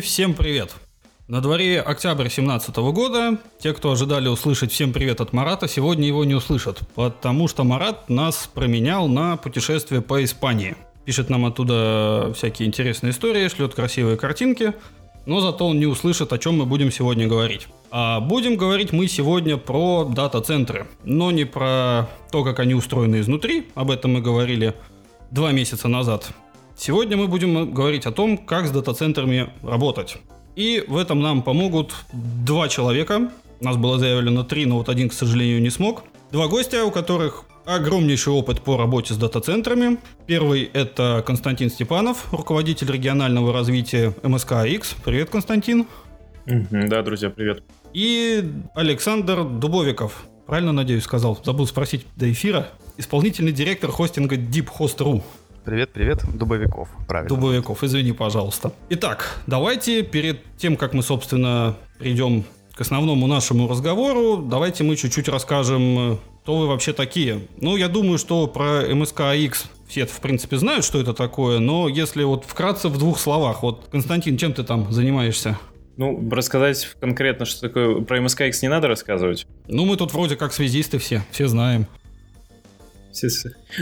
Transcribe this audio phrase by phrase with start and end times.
[0.00, 0.74] Всем привет!
[1.26, 3.38] На дворе октябрь 2017 года.
[3.60, 8.10] Те, кто ожидали услышать «Всем привет» от Марата, сегодня его не услышат, потому что Марат
[8.10, 10.76] нас променял на путешествие по Испании.
[11.04, 14.74] Пишет нам оттуда всякие интересные истории, шлет красивые картинки,
[15.24, 17.66] но зато он не услышит, о чем мы будем сегодня говорить.
[17.90, 23.68] А будем говорить мы сегодня про дата-центры, но не про то, как они устроены изнутри,
[23.74, 24.74] об этом мы говорили
[25.30, 26.32] два месяца назад.
[26.78, 30.18] Сегодня мы будем говорить о том, как с дата-центрами работать.
[30.56, 33.30] И в этом нам помогут два человека.
[33.60, 36.04] У нас было заявлено три, но вот один, к сожалению, не смог.
[36.32, 39.96] Два гостя, у которых огромнейший опыт по работе с дата-центрами.
[40.26, 44.96] Первый– это Константин Степанов, руководитель регионального развития МСК X.
[45.02, 45.86] Привет, Константин.
[46.44, 47.64] Да, друзья, привет.
[47.94, 50.26] И Александр Дубовиков.
[50.46, 51.40] Правильно, надеюсь, сказал?
[51.42, 52.68] Забыл спросить до эфира.
[52.98, 55.22] Исполнительный директор хостинга DeepHost.ru.
[55.66, 57.28] Привет, привет, Дубовиков, правильно.
[57.28, 58.72] Дубовиков, извини, пожалуйста.
[58.88, 62.44] Итак, давайте перед тем, как мы, собственно, придем
[62.76, 67.48] к основному нашему разговору, давайте мы чуть-чуть расскажем, кто вы вообще такие.
[67.60, 72.22] Ну, я думаю, что про МСК-X все, в принципе, знают, что это такое, но если
[72.22, 75.58] вот вкратце в двух словах, вот, Константин, чем ты там занимаешься?
[75.96, 79.48] Ну, рассказать конкретно, что такое про МСК-X не надо рассказывать.
[79.66, 81.88] Ну, мы тут вроде как связисты все, все знаем.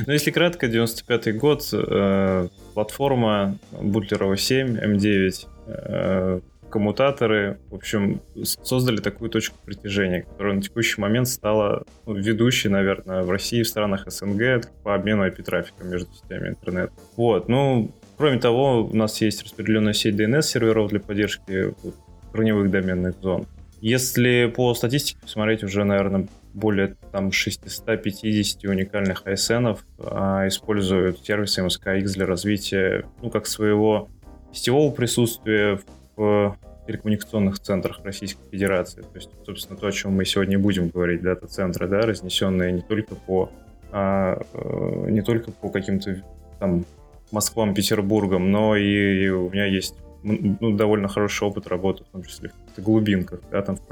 [0.06, 6.40] Ну, если кратко, 95-й год, э, платформа Бутлерова 7, М9, э,
[6.74, 13.22] коммутаторы, в общем, создали такую точку притяжения, которая на текущий момент стала ну, ведущей, наверное,
[13.22, 16.92] в России в странах СНГ по обмену IP-трафика между сетями интернета.
[17.16, 21.94] Вот, ну, кроме того, у нас есть распределенная сеть DNS-серверов для поддержки вот,
[22.32, 23.46] броневых доменных зон.
[23.80, 32.04] Если по статистике посмотреть, уже, наверное, более там 650 уникальных ISN а, используют сервисы MSKX
[32.14, 34.08] для развития, ну, как своего
[34.52, 35.80] сетевого присутствия
[36.16, 36.56] в
[36.86, 39.00] телекоммуникационных центрах Российской Федерации.
[39.02, 43.14] То есть, собственно, то, о чем мы сегодня будем говорить, дата-центры, да, разнесенные не только
[43.14, 43.50] по
[43.90, 46.22] а, э, не только по каким-то
[46.58, 46.84] там
[47.30, 52.22] Москвам, Петербургам, но и, и у меня есть ну, довольно хороший опыт работы, в том
[52.22, 53.82] числе в глубинках, да, там в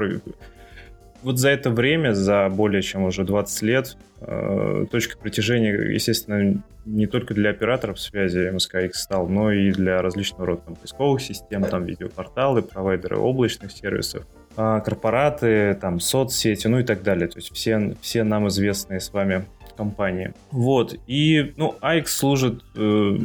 [1.23, 7.07] вот за это время, за более чем уже 20 лет, э, точка притяжения, естественно, не
[7.07, 11.85] только для операторов связи MSKX стал, но и для различного рода там, поисковых систем, там
[11.85, 17.29] видеопорталы, провайдеры облачных сервисов, э, корпораты, там соцсети, ну и так далее.
[17.29, 19.45] То есть все, все нам известные с вами
[19.77, 20.33] компании.
[20.51, 20.95] Вот.
[21.07, 23.17] И, ну, AX служит, э,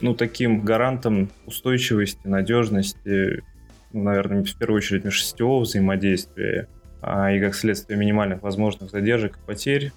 [0.00, 3.42] ну, таким гарантом устойчивости, надежности,
[3.92, 6.75] ну, наверное, в первую очередь межсетевого взаимодействия а,
[7.06, 9.92] и, как следствие, минимальных возможных задержек и потерь.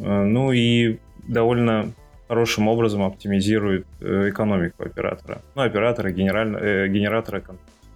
[0.00, 0.98] А, ну и
[1.28, 1.92] довольно
[2.28, 5.42] хорошим образом оптимизирует э, экономику оператора.
[5.54, 6.56] Ну, оператора, генераль...
[6.58, 7.42] Э, генератора.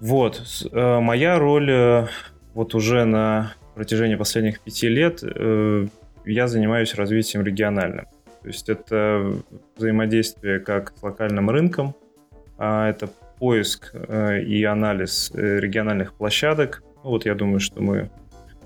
[0.00, 0.66] Вот.
[0.70, 2.08] Э, моя роль
[2.54, 5.22] вот уже на протяжении последних пяти лет
[6.24, 8.06] я занимаюсь развитием региональным.
[8.42, 9.34] То есть это
[9.76, 11.94] взаимодействие как с локальным рынком,
[12.58, 13.08] а это
[13.38, 16.82] поиск и анализ региональных площадок.
[17.04, 18.10] Ну, вот я думаю, что мы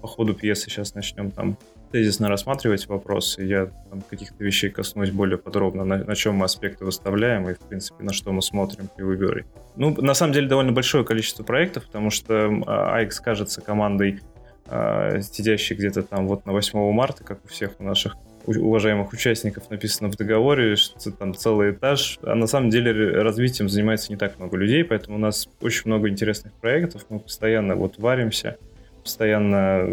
[0.03, 1.57] по ходу пьесы сейчас начнем там
[1.93, 6.85] тезисно рассматривать вопросы, я там, каких-то вещей коснусь более подробно, на, на чем мы аспекты
[6.85, 9.45] выставляем и, в принципе, на что мы смотрим при выборе.
[9.77, 14.21] Ну, на самом деле, довольно большое количество проектов, потому что AX кажется командой,
[14.67, 19.71] э, сидящей где-то там вот на 8 марта, как у всех у наших уважаемых участников
[19.71, 24.39] написано в договоре, что там целый этаж, а на самом деле развитием занимается не так
[24.39, 28.57] много людей, поэтому у нас очень много интересных проектов, мы постоянно вот варимся,
[29.03, 29.89] постоянно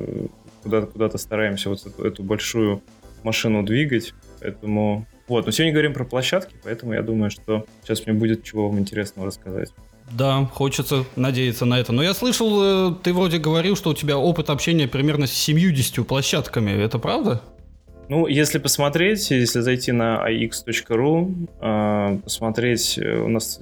[0.64, 2.82] куда-то куда стараемся вот эту, эту большую
[3.24, 4.14] машину двигать.
[4.42, 8.68] Поэтому вот, но сегодня говорим про площадки, поэтому я думаю, что сейчас мне будет чего
[8.68, 9.70] вам интересного рассказать.
[10.12, 11.92] Да, хочется надеяться на это.
[11.92, 16.08] Но я слышал, э, ты вроде говорил, что у тебя опыт общения примерно с 70
[16.08, 16.72] площадками.
[16.72, 17.44] Это правда?
[18.08, 23.60] Ну, если посмотреть, если зайти на ix.ru, э, посмотреть, э, у нас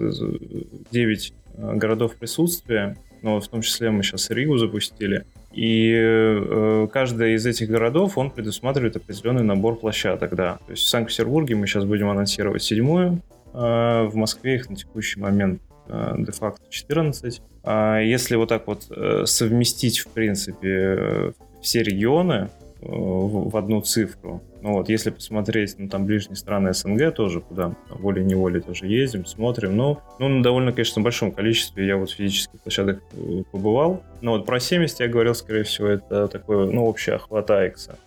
[0.92, 5.26] 9 городов присутствия, но в том числе мы сейчас Ригу запустили.
[5.58, 10.60] И э, каждый из этих городов, он предусматривает определенный набор площадок, да.
[10.68, 13.24] То есть в Санкт-Петербурге мы сейчас будем анонсировать седьмую,
[13.56, 17.42] э, в Москве их на текущий момент э, де-факто 14.
[17.64, 22.50] А если вот так вот э, совместить, в принципе, э, все регионы,
[22.88, 24.42] в, одну цифру.
[24.62, 29.76] Ну вот, если посмотреть, ну там ближние страны СНГ тоже, куда волей-неволей тоже ездим, смотрим,
[29.76, 34.04] ну, ну на довольно, конечно, большом количестве я вот физических площадок э, побывал.
[34.22, 37.98] Но вот про 70 я говорил, скорее всего, это такой, ну, общий охват Айкса.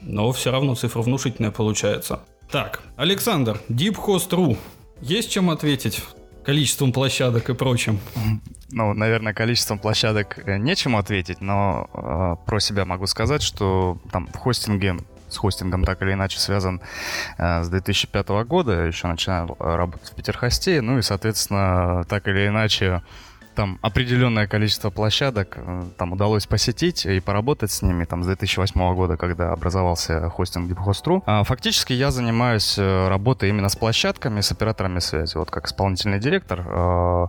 [0.00, 2.20] Но все равно цифра внушительная получается.
[2.50, 4.56] Так, Александр, DeepHost.ru.
[5.00, 6.02] Есть чем ответить
[6.48, 8.00] количеством площадок и прочим?
[8.70, 14.26] Ну, наверное, количеством площадок э, нечему ответить, но э, про себя могу сказать, что там
[14.28, 14.96] в хостинге
[15.28, 16.80] с хостингом так или иначе связан
[17.36, 23.02] э, с 2005 года, еще начинал работать в Питерхосте, ну и, соответственно, так или иначе
[23.58, 28.94] там определенное количество площадок э, там удалось посетить и поработать с ними там с 2008
[28.94, 31.24] года, когда образовался хостинг DeepHost.ru.
[31.26, 36.20] А, фактически я занимаюсь э, работой именно с площадками, с операторами связи, вот как исполнительный
[36.20, 37.26] директор, э,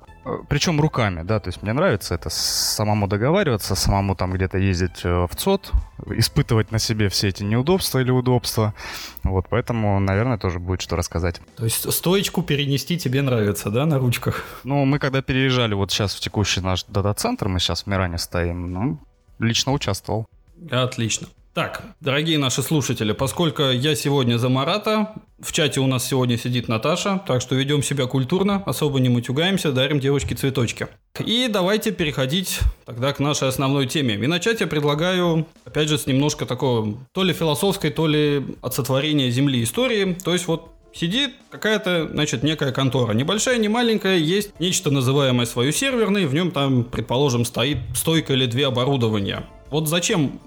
[0.48, 5.32] причем руками, да, то есть мне нравится это самому договариваться, самому там где-то ездить в
[5.36, 5.72] ЦОД,
[6.12, 8.76] испытывать на себе все эти неудобства или удобства,
[9.24, 11.42] вот, поэтому, наверное, тоже будет что рассказать.
[11.56, 14.44] То есть стоечку перенести тебе нравится, да, на ручках?
[14.64, 19.00] Ну, мы когда переезжали вот сейчас текущий наш дата-центр, мы сейчас в Миране стоим, ну,
[19.40, 20.28] лично участвовал.
[20.70, 21.28] Отлично.
[21.54, 26.68] Так, дорогие наши слушатели, поскольку я сегодня за Марата, в чате у нас сегодня сидит
[26.68, 30.88] Наташа, так что ведем себя культурно, особо не мутюгаемся, дарим девочке цветочки.
[31.20, 34.14] И давайте переходить тогда к нашей основной теме.
[34.16, 38.76] И начать я предлагаю, опять же, с немножко такого, то ли философской, то ли от
[38.76, 40.14] сотворения Земли истории.
[40.14, 43.14] То есть вот Сидит какая-то, значит, некая контора.
[43.14, 48.46] Небольшая, не маленькая, есть нечто называемое свою серверной, в нем там, предположим, стоит стойка или
[48.46, 49.44] две оборудования.
[49.70, 50.40] Вот зачем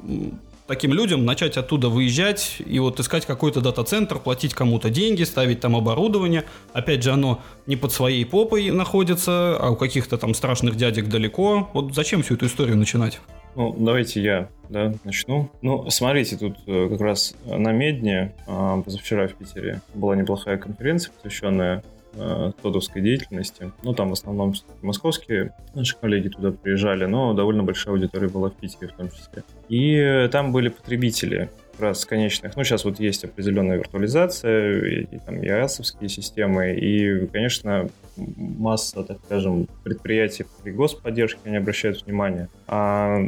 [0.66, 5.76] таким людям начать оттуда выезжать и вот искать какой-то дата-центр, платить кому-то деньги, ставить там
[5.76, 6.44] оборудование.
[6.72, 11.70] Опять же, оно не под своей попой находится, а у каких-то там страшных дядек далеко.
[11.72, 13.20] Вот зачем всю эту историю начинать?
[13.54, 15.50] Ну, давайте я да, начну.
[15.60, 21.12] Ну, смотрите, тут э, как раз на Медне а, позавчера в Питере была неплохая конференция,
[21.12, 21.82] посвященная
[22.14, 23.70] э, тодовской деятельности.
[23.82, 28.54] Ну, там в основном московские наши коллеги туда приезжали, но довольно большая аудитория была в
[28.54, 29.42] Питере в том числе.
[29.68, 32.56] И там были потребители как раз конечных.
[32.56, 39.18] Ну, сейчас вот есть определенная виртуализация, и, и там ИАСовские системы, и, конечно, масса, так
[39.24, 42.48] скажем, предприятий при господдержке они обращают внимание.
[42.66, 43.20] А,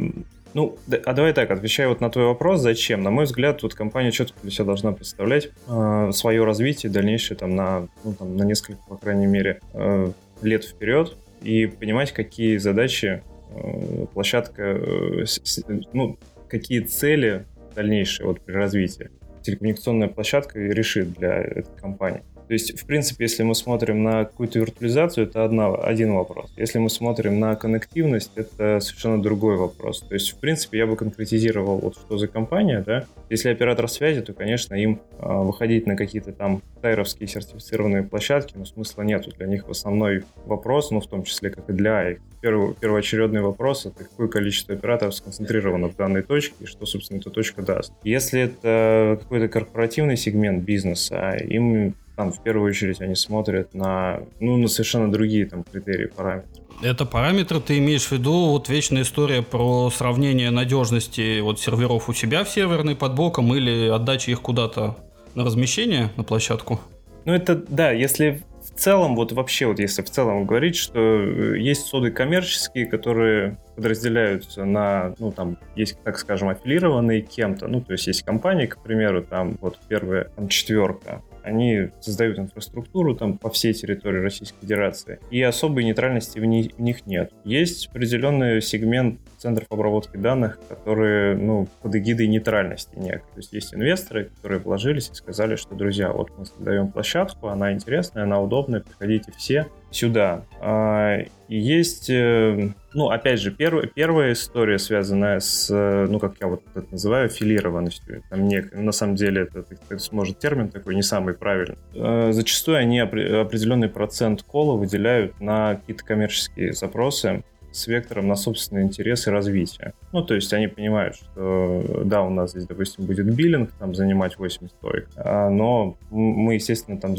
[0.53, 3.03] ну, а давай так, отвечая вот на твой вопрос, зачем?
[3.03, 7.55] На мой взгляд, вот компания четко для себя должна представлять э, свое развитие дальнейшее там
[7.55, 10.11] на, ну, там, на несколько, по крайней мере, э,
[10.41, 15.61] лет вперед и понимать, какие задачи э, площадка, э, с,
[15.91, 16.17] ну,
[16.47, 17.45] какие цели
[17.75, 19.09] дальнейшие вот при развитии
[19.45, 22.23] телекоммуникационная площадка решит для этой компании.
[22.47, 26.53] То есть, в принципе, если мы смотрим на какую-то виртуализацию, это одна, один вопрос.
[26.57, 30.01] Если мы смотрим на коннективность, это совершенно другой вопрос.
[30.01, 33.05] То есть, в принципе, я бы конкретизировал, вот что за компания, да.
[33.29, 38.65] Если оператор связи, то, конечно, им э, выходить на какие-то там тайровские сертифицированные площадки, но
[38.65, 39.31] смысла нету.
[39.37, 43.87] Для них основной вопрос, ну, в том числе, как и для их, первый, первоочередный вопрос,
[43.87, 47.91] это какое количество операторов сконцентрировано в данной точке и что, собственно, эта точка даст.
[48.03, 54.57] Если это какой-то корпоративный сегмент бизнеса, им там в первую очередь они смотрят на, ну,
[54.57, 56.49] на совершенно другие там критерии, параметры.
[56.81, 62.13] Это параметры ты имеешь в виду, вот вечная история про сравнение надежности вот серверов у
[62.13, 64.97] себя в серверной под боком или отдачи их куда-то
[65.35, 66.79] на размещение, на площадку?
[67.25, 71.57] Ну это, да, если в целом, вот вообще, вот если в целом говорить, что э,
[71.59, 77.93] есть соды коммерческие, которые подразделяются на, ну, там, есть, так скажем, аффилированные кем-то, ну, то
[77.93, 83.49] есть есть компании, к примеру, там, вот первая, там, четверка, они создают инфраструктуру там по
[83.49, 87.31] всей территории Российской Федерации, и особой нейтральности в, них, в них нет.
[87.43, 93.19] Есть определенный сегмент центров обработки данных, которые, ну, под эгидой нейтральности некой.
[93.19, 97.71] То есть есть инвесторы, которые вложились и сказали, что, друзья, вот мы создаем площадку, она
[97.71, 100.45] интересная, она удобная, приходите все сюда.
[100.59, 106.33] А, и есть, э, ну, опять же, первая, первая история, связанная с, э, ну, как
[106.41, 108.23] я вот это называю, филированностью.
[108.31, 111.77] Там не, на самом деле это, это, может, термин такой не самый правильный.
[111.95, 117.43] А, зачастую они определенный процент кола выделяют на какие-то коммерческие запросы,
[117.75, 119.93] с вектором на собственные интересы и развитие.
[120.11, 124.37] Ну, то есть они понимают, что да, у нас здесь, допустим, будет биллинг, там, занимать
[124.37, 127.15] 8 стоек, а, но мы, естественно, там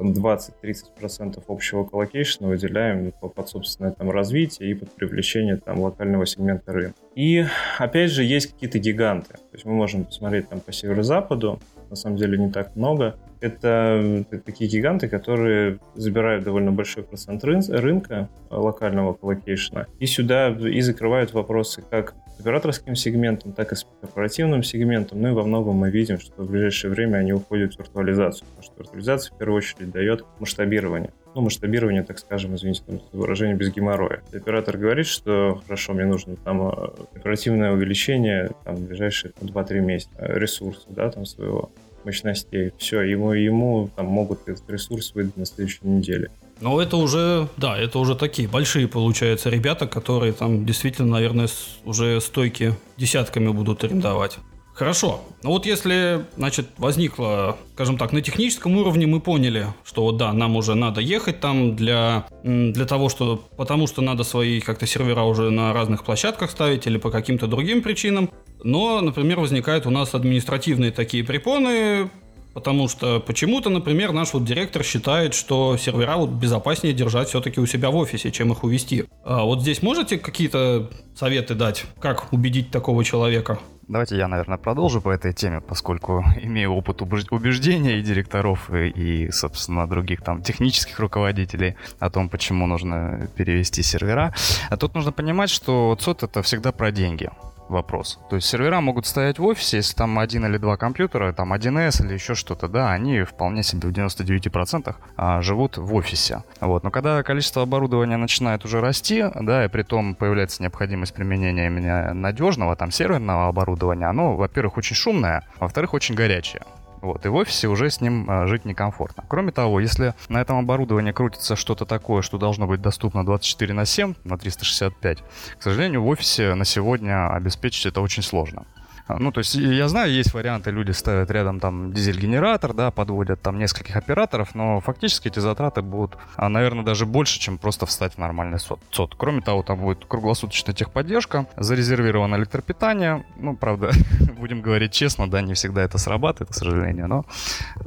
[0.00, 6.98] 20-30% общего коллокейшена выделяем под собственное там развитие и под привлечение там локального сегмента рынка.
[7.14, 7.44] И
[7.78, 9.34] опять же есть какие-то гиганты.
[9.34, 13.16] То есть мы можем посмотреть там по северо-западу, на самом деле не так много.
[13.40, 21.32] Это такие гиганты, которые забирают довольно большой процент рынка локального коллокейшена и сюда и закрывают
[21.32, 25.20] вопросы как с операторским сегментом, так и с корпоративным сегментом.
[25.22, 28.62] Ну и во многом мы видим, что в ближайшее время они уходят в виртуализацию, потому
[28.62, 31.10] что виртуализация в первую очередь дает масштабирование.
[31.34, 34.22] Ну, масштабирование, так скажем, извините, там, выражение без геморроя.
[34.32, 40.12] Оператор говорит, что хорошо, мне нужно там э, оперативное увеличение там, в ближайшие 2-3 месяца
[40.18, 41.70] ресурса, да, там своего
[42.04, 42.72] мощностей.
[42.78, 46.30] Все, ему, ему там могут этот ресурс выдать на следующей неделе.
[46.60, 51.48] Но это уже, да, это уже такие большие, получается, ребята, которые там действительно, наверное,
[51.84, 54.38] уже стойки десятками будут арендовать.
[54.80, 55.20] Хорошо.
[55.42, 60.32] Ну вот если, значит, возникло, скажем так, на техническом уровне мы поняли, что вот да,
[60.32, 65.24] нам уже надо ехать там для, для того, что, потому что надо свои как-то сервера
[65.24, 68.30] уже на разных площадках ставить или по каким-то другим причинам.
[68.64, 72.08] Но, например, возникают у нас административные такие препоны,
[72.52, 77.66] Потому что почему-то, например, наш вот директор считает, что сервера вот безопаснее держать все-таки у
[77.66, 79.04] себя в офисе, чем их увести.
[79.24, 83.60] А вот здесь можете какие-то советы дать, как убедить такого человека?
[83.90, 89.30] Давайте я, наверное, продолжу по этой теме, поскольку имею опыт убеждения и директоров, и, и,
[89.32, 94.32] собственно, других там технических руководителей о том, почему нужно перевести сервера.
[94.68, 97.30] А тут нужно понимать, что ЦОД это всегда про деньги
[97.70, 98.18] вопрос.
[98.28, 102.04] То есть сервера могут стоять в офисе, если там один или два компьютера, там 1С
[102.04, 106.42] или еще что-то, да, они вполне себе в 99% а, живут в офисе.
[106.60, 106.84] Вот.
[106.84, 112.12] Но когда количество оборудования начинает уже расти, да, и при том появляется необходимость применения именно
[112.14, 116.62] надежного, там, серверного оборудования, оно, во-первых, очень шумное, во-вторых, очень горячее.
[117.00, 119.24] Вот, и в офисе уже с ним а, жить некомфортно.
[119.28, 123.86] Кроме того, если на этом оборудовании крутится что-то такое, что должно быть доступно 24 на
[123.86, 125.18] 7, на 365,
[125.58, 128.64] к сожалению, в офисе на сегодня обеспечить это очень сложно.
[129.10, 133.42] А, ну, то есть я знаю, есть варианты, люди ставят рядом там дизель-генератор, да, подводят
[133.42, 138.14] там нескольких операторов, но фактически эти затраты будут, а, наверное, даже больше, чем просто встать
[138.14, 139.14] в нормальный сот.
[139.16, 143.90] Кроме того, там будет круглосуточная техподдержка, зарезервировано электропитание, ну, правда,
[144.38, 147.24] будем говорить честно, да, не всегда это срабатывает, к сожалению, но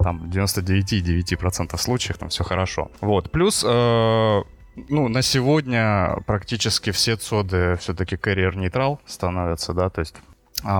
[0.01, 2.91] там 99,9% случаев там все хорошо.
[2.99, 4.41] Вот, плюс э,
[4.89, 10.15] ну, на сегодня практически все цоды все-таки carrier neutral становятся, да, то есть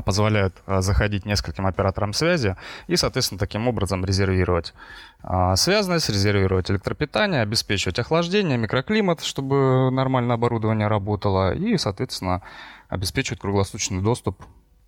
[0.02, 2.56] позволяют а, заходить нескольким операторам связи
[2.88, 4.74] и, соответственно, таким образом резервировать
[5.22, 12.42] а, связанность, резервировать электропитание, обеспечивать охлаждение, микроклимат, чтобы нормально оборудование работало и, соответственно,
[12.88, 14.44] обеспечивать круглосуточный доступ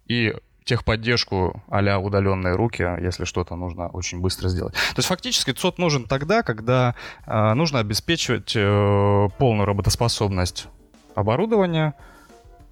[0.07, 4.73] и техподдержку а удаленные руки, если что-то нужно очень быстро сделать.
[4.73, 6.95] То есть фактически ЦОД нужен тогда, когда
[7.27, 10.67] нужно обеспечивать э, полную работоспособность
[11.13, 11.93] оборудования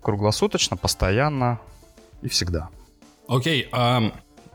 [0.01, 1.60] круглосуточно, постоянно,
[2.24, 2.70] и всегда.
[3.27, 4.12] Окей, а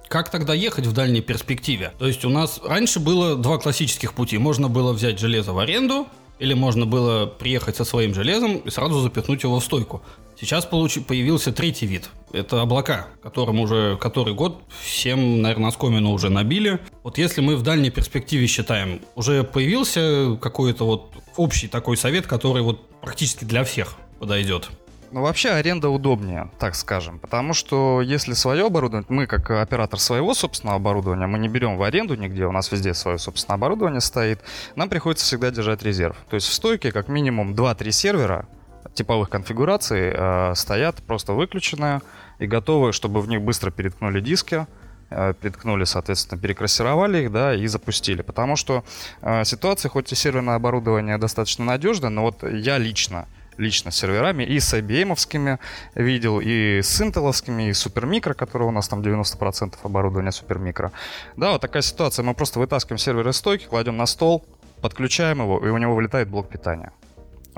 [0.09, 1.93] как тогда ехать в дальней перспективе?
[1.99, 4.39] То есть у нас раньше было два классических пути.
[4.39, 6.07] Можно было взять железо в аренду,
[6.39, 10.03] или можно было приехать со своим железом и сразу запихнуть его в стойку.
[10.41, 12.09] Сейчас получи, появился третий вид.
[12.33, 16.79] Это облака, которым уже который год всем, наверное, оскомину уже набили.
[17.03, 22.63] Вот если мы в дальней перспективе считаем, уже появился какой-то вот общий такой совет, который
[22.63, 24.69] вот практически для всех подойдет.
[25.11, 27.19] Ну, вообще аренда удобнее, так скажем.
[27.19, 31.83] Потому что если свое оборудование, мы как оператор своего собственного оборудования, мы не берем в
[31.83, 34.41] аренду нигде, у нас везде свое собственное оборудование стоит,
[34.77, 36.17] нам приходится всегда держать резерв.
[36.29, 38.49] То есть в стойке как минимум 2-3 сервера
[38.95, 42.03] типовых конфигураций э, стоят просто выключенные
[42.39, 44.67] и готовы, чтобы в них быстро переткнули диски,
[45.11, 48.23] э, приткнули, соответственно, перекрасировали их, да, и запустили.
[48.23, 48.85] Потому что
[49.23, 53.27] э, ситуация, хоть и серверное оборудование достаточно надежное, но вот я лично
[53.59, 55.59] лично серверами, и с IBM
[55.95, 60.93] видел, и с интеловскими, и с супермикро, которые у нас там 90% оборудования супермикро.
[61.37, 62.23] Да, вот такая ситуация.
[62.23, 64.45] Мы просто вытаскиваем сервер из стойки, кладем на стол,
[64.81, 66.93] подключаем его, и у него вылетает блок питания.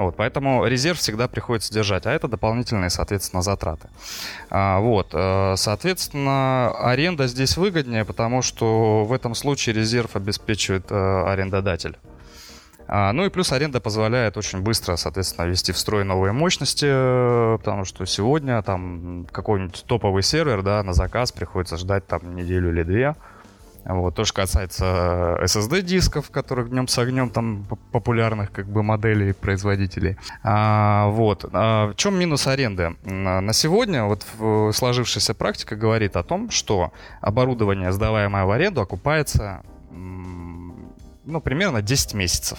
[0.01, 3.91] Вот, поэтому резерв всегда приходится держать, а это дополнительные, соответственно, затраты.
[4.49, 10.95] А, вот, э, соответственно, аренда здесь выгоднее, потому что в этом случае резерв обеспечивает э,
[10.95, 11.99] арендодатель.
[12.93, 17.59] А, ну и плюс аренда позволяет очень быстро, соответственно, ввести в строй новые мощности, э,
[17.59, 22.83] потому что сегодня там какой-нибудь топовый сервер, да, на заказ приходится ждать там неделю или
[22.83, 23.15] две.
[23.85, 30.17] Вот, то, что касается SSD-дисков, которых днем с огнем там популярных как бы моделей производителей.
[30.43, 31.45] А, вот.
[31.53, 32.97] А в чем минус аренды?
[33.05, 34.27] На сегодня вот
[34.75, 42.59] сложившаяся практика говорит о том, что оборудование, сдаваемое в аренду, окупается ну, примерно 10 месяцев.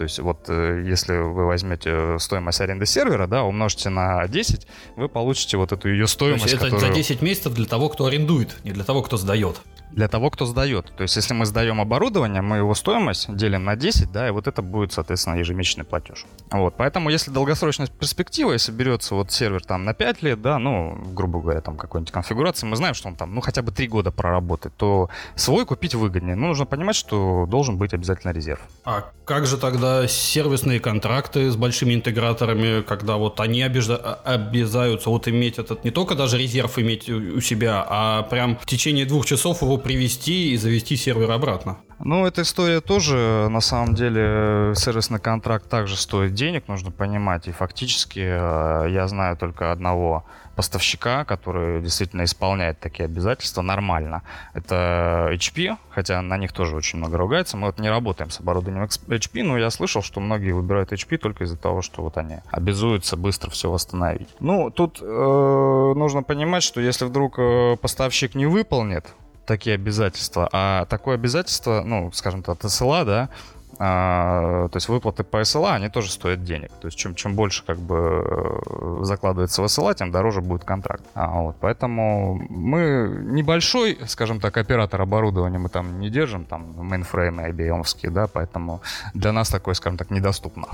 [0.00, 4.66] То есть вот э, если вы возьмете стоимость аренды сервера, да, умножите на 10,
[4.96, 6.44] вы получите вот эту ее стоимость.
[6.44, 6.88] То есть это которую...
[6.88, 9.60] за 10 месяцев для того, кто арендует, не для того, кто сдает
[9.92, 10.92] для того, кто сдает.
[10.96, 14.46] То есть, если мы сдаем оборудование, мы его стоимость делим на 10, да, и вот
[14.46, 16.26] это будет, соответственно, ежемесячный платеж.
[16.50, 20.98] Вот, поэтому, если долгосрочная перспектива, если берется вот сервер там на 5 лет, да, ну,
[21.12, 24.10] грубо говоря, там какой-нибудь конфигурации, мы знаем, что он там, ну, хотя бы 3 года
[24.10, 26.36] проработает, то свой купить выгоднее.
[26.36, 28.60] Но нужно понимать, что должен быть обязательно резерв.
[28.84, 35.28] А как же тогда сервисные контракты с большими интеграторами, когда вот они обижа- обязаются вот
[35.28, 39.62] иметь этот, не только даже резерв иметь у себя, а прям в течение двух часов
[39.62, 41.78] его привести и завести сервер обратно.
[42.02, 47.46] Ну, эта история тоже, на самом деле, сервисный контракт также стоит денег, нужно понимать.
[47.46, 50.24] И фактически э, я знаю только одного
[50.56, 54.22] поставщика, который действительно исполняет такие обязательства нормально.
[54.54, 57.58] Это HP, хотя на них тоже очень много ругается.
[57.58, 61.44] Мы вот не работаем с оборудованием HP, но я слышал, что многие выбирают HP только
[61.44, 64.28] из-за того, что вот они обязуются быстро все восстановить.
[64.40, 69.06] Ну, тут э, нужно понимать, что если вдруг э, поставщик не выполнит
[69.46, 70.48] такие обязательства.
[70.52, 73.28] А такое обязательство, ну, скажем так, от СЛА, да,
[73.82, 76.70] а, то есть выплаты по СЛА, они тоже стоят денег.
[76.82, 81.02] То есть чем, чем больше как бы э, закладывается в СЛА, тем дороже будет контракт.
[81.14, 87.48] А, вот, поэтому мы небольшой, скажем так, оператор оборудования мы там не держим, там мейнфреймы
[87.48, 88.82] IBM, да, поэтому
[89.14, 90.66] для нас такое, скажем так, недоступно.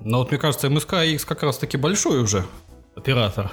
[0.00, 2.46] Но вот мне кажется, МСК X как раз таки большой уже
[2.96, 3.50] оператор.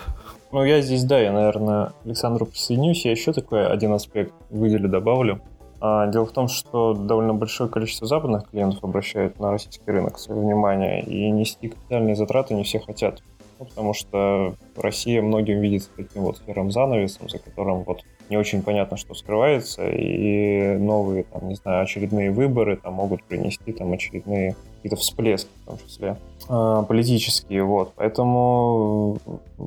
[0.52, 3.06] Ну, я здесь, да, я, наверное, Александру присоединюсь.
[3.06, 5.42] Я еще такой один аспект выделю, добавлю.
[5.80, 10.42] А, дело в том, что довольно большое количество западных клиентов обращают на российский рынок свое
[10.42, 13.24] внимание, и нести капитальные затраты не все хотят.
[13.60, 18.62] Ну, потому что Россия многим видится таким вот серым занавесом, за которым вот не очень
[18.62, 24.56] понятно, что скрывается, и новые, там, не знаю, очередные выборы там могут принести там очередные
[24.76, 26.18] какие-то всплески, в том числе
[26.48, 27.94] политические, вот.
[27.96, 29.18] Поэтому,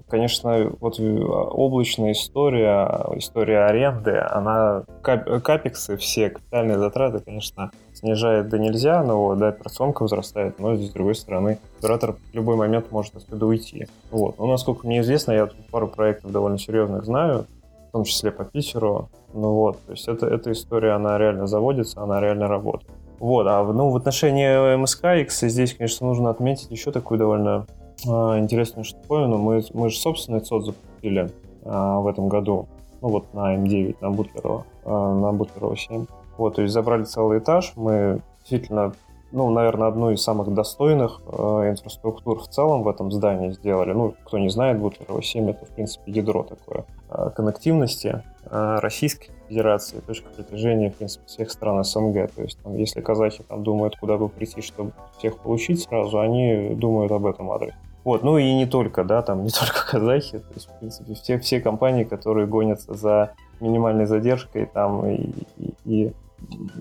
[0.09, 8.59] конечно, вот облачная история, история аренды, она кап, капексы все, капитальные затраты, конечно, снижает да
[8.59, 13.16] нельзя, но вот, да, операционка возрастает, но с другой стороны, оператор в любой момент может
[13.16, 13.87] отсюда уйти.
[14.11, 14.38] Вот.
[14.38, 17.47] Но, насколько мне известно, я пару проектов довольно серьезных знаю,
[17.88, 22.02] в том числе по Питеру, ну вот, то есть это, эта история, она реально заводится,
[22.02, 22.90] она реально работает.
[23.18, 27.66] Вот, а ну, в отношении MSKX здесь, конечно, нужно отметить еще такую довольно
[28.04, 29.38] э, интересную штуковину.
[29.38, 31.31] Мы, мы же собственный ЦОД запустили
[31.62, 32.68] э, в этом году,
[33.00, 36.07] ну вот на М9, на Бутлерова, э, на Бутлерова 7.
[36.37, 38.92] Вот, то есть забрали целый этаж, мы действительно
[39.35, 43.92] ну, наверное, одну из самых достойных э, инфраструктур в целом в этом здании сделали.
[43.92, 49.31] Ну, кто не знает, Бутлерова 7 это, в принципе, ядро такое э, коннективности э, Российской
[49.48, 52.30] Федерации, точка притяжения, в принципе, всех стран СНГ.
[52.33, 56.74] То есть, там, если казахи там думают, куда бы прийти, чтобы всех получить сразу, они
[56.74, 57.76] думают об этом адресе.
[58.04, 61.38] Вот, ну и не только, да, там не только казахи, то есть, в принципе, все,
[61.38, 66.12] все компании, которые гонятся за минимальной задержкой там и, и, и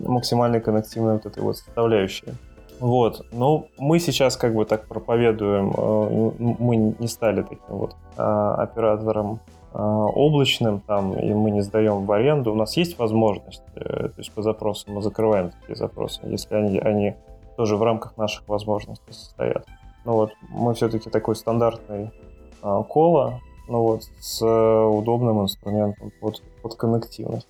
[0.05, 2.25] максимально коннективной вот этой вот составляющей.
[2.79, 3.25] Вот.
[3.31, 9.39] Но мы сейчас как бы так проповедуем, э, мы не стали таким вот а, оператором
[9.73, 12.51] облачным, там, и мы не сдаем в аренду.
[12.51, 16.79] У нас есть возможность, э, то есть по запросам мы закрываем такие запросы, если они,
[16.79, 17.15] они
[17.57, 19.65] тоже в рамках наших возможностей состоят.
[20.05, 22.11] Ну вот, мы все-таки такой стандартный
[22.61, 27.47] а, кола, ну вот, с удобным инструментом под, под коннективность.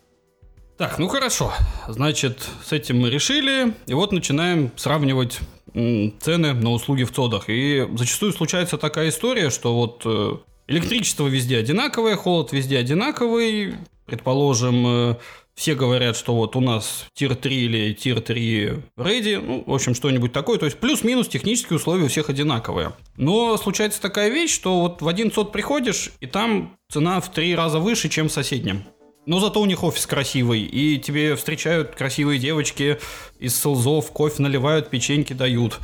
[0.77, 1.51] Так, ну хорошо.
[1.87, 3.73] Значит, с этим мы решили.
[3.85, 5.39] И вот начинаем сравнивать
[5.73, 7.45] цены на услуги в ЦОДах.
[7.47, 13.75] И зачастую случается такая история, что вот э, электричество везде одинаковое, холод везде одинаковый.
[14.05, 15.15] Предположим, э,
[15.55, 19.93] все говорят, что вот у нас тир 3 или тир 3 ready, ну, в общем,
[19.93, 20.57] что-нибудь такое.
[20.57, 22.93] То есть плюс-минус технические условия у всех одинаковые.
[23.17, 27.55] Но случается такая вещь, что вот в один ЦОД приходишь, и там цена в три
[27.55, 28.83] раза выше, чем в соседнем.
[29.25, 32.99] Но зато у них офис красивый, и тебе встречают красивые девочки
[33.39, 35.79] из селзов, кофе наливают, печеньки дают.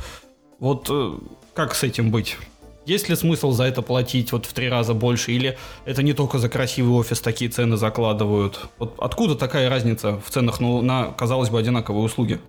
[0.58, 1.12] Вот э,
[1.54, 2.36] как с этим быть?
[2.86, 6.38] Есть ли смысл за это платить вот в три раза больше, или это не только
[6.38, 8.68] за красивый офис такие цены закладывают?
[8.78, 12.40] Вот откуда такая разница в ценах ну, на, казалось бы, одинаковые услуги?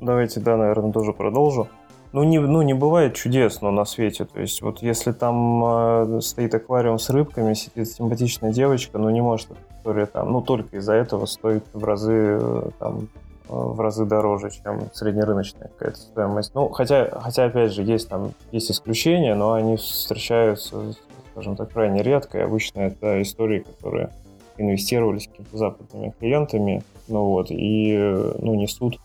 [0.00, 1.68] Давайте, да, наверное, тоже продолжу.
[2.12, 4.24] Ну не, ну, не бывает чудес, но на свете.
[4.24, 9.20] То есть, вот если там э, стоит аквариум с рыбками, сидит симпатичная девочка, ну не
[9.20, 13.08] может история там, ну только из-за этого стоит в разы э, там
[13.48, 16.54] в разы дороже, чем среднерыночная какая-то стоимость.
[16.54, 20.94] Ну, хотя, хотя, опять же, есть там есть исключения, но они встречаются,
[21.32, 24.10] скажем так, крайне редко, и обычно это истории, которые
[24.56, 27.96] инвестировались какими-то западными клиентами, ну вот, и,
[28.38, 28.98] ну, несут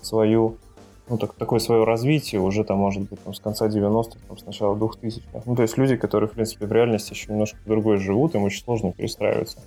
[0.00, 0.56] свою
[1.10, 4.46] ну, так, такое свое развитие уже там, может быть, там, с конца 90-х, там, с
[4.46, 5.42] начала 2000-х.
[5.44, 8.62] Ну, то есть люди, которые, в принципе, в реальности еще немножко другой живут, им очень
[8.62, 9.60] сложно перестраиваться.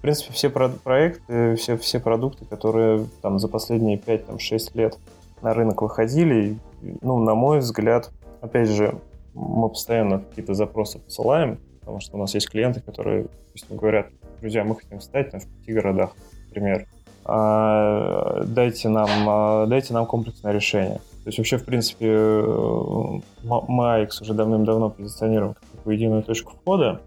[0.00, 4.96] В принципе, все про- проекты, все, все продукты, которые там за последние 5-6 лет
[5.42, 6.56] на рынок выходили,
[7.02, 8.10] ну, на мой взгляд,
[8.40, 8.98] опять же,
[9.34, 14.06] мы постоянно какие-то запросы посылаем, потому что у нас есть клиенты, которые, допустим, говорят,
[14.40, 16.12] друзья, мы хотим стать там, в пяти городах,
[16.46, 16.86] например,
[17.26, 20.96] а, дайте нам, а, дайте нам комплексное решение.
[20.96, 27.02] То есть вообще, в принципе, мы AX уже давным-давно позиционируем как единую точку входа,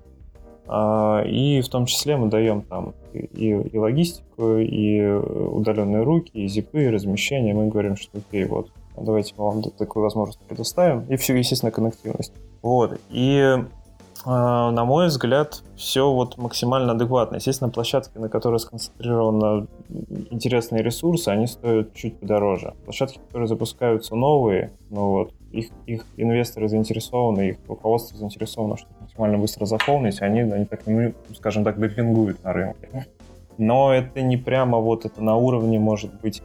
[0.65, 6.85] и в том числе мы даем там и, и логистику, и удаленные руки, и зипы,
[6.85, 7.53] и размещение.
[7.53, 11.05] Мы говорим, что окей, вот, давайте мы вам такую возможность предоставим.
[11.09, 12.33] И все, естественно, коннективность.
[12.61, 12.99] Вот.
[13.09, 13.67] И а,
[14.25, 17.35] на мой взгляд, все вот максимально адекватно.
[17.35, 19.67] Естественно, площадки, на которые сконцентрированы
[20.29, 22.73] интересные ресурсы, они стоят чуть подороже.
[22.85, 29.37] Площадки, которые запускаются новые, ну вот, их, их инвесторы заинтересованы, их руководство заинтересовано, чтобы максимально
[29.37, 33.07] быстро заполнить, они, они так, ну, скажем так, демпингуют на рынке.
[33.57, 36.41] Но это не прямо вот это на уровне, может быть,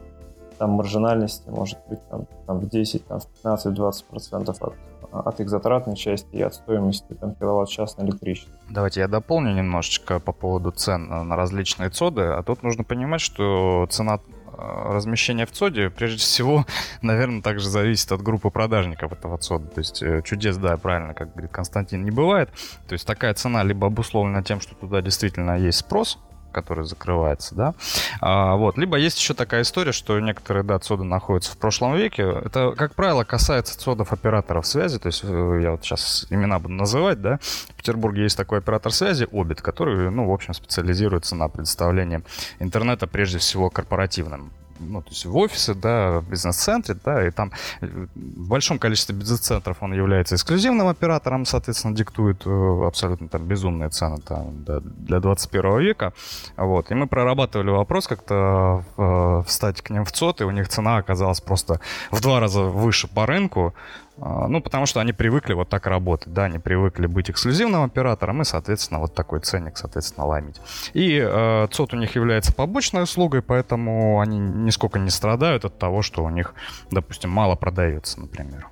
[0.59, 4.73] там маржинальности, может быть, там, там в 10, там, в 15, 20 процентов от,
[5.11, 8.53] от их затратной части и от стоимости там, киловатт-час на электричество.
[8.69, 12.21] Давайте я дополню немножечко по поводу цен на различные цоды.
[12.21, 14.19] А тут нужно понимать, что цена
[14.59, 16.65] Э, размещение в ЦОДе, прежде всего,
[17.01, 19.67] наверное, также зависит от группы продажников этого ЦОДа.
[19.67, 22.49] То есть э, чудес, да, правильно, как говорит Константин, не бывает.
[22.87, 26.19] То есть такая цена либо обусловлена тем, что туда действительно есть спрос,
[26.51, 27.73] который закрывается, да.
[28.21, 28.77] А, вот.
[28.77, 32.23] Либо есть еще такая история, что некоторые, да, цоды находятся в прошлом веке.
[32.45, 34.99] Это, как правило, касается цодов операторов связи.
[34.99, 37.39] То есть э, я вот сейчас имена буду называть, да.
[37.41, 42.21] В Петербурге есть такой оператор связи, Обит, который, ну, в общем, специализируется на предоставлении
[42.59, 47.51] интернета прежде всего корпоративным ну, то есть в офисе, да, в бизнес-центре, да, и там
[47.81, 53.89] э, в большом количестве бизнес-центров он является эксклюзивным оператором, соответственно, диктует э, абсолютно там безумные
[53.89, 56.13] цены там, да, для 21 века,
[56.57, 60.69] вот, и мы прорабатывали вопрос как-то э, встать к ним в ЦОТ, и у них
[60.69, 61.79] цена оказалась просто
[62.11, 63.73] в два раза выше по рынку,
[64.21, 68.45] ну, потому что они привыкли вот так работать, да, они привыкли быть эксклюзивным оператором и,
[68.45, 70.59] соответственно, вот такой ценник, соответственно, ломить.
[70.93, 76.01] И э, ЦОТ у них является побочной услугой, поэтому они нисколько не страдают от того,
[76.01, 76.53] что у них,
[76.91, 78.67] допустим, мало продается, например.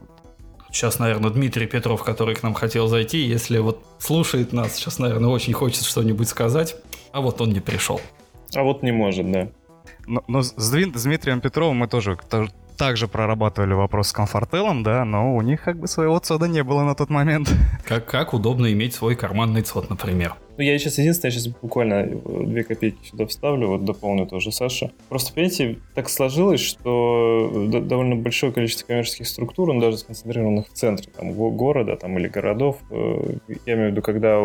[0.71, 5.29] Сейчас, наверное, Дмитрий Петров, который к нам хотел зайти, если вот слушает нас, сейчас, наверное,
[5.29, 6.75] очень хочет что-нибудь сказать,
[7.13, 8.01] а вот он не пришел.
[8.53, 9.47] А вот не может, да.
[10.05, 15.03] Но, но с, с Дмитрием Петровым мы тоже, тоже также прорабатывали вопрос с комфортелом, да,
[15.03, 17.53] но у них как бы своего цода не было на тот момент.
[17.85, 20.35] Как, как удобно иметь свой карманный цод, например.
[20.57, 24.51] Ну, я сейчас единственное, я сейчас буквально э, две копейки сюда вставлю, вот дополню тоже
[24.51, 24.91] Саша.
[25.07, 30.73] Просто, понимаете, так сложилось, что э, довольно большое количество коммерческих структур, он даже сконцентрированных в
[30.73, 32.77] центре там, города там, или городов.
[32.89, 33.35] Э,
[33.67, 34.39] я имею в виду, когда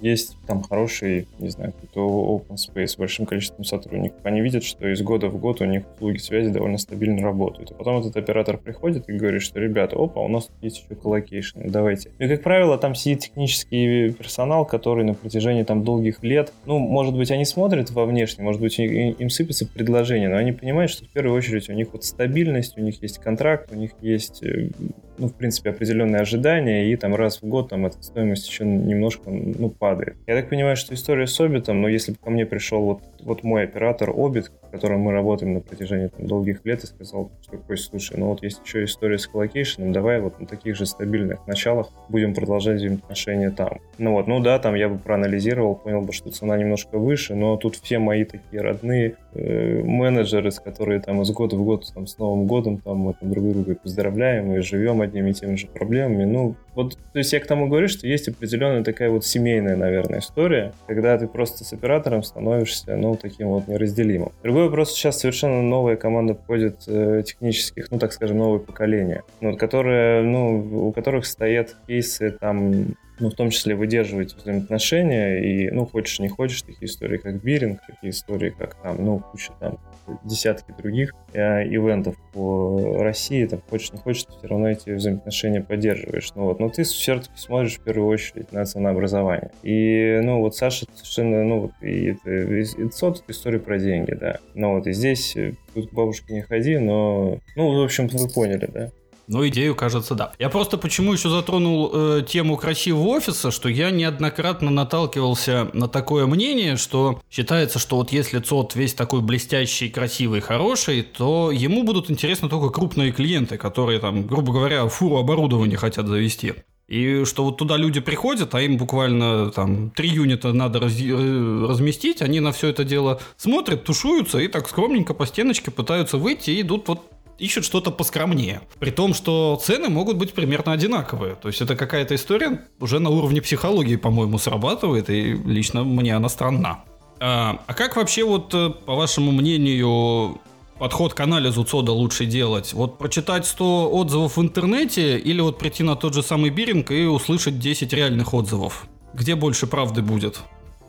[0.00, 2.00] есть там хороший, не знаю, какой-то
[2.48, 5.82] open space с большим количеством сотрудников, они видят, что из года в год у них
[5.96, 7.72] услуги связи довольно стабильно работают.
[7.72, 11.58] И потом этот оператор приходит и говорит, что, ребята, опа, у нас есть еще colocation,
[11.64, 12.12] давайте.
[12.20, 16.78] И, как правило, там сидит технический персонал, который на протяжении протяжении там долгих лет, ну,
[16.78, 21.04] может быть, они смотрят во внешне, может быть, им сыпятся предложения, но они понимают, что
[21.04, 24.70] в первую очередь у них вот стабильность, у них есть контракт, у них есть э,
[25.18, 29.30] ну, в принципе, определенные ожидания, и там раз в год там эта стоимость еще немножко,
[29.30, 30.16] ну, падает.
[30.26, 33.42] Я так понимаю, что история с Обитом, но если бы ко мне пришел вот, вот
[33.42, 37.88] мой оператор Обит, которым мы работаем на протяжении там, долгих лет, и сказал, что, Кость,
[37.90, 41.88] слушай, ну вот есть еще история с коллокейшеном, давай вот на таких же стабильных началах
[42.08, 43.78] будем продолжать взаимоотношения там.
[43.98, 47.56] Ну вот, ну да, там я бы проанализировал, понял бы, что цена немножко выше, но
[47.56, 52.06] тут все мои такие родные э, менеджеры, с которые там из года в год, там,
[52.06, 55.66] с Новым годом, там мы там друг друга поздравляем и живем одними и теми же
[55.66, 56.24] проблемами.
[56.24, 60.20] Ну, вот, то есть я к тому говорю, что есть определенная такая вот семейная, наверное,
[60.20, 64.30] история, когда ты просто с оператором становишься, ну, таким вот неразделимым.
[64.42, 69.56] Другой вопрос, сейчас совершенно новая команда входит э, технических, ну, так скажем, новое поколение, ну,
[69.56, 75.86] которое, ну, у которых стоят кейсы там ну, в том числе выдерживать взаимоотношения, и, ну,
[75.86, 79.78] хочешь не хочешь, такие истории, как Биринг, такие истории, как там, ну, куча там
[80.24, 85.60] десятки других э, ивентов по России, там, хочешь не хочешь, ты все равно эти взаимоотношения
[85.60, 86.30] поддерживаешь.
[86.34, 89.50] Ну, вот, но ты все-таки смотришь в первую очередь на ценообразование.
[89.62, 94.38] И, ну, вот Саша совершенно, ну, вот, и это, это история про деньги, да.
[94.54, 98.28] Но вот и здесь, э, тут к бабушке не ходи, но, ну, в общем, вы
[98.28, 98.90] поняли, да.
[99.28, 100.32] Ну, идею, кажется, да.
[100.38, 106.26] Я просто почему еще затронул э, тему красивого офиса, что я неоднократно наталкивался на такое
[106.26, 112.10] мнение, что считается, что вот если ЦОД весь такой блестящий, красивый, хороший, то ему будут
[112.10, 116.54] интересны только крупные клиенты, которые там, грубо говоря, фуру оборудования хотят завести.
[116.88, 121.66] И что вот туда люди приходят, а им буквально там три юнита надо раз, э,
[121.68, 126.50] разместить, они на все это дело смотрят, тушуются и так скромненько по стеночке пытаются выйти
[126.50, 127.00] и идут вот
[127.38, 128.60] ищут что-то поскромнее.
[128.78, 131.34] При том, что цены могут быть примерно одинаковые.
[131.34, 136.28] То есть это какая-то история уже на уровне психологии, по-моему, срабатывает, и лично мне она
[136.28, 136.84] странна.
[137.18, 140.40] А, а как вообще вот, э, по вашему мнению,
[140.78, 142.72] подход к анализу ЦОДа лучше делать?
[142.74, 147.06] Вот прочитать 100 отзывов в интернете или вот прийти на тот же самый биринг и
[147.06, 148.86] услышать 10 реальных отзывов?
[149.16, 150.40] где больше правды будет?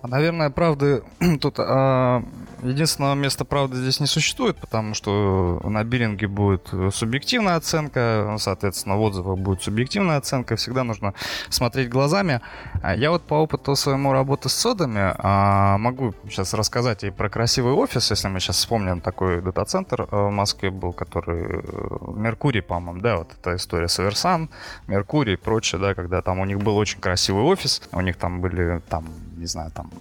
[0.08, 1.04] А, наверное, правды
[1.41, 2.24] тут а,
[2.63, 9.02] единственного места правды здесь не существует, потому что на биллинге будет субъективная оценка, соответственно, в
[9.02, 11.13] отзывах будет субъективная оценка, всегда нужно
[11.50, 12.41] смотреть глазами.
[12.82, 17.30] А я вот по опыту своему работы с содами а, могу сейчас рассказать и про
[17.30, 23.02] красивый офис, если мы сейчас вспомним такой дата-центр в Москве был, который э, Меркурий, по-моему,
[23.02, 24.50] да, вот эта история Саверсан,
[24.88, 28.41] Меркурий и прочее, да, когда там у них был очень красивый офис, у них там
[28.41, 29.06] были там
[29.38, 29.91] не знаю, там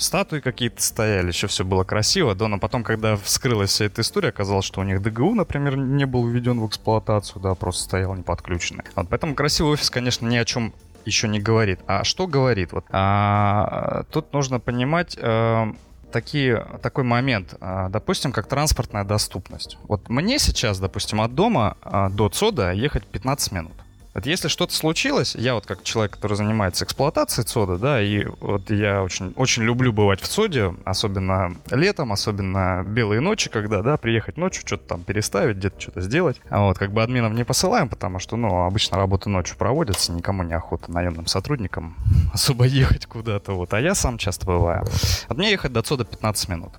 [0.00, 4.30] статуи какие-то стояли, еще все было красиво, да, но потом, когда вскрылась вся эта история,
[4.30, 8.22] оказалось, что у них ДГУ, например, не был введен в эксплуатацию, да, просто стоял не
[8.22, 8.84] подключенный.
[8.96, 10.72] Вот, поэтому красивый офис, конечно, ни о чем
[11.04, 11.80] еще не говорит.
[11.86, 12.72] А что говорит?
[12.72, 15.74] Вот, а, тут нужно понимать, а,
[16.12, 19.78] такие, такой момент, а, допустим, как транспортная доступность.
[19.84, 23.72] Вот мне сейчас, допустим, от дома а, до ЦОДа ехать 15 минут.
[24.14, 28.70] Вот если что-то случилось, я вот как человек, который занимается эксплуатацией ЦОДа, да, и вот
[28.70, 34.36] я очень, очень люблю бывать в ЦОДе, особенно летом, особенно белые ночи, когда, да, приехать
[34.36, 36.40] ночью, что-то там переставить, где-то что-то сделать.
[36.48, 40.42] А вот как бы админов не посылаем, потому что, ну, обычно работа ночью проводится, никому
[40.42, 41.96] не охота наемным сотрудникам
[42.32, 43.72] особо ехать куда-то, вот.
[43.74, 44.84] А я сам часто бываю.
[45.28, 46.72] Вот мне ехать до ЦОДа 15 минут.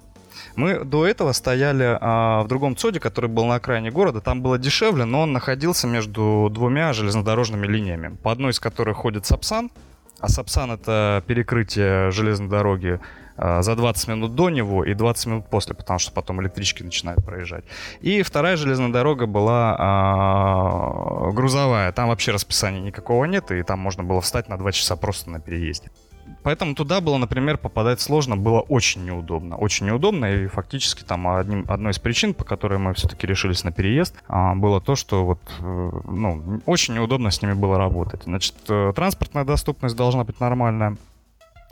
[0.55, 4.21] Мы до этого стояли а, в другом ЦОДе, который был на окраине города.
[4.21, 9.25] Там было дешевле, но он находился между двумя железнодорожными линиями, по одной из которых ходит
[9.25, 9.71] Сапсан,
[10.19, 12.99] а Сапсан это перекрытие железной дороги
[13.37, 17.25] а, за 20 минут до него и 20 минут после, потому что потом электрички начинают
[17.25, 17.63] проезжать.
[18.01, 21.91] И вторая железная дорога была а, грузовая.
[21.91, 25.39] Там вообще расписания никакого нет, и там можно было встать на 2 часа просто на
[25.39, 25.89] переезде.
[26.43, 29.57] Поэтому туда было, например, попадать сложно, было очень неудобно.
[29.57, 33.71] Очень неудобно, и фактически там одним, одной из причин, по которой мы все-таки решились на
[33.71, 38.23] переезд, а, было то, что вот, э, ну, очень неудобно с ними было работать.
[38.23, 40.97] Значит, э, транспортная доступность должна быть нормальная.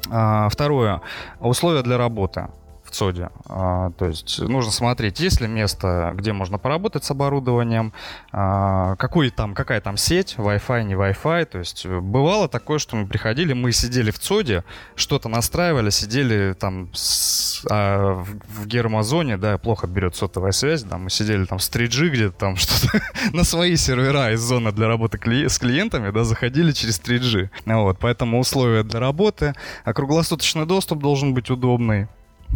[0.09, 1.01] А, второе,
[1.39, 2.47] условия для работы
[2.89, 3.29] в ЦОДе.
[3.45, 7.93] А, то есть нужно смотреть, есть ли место, где можно поработать с оборудованием,
[8.31, 11.45] а, какой там, какая там сеть, Wi-Fi, не Wi-Fi.
[11.45, 14.63] То есть бывало такое, что мы приходили, мы сидели в ЦОДе,
[14.95, 20.97] что-то настраивали, сидели там с, а, в, в гермозоне, да, плохо берет сотовая связь, да,
[20.97, 23.01] мы сидели там с 3G где-то там что-то
[23.33, 27.49] на свои сервера из зоны для работы кли- с клиентами, да, заходили через 3G.
[27.65, 32.07] Вот, поэтому условия для работы, а круглосуточный доступ должен быть удобный.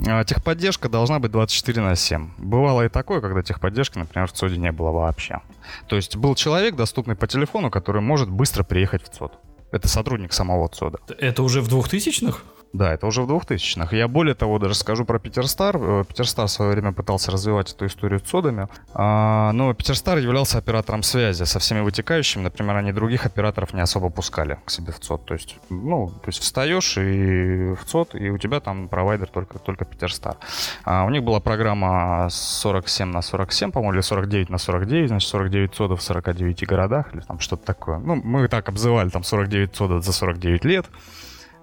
[0.07, 2.31] А, техподдержка должна быть 24 на 7.
[2.37, 5.41] Бывало и такое, когда техподдержки, например, в ЦОДе не было вообще.
[5.87, 9.33] То есть был человек, доступный по телефону, который может быстро приехать в ЦОД.
[9.71, 10.99] Это сотрудник самого ЦОДа.
[11.17, 12.39] Это уже в 2000-х?
[12.73, 13.95] Да, это уже в 2000-х.
[13.95, 15.77] Я более того даже скажу про Питерстар.
[15.77, 20.57] Э, Питерстар в свое время пытался развивать эту историю с содами, а, но Питерстар являлся
[20.57, 22.41] оператором связи со всеми вытекающими.
[22.41, 25.25] Например, они других операторов не особо пускали к себе в ЦОД.
[25.25, 29.59] То есть, ну, то есть встаешь и в ЦОД, и у тебя там провайдер только,
[29.59, 30.37] только Питерстар.
[30.83, 35.75] А у них была программа 47 на 47, по-моему, или 49 на 49, значит, 49
[35.75, 37.99] ЦОДов в 49 городах, или там что-то такое.
[37.99, 40.87] Ну, мы так обзывали, там 49 ЦОДов за 49 лет.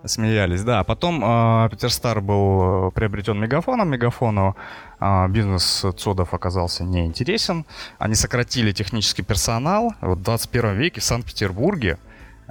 [0.04, 0.82] Смеялись, да.
[0.82, 3.90] Потом э, Питерстар был э, приобретен Мегафоном.
[3.90, 4.56] Мегафону
[4.98, 7.66] э, бизнес ЦОДов оказался неинтересен.
[7.98, 9.92] Они сократили технический персонал.
[10.00, 11.98] Вот в 21 веке в Санкт-Петербурге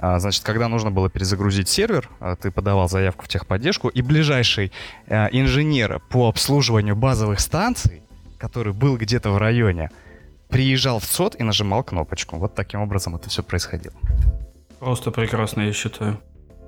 [0.02, 2.08] Значит, когда нужно было перезагрузить сервер,
[2.40, 4.72] ты подавал заявку в техподдержку, и ближайший
[5.06, 8.00] инженер по обслуживанию базовых станций,
[8.38, 9.90] который был где-то в районе,
[10.48, 12.38] приезжал в ЦОД и нажимал кнопочку.
[12.38, 13.94] Вот таким образом это все происходило.
[14.78, 16.18] Просто прекрасно, я считаю.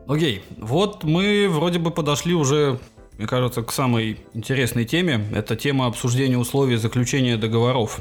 [0.07, 2.79] Окей, вот мы вроде бы подошли уже,
[3.19, 5.25] мне кажется, к самой интересной теме.
[5.35, 8.01] Это тема обсуждения условий заключения договоров.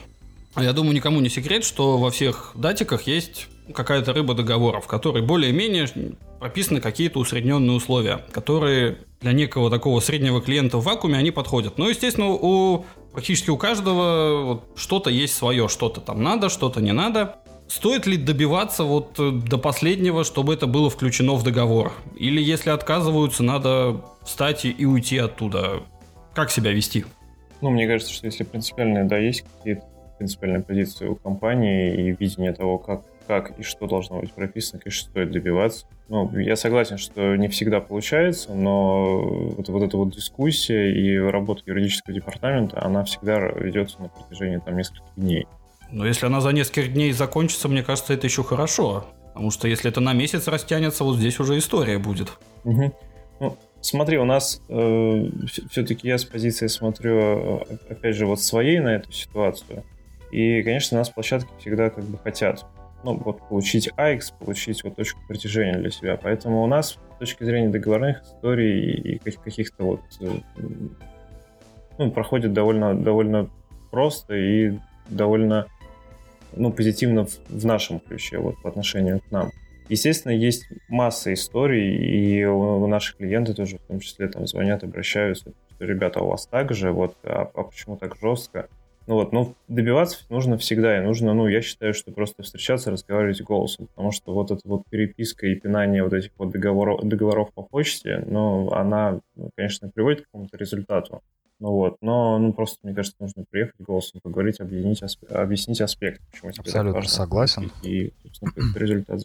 [0.58, 5.24] Я думаю, никому не секрет, что во всех датиках есть какая-то рыба договоров, в которой
[5.24, 5.88] более-менее
[6.40, 11.78] прописаны какие-то усредненные условия, которые для некого такого среднего клиента в вакууме они подходят.
[11.78, 16.92] Но, естественно, у практически у каждого вот что-то есть свое, что-то там надо, что-то не
[16.92, 17.38] надо.
[17.72, 21.94] Стоит ли добиваться вот э, до последнего, чтобы это было включено в договор?
[22.18, 25.84] Или если отказываются, надо встать и уйти оттуда?
[26.34, 27.06] Как себя вести?
[27.62, 29.84] Ну, мне кажется, что если принципиальные, да, есть какие-то
[30.18, 35.10] принципиальные позиции у компании и видение того, как, как и что должно быть прописано, конечно,
[35.10, 35.86] стоит добиваться.
[36.10, 39.22] Ну, я согласен, что не всегда получается, но
[39.56, 44.76] вот, вот эта вот дискуссия и работа юридического департамента, она всегда ведется на протяжении там
[44.76, 45.48] нескольких дней.
[45.92, 49.06] Но если она за несколько дней закончится, мне кажется, это еще хорошо.
[49.34, 52.32] Потому что если это на месяц растянется, вот здесь уже история будет.
[52.64, 52.94] Угу.
[53.40, 55.30] Ну, смотри, у нас э,
[55.70, 59.84] все-таки я с позиции смотрю, э, опять же, вот своей на эту ситуацию.
[60.32, 62.66] И, конечно, нас площадки всегда как бы хотят
[63.04, 66.18] ну, вот получить AX, получить вот точку притяжения для себя.
[66.22, 70.32] Поэтому у нас с точки зрения договорных историй и каких-то вот э,
[71.98, 73.50] ну, проходит довольно, довольно
[73.90, 74.78] просто и
[75.10, 75.68] довольно
[76.56, 79.52] ну, позитивно в, в нашем ключе, вот по отношению к нам.
[79.90, 84.84] Естественно, есть масса историй, и у, у наших клиентов тоже в том числе там звонят,
[84.84, 88.70] обращаются, что, ребята, у вас так же, вот, а, а почему так жестко?
[89.08, 93.42] Ну вот, ну, добиваться нужно всегда, и нужно, ну, я считаю, что просто встречаться, разговаривать
[93.42, 97.64] голосом, потому что вот эта вот переписка и пинание вот этих вот договоров, договоров по
[97.64, 99.20] почте, ну, она,
[99.58, 101.22] конечно, приводит к какому-то результату.
[101.62, 105.24] Ну вот, но ну просто, мне кажется, нужно приехать голосом, поговорить, объяснить, асп...
[105.30, 107.71] объяснить аспект, почему тебе Абсолютно согласен.
[107.84, 109.21] И, собственно, результат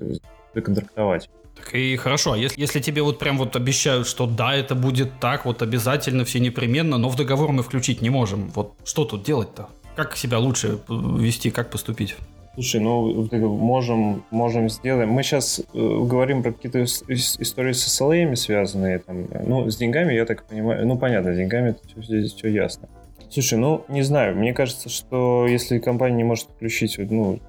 [0.55, 1.31] законтрактовать.
[1.57, 5.19] Так и хорошо, а если, если тебе вот прям вот обещают, что да, это будет
[5.19, 9.25] так, вот обязательно, все непременно, но в договор мы включить не можем, вот что тут
[9.25, 9.71] делать-то?
[9.97, 12.17] Как себя лучше вести, как поступить?
[12.57, 15.07] Слушай, ну можем, можем сделать.
[15.07, 18.99] Мы сейчас э, говорим про какие-то истории с SLA связанные.
[18.99, 20.87] Там, ну, с деньгами, я так понимаю.
[20.87, 22.89] Ну, понятно, с деньгами здесь все ясно.
[23.29, 27.41] Слушай, ну, не знаю, мне кажется, что если компания не может включить ну,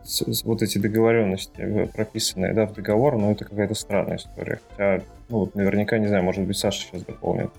[0.43, 4.59] вот эти договоренности, прописанные да, в договор, ну, это какая-то странная история.
[4.71, 7.51] Хотя, ну, вот наверняка, не знаю, может быть, Саша сейчас дополнит.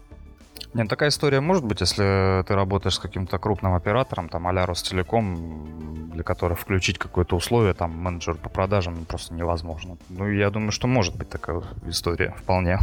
[0.75, 6.11] Нет, такая история может быть, если ты работаешь с каким-то крупным оператором, там, а-ля Ростелеком,
[6.13, 9.97] для которых включить какое-то условие, там, менеджер по продажам просто невозможно.
[10.11, 12.79] Ну, я думаю, что может быть такая история, вполне.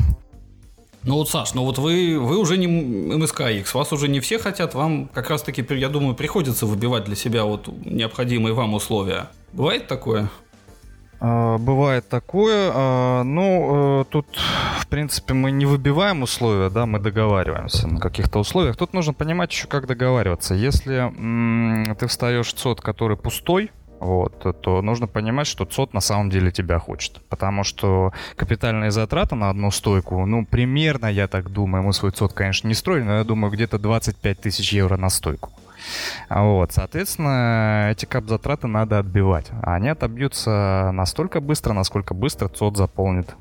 [1.04, 4.40] Ну вот, Саш, ну вот вы, вы уже не МСК X, вас уже не все
[4.40, 9.28] хотят, вам как раз-таки, я думаю, приходится выбивать для себя вот необходимые вам условия.
[9.54, 10.30] Бывает такое?
[11.28, 12.72] А, бывает такое.
[12.72, 14.28] А, ну, э, тут,
[14.80, 18.78] в принципе, мы не выбиваем условия, да, мы договариваемся на каких-то условиях.
[18.78, 20.54] Тут нужно понимать еще, как договариваться.
[20.54, 21.12] Если
[21.96, 26.52] ты встаешь в ЦОД, который пустой, вот, то нужно понимать, что ЦОД на самом деле
[26.52, 27.22] тебя хочет.
[27.28, 32.34] Потому что капитальные затраты на одну стойку, ну, примерно, я так думаю, мы свой ЦОД,
[32.34, 35.52] конечно, не строили, но я думаю, где-то 25 тысяч евро на стойку.
[36.30, 39.48] Вот, соответственно, эти кап-затраты надо отбивать.
[39.62, 43.36] Они отобьются настолько быстро, насколько быстро ЦОД заполнит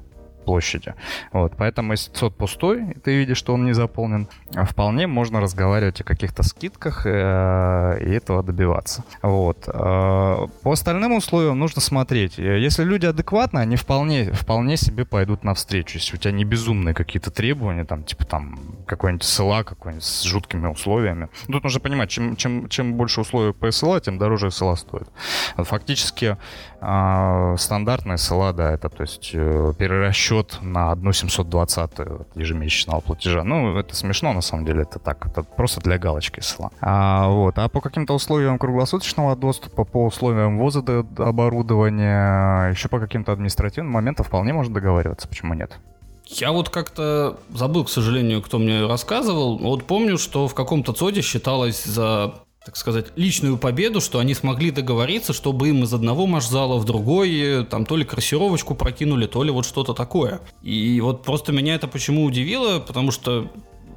[0.44, 0.94] площади.
[1.32, 4.28] Вот, поэтому если сот пустой, и ты видишь, что он не заполнен,
[4.64, 9.04] вполне можно разговаривать о каких-то скидках э, и этого добиваться.
[9.22, 9.68] Вот.
[9.68, 12.38] Э, по остальным условиям нужно смотреть.
[12.38, 15.98] Если люди адекватны, они вполне, вполне себе пойдут навстречу.
[15.98, 20.66] Если у тебя не безумные какие-то требования, там, типа там какой-нибудь СЛА какой-нибудь с жуткими
[20.66, 21.28] условиями.
[21.46, 25.08] Тут нужно понимать, чем, чем, чем больше условий по СЛА, тем дороже СЛА стоит.
[25.56, 26.36] Фактически
[26.84, 31.90] э, стандартная СЛА, да, это то есть э, перерасчет счет на одну 720
[32.34, 33.44] ежемесячного платежа.
[33.44, 36.70] Ну, это смешно, на самом деле, это так, это просто для галочки сла.
[36.80, 37.58] А, вот.
[37.58, 40.80] а по каким-то условиям круглосуточного доступа, по условиям ввоза
[41.18, 45.78] оборудования, еще по каким-то административным моментам вполне можно договариваться, почему нет?
[46.26, 49.58] Я вот как-то забыл, к сожалению, кто мне рассказывал.
[49.58, 54.70] Вот помню, что в каком-то ЦОДе считалось за так сказать, личную победу, что они смогли
[54.70, 59.50] договориться, чтобы им из одного марш-зала в другой там то ли красировочку прокинули, то ли
[59.50, 60.40] вот что-то такое.
[60.62, 63.50] И вот просто меня это почему удивило, потому что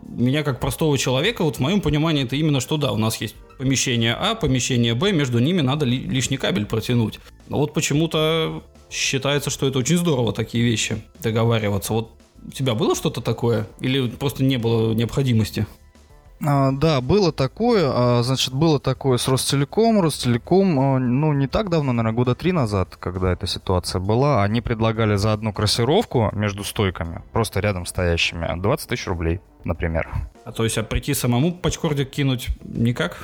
[0.08, 3.36] меня как простого человека, вот в моем понимании это именно что да, у нас есть
[3.58, 7.19] помещение А, помещение Б, между ними надо ли, лишний кабель протянуть.
[7.47, 11.93] Но вот почему-то считается, что это очень здорово такие вещи договариваться.
[11.93, 12.12] Вот
[12.45, 13.67] у тебя было что-то такое?
[13.80, 15.67] Или просто не было необходимости?
[16.45, 17.89] А, да, было такое.
[17.91, 20.00] А, значит, было такое с Ростелеком.
[20.02, 24.62] Ростелеком, а, ну, не так давно, наверное, года три назад, когда эта ситуация была, они
[24.62, 30.10] предлагали за одну кроссировку между стойками, просто рядом стоящими, 20 тысяч рублей, например.
[30.45, 33.17] А то есть, а прийти самому пачкордик кинуть никак?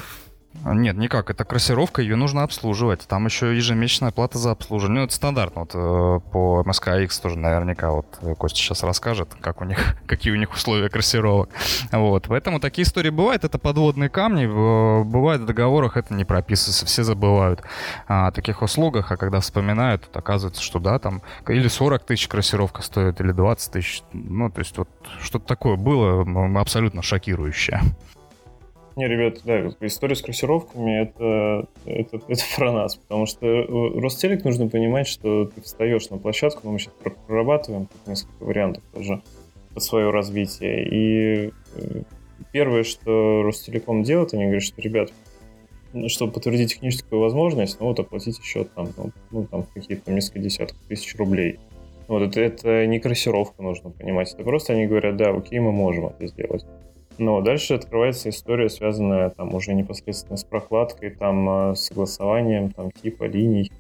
[0.65, 1.29] Нет, никак.
[1.29, 3.01] Это кроссировка, ее нужно обслуживать.
[3.07, 5.01] Там еще ежемесячная плата за обслуживание.
[5.01, 5.61] Ну, это стандартно.
[5.61, 8.05] Вот э, по MSKX тоже наверняка вот
[8.37, 11.49] Костя сейчас расскажет, как у них, какие у них условия кроссировок.
[11.91, 12.25] Вот.
[12.27, 13.43] Поэтому такие истории бывают.
[13.43, 14.45] Это подводные камни.
[14.45, 16.85] Бывает в договорах это не прописывается.
[16.85, 17.61] Все забывают
[18.07, 22.81] о таких услугах, а когда вспоминают, то оказывается, что да, там или 40 тысяч кроссировка
[22.81, 24.03] стоит, или 20 тысяч.
[24.13, 24.89] Ну, то есть вот
[25.21, 27.81] что-то такое было абсолютно шокирующее.
[28.95, 34.43] Не, ребят, да, история с кроссировками это, это, это про нас, потому что э, Ростелек
[34.45, 36.93] нужно понимать, что ты встаешь на площадку, но мы сейчас
[37.27, 39.21] прорабатываем несколько вариантов тоже
[39.73, 40.87] под свое развитие.
[40.87, 42.01] И э,
[42.51, 45.11] первое, что Ростелеком делает, они говорят, что, ребят,
[45.93, 50.39] ну, чтобы подтвердить техническую возможность, ну вот оплатите счет там, ну, ну там какие-то несколько
[50.39, 51.59] десятков тысяч рублей.
[52.07, 54.31] Вот это, это не кроссировка, нужно понимать.
[54.33, 56.65] Это просто они говорят, да, окей, мы можем это сделать.
[57.17, 62.91] Но дальше открывается история, связанная там уже непосредственно с прокладкой, там э, с согласованием там
[62.91, 63.71] типа линий.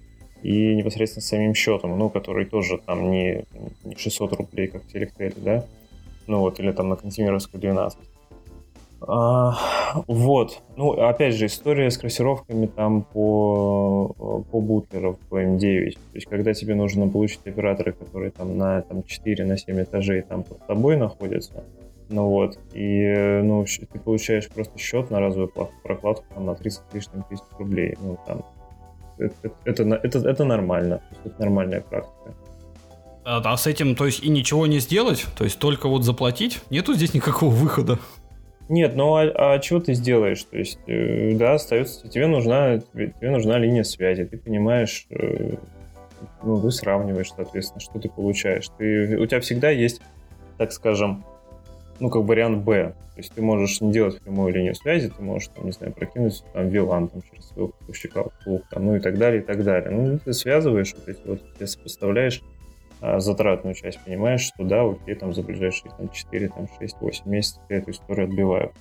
[0.43, 3.45] и непосредственно самим счетом, ну, который тоже там не,
[3.83, 5.65] не 600 рублей, как в Телектеле, да,
[6.27, 7.97] ну вот, или там на Кантемировской 12.
[9.05, 9.57] А,
[10.07, 10.61] вот.
[10.77, 15.93] Ну, опять же, история с кроссировками там по, по бутлеров, по М9.
[15.93, 20.21] То есть, когда тебе нужно получить операторы, которые там на там, 4 на 7 этажей
[20.21, 21.63] там под тобой находятся,
[22.13, 25.51] ну вот, и ну, ты получаешь просто счет на разовую
[25.83, 27.97] прокладку там, на 30 лишних тысяч рублей.
[27.99, 28.45] Ну, там,
[29.17, 32.35] это, это, это, это нормально, это нормальная практика.
[33.25, 35.25] А, а с этим, то есть, и ничего не сделать?
[35.35, 36.61] То есть, только вот заплатить?
[36.69, 37.97] Нету здесь никакого выхода?
[38.69, 40.43] Нет, ну а, а что ты сделаешь?
[40.43, 45.55] То есть, э, да, остается, тебе нужна, тебе, тебе нужна линия связи, ты понимаешь, э,
[46.43, 48.69] ну, ты сравниваешь, соответственно, что ты получаешь.
[48.77, 50.01] Ты, у тебя всегда есть,
[50.57, 51.25] так скажем,
[51.99, 52.93] ну, как вариант Б.
[53.13, 56.43] То есть ты можешь не делать прямую линию связи, ты можешь, там, не знаю, прокинуть
[56.53, 58.25] там VLAN там, через своего поставщика,
[58.71, 59.91] там, ну и так далее, и так далее.
[59.91, 62.41] Ну, ты связываешь вот эти вот, ты сопоставляешь
[63.01, 67.29] а, затратную часть, понимаешь, что да, окей, там за ближайшие там, 4, там, 6, 8
[67.29, 68.71] месяцев я эту историю отбиваю.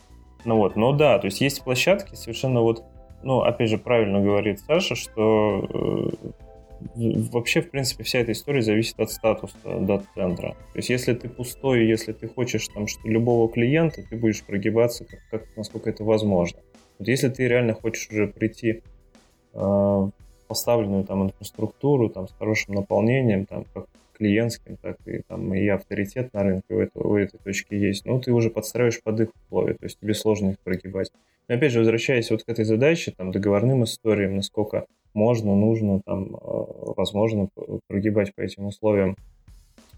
[0.45, 2.85] Ну вот, но да, то есть есть площадки совершенно вот,
[3.23, 6.29] ну, опять же, правильно говорит Саша, что э,
[6.95, 10.57] вообще, в принципе, вся эта история зависит от статуса дат-центра.
[10.73, 15.05] То есть, если ты пустой, если ты хочешь там что любого клиента, ты будешь прогибаться,
[15.05, 16.61] как, как насколько это возможно.
[16.99, 18.83] Вот если ты реально хочешь уже прийти
[19.55, 20.11] э,
[20.47, 26.33] поставленную там инфраструктуру, там с хорошим наполнением, там как клиентским, так и, там, и авторитет
[26.33, 29.75] на рынке у, этого, у этой точки есть, но ты уже подстраиваешь под их условия,
[29.75, 31.11] то есть тебе сложно их прогибать.
[31.49, 36.35] Но опять же, возвращаясь вот к этой задаче, там, договорным историям, насколько можно, нужно, там,
[36.35, 36.39] э,
[36.97, 37.49] возможно,
[37.89, 39.17] прогибать по этим условиям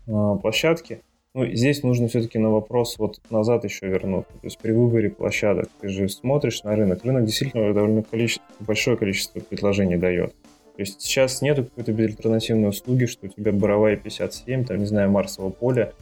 [0.06, 1.00] э, площадки,
[1.36, 4.32] ну, здесь нужно все-таки на вопрос вот назад еще вернуться.
[4.34, 7.04] То есть при выборе площадок ты же смотришь на рынок.
[7.04, 10.30] Рынок действительно довольно количество, большое количество предложений дает.
[10.76, 15.10] То есть сейчас нету какой-то альтернативной услуги, что у тебя Боровая 57, там, не знаю,
[15.10, 15.92] Марсового поля,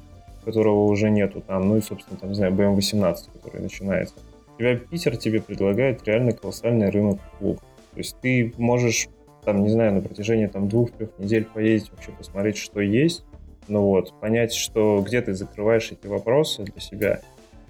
[0.44, 4.14] которого уже нету там, ну и, собственно, там, не знаю, BM18, который начинается.
[4.56, 7.62] У тебя Питер тебе предлагает реально колоссальный рынок услуг.
[7.92, 9.08] То есть ты можешь,
[9.44, 13.24] там, не знаю, на протяжении там двух-трех недель поездить, вообще посмотреть, что есть,
[13.68, 17.20] ну вот, понять, что где ты закрываешь эти вопросы для себя.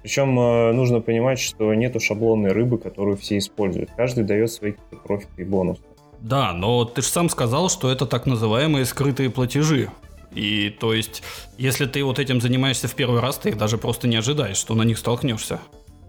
[0.03, 3.91] Причем э, нужно понимать, что нету шаблонной рыбы, которую все используют.
[3.97, 4.73] Каждый дает свои
[5.05, 5.83] профиты и бонусы.
[6.20, 9.91] Да, но ты же сам сказал, что это так называемые скрытые платежи.
[10.35, 11.23] И то есть,
[11.59, 14.75] если ты вот этим занимаешься в первый раз, ты их даже просто не ожидаешь, что
[14.75, 15.61] на них столкнешься.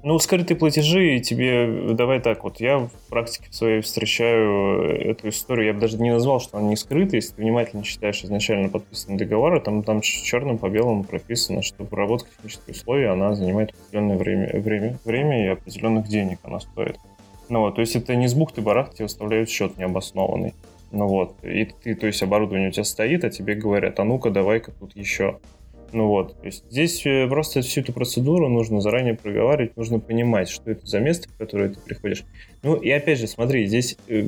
[0.05, 5.73] Ну, скрытые платежи тебе, давай так, вот я в практике своей встречаю эту историю, я
[5.73, 9.61] бы даже не назвал, что она не скрытая, если ты внимательно читаешь изначально подписанный договор,
[9.61, 14.99] там, там черным по белому прописано, что проработка технических условий, она занимает определенное время, время,
[15.05, 16.97] время и определенных денег она стоит.
[17.47, 20.53] Ну вот, то есть это не с бухты-барахты тебе выставляют счет необоснованный.
[20.91, 24.31] Ну вот, и ты, то есть оборудование у тебя стоит, а тебе говорят, а ну-ка
[24.31, 25.39] давай-ка тут еще.
[25.93, 30.49] Ну вот, то есть здесь э, просто всю эту процедуру нужно заранее проговаривать, нужно понимать,
[30.49, 32.23] что это за место, в которое ты приходишь.
[32.63, 34.27] Ну и опять же, смотри, здесь э,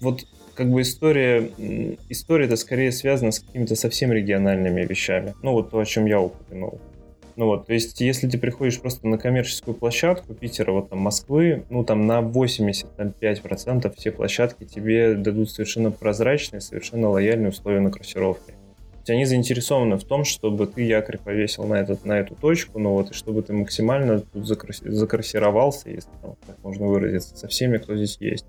[0.00, 1.50] вот как бы история,
[2.10, 5.34] история это скорее связана с какими-то совсем региональными вещами.
[5.42, 6.78] Ну вот то, о чем я упомянул.
[7.36, 11.64] Ну вот, то есть, если ты приходишь просто на коммерческую площадку Питера, вот там Москвы,
[11.70, 18.54] ну там на 85% все площадки тебе дадут совершенно прозрачные, совершенно лояльные условия на кроссировке.
[19.04, 22.78] То есть они заинтересованы в том, чтобы ты якорь повесил на, этот, на эту точку,
[22.78, 24.78] ну вот, и чтобы ты максимально тут закрас...
[24.78, 28.46] закрасировался, если там, так можно выразиться, со всеми, кто здесь есть.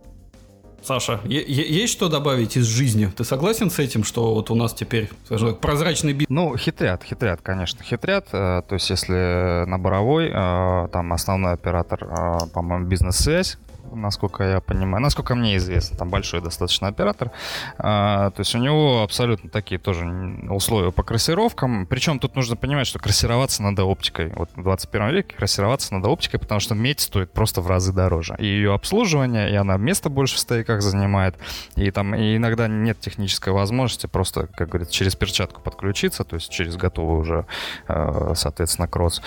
[0.84, 3.10] Саша, есть что добавить из жизни?
[3.16, 6.30] Ты согласен с этим, что вот у нас теперь, скажем так, прозрачный бизнес?
[6.30, 8.28] Ну, хитрят, хитрят, конечно, хитрят.
[8.34, 13.58] Э, то есть, если на Боровой, э, там основной оператор, э, по-моему, бизнес-связь,
[13.96, 17.32] насколько я понимаю, насколько мне известно, там большой достаточно оператор.
[17.78, 20.06] А, то есть у него абсолютно такие тоже
[20.50, 21.86] условия по красировкам.
[21.86, 24.32] Причем тут нужно понимать, что красироваться надо оптикой.
[24.36, 28.36] Вот в 21 веке красироваться надо оптикой, потому что медь стоит просто в разы дороже.
[28.40, 31.36] И ее обслуживание, и она место больше в стояках занимает.
[31.76, 36.50] И там и иногда нет технической возможности просто, как говорится, через перчатку подключиться, то есть
[36.50, 37.46] через готовый уже,
[37.88, 39.22] э, соответственно, кросс.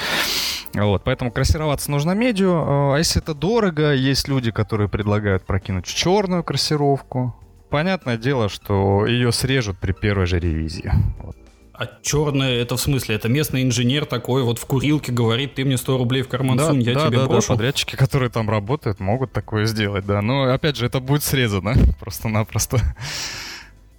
[0.75, 2.53] Вот, поэтому красироваться нужно медью.
[2.95, 7.37] А если это дорого, есть люди, которые предлагают прокинуть черную красировку.
[7.69, 10.91] Понятное дело, что ее срежут при первой же ревизии.
[11.19, 11.37] Вот.
[11.75, 13.17] А черное это в смысле?
[13.17, 16.71] Это местный инженер такой вот в курилке говорит, ты мне 100 рублей в карман да,
[16.71, 17.49] сунь, я да, тебе да, брошу.
[17.49, 20.23] Да, подрядчики, которые там работают, могут такое сделать, да.
[20.23, 22.79] Но опять же, это будет срезано просто-напросто.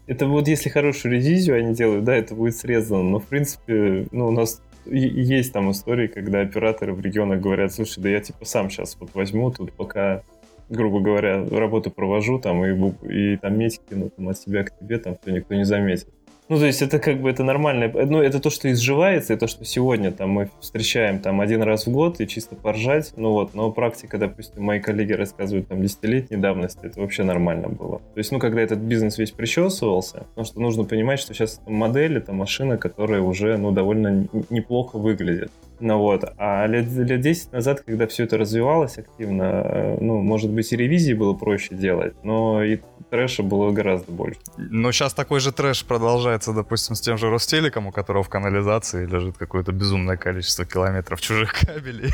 [0.07, 3.03] Это вот если хорошую ревизию они делают, да, это будет срезано.
[3.03, 8.01] Но в принципе, ну, у нас есть там истории, когда операторы в регионах говорят, слушай,
[8.01, 10.23] да я типа сам сейчас вот возьму тут, пока
[10.69, 15.17] грубо говоря, работу провожу там и, и там метики, ну, от себя к тебе, там
[15.21, 16.09] все никто не заметит.
[16.49, 17.91] Ну, то есть это как бы это нормально.
[17.93, 21.87] Ну, это то, что изживается, и то, что сегодня там мы встречаем там один раз
[21.87, 23.13] в год и чисто поржать.
[23.17, 27.99] Ну вот, но практика, допустим, мои коллеги рассказывают там десятилетней давности, это вообще нормально было.
[28.13, 32.17] То есть, ну, когда этот бизнес весь причесывался, потому что нужно понимать, что сейчас модель,
[32.17, 35.51] это машина, которая уже, ну, довольно неплохо выглядит.
[35.79, 40.49] Ну вот, а лет, лет 10 назад, когда все это развивалось активно, э, ну, может
[40.49, 42.79] быть, и ревизии было проще делать, но и
[43.09, 44.39] трэша было гораздо больше.
[44.57, 49.05] Но сейчас такой же трэш продолжается, допустим, с тем же Ростелеком, у которого в канализации
[49.05, 52.11] лежит какое-то безумное количество километров чужих кабелей,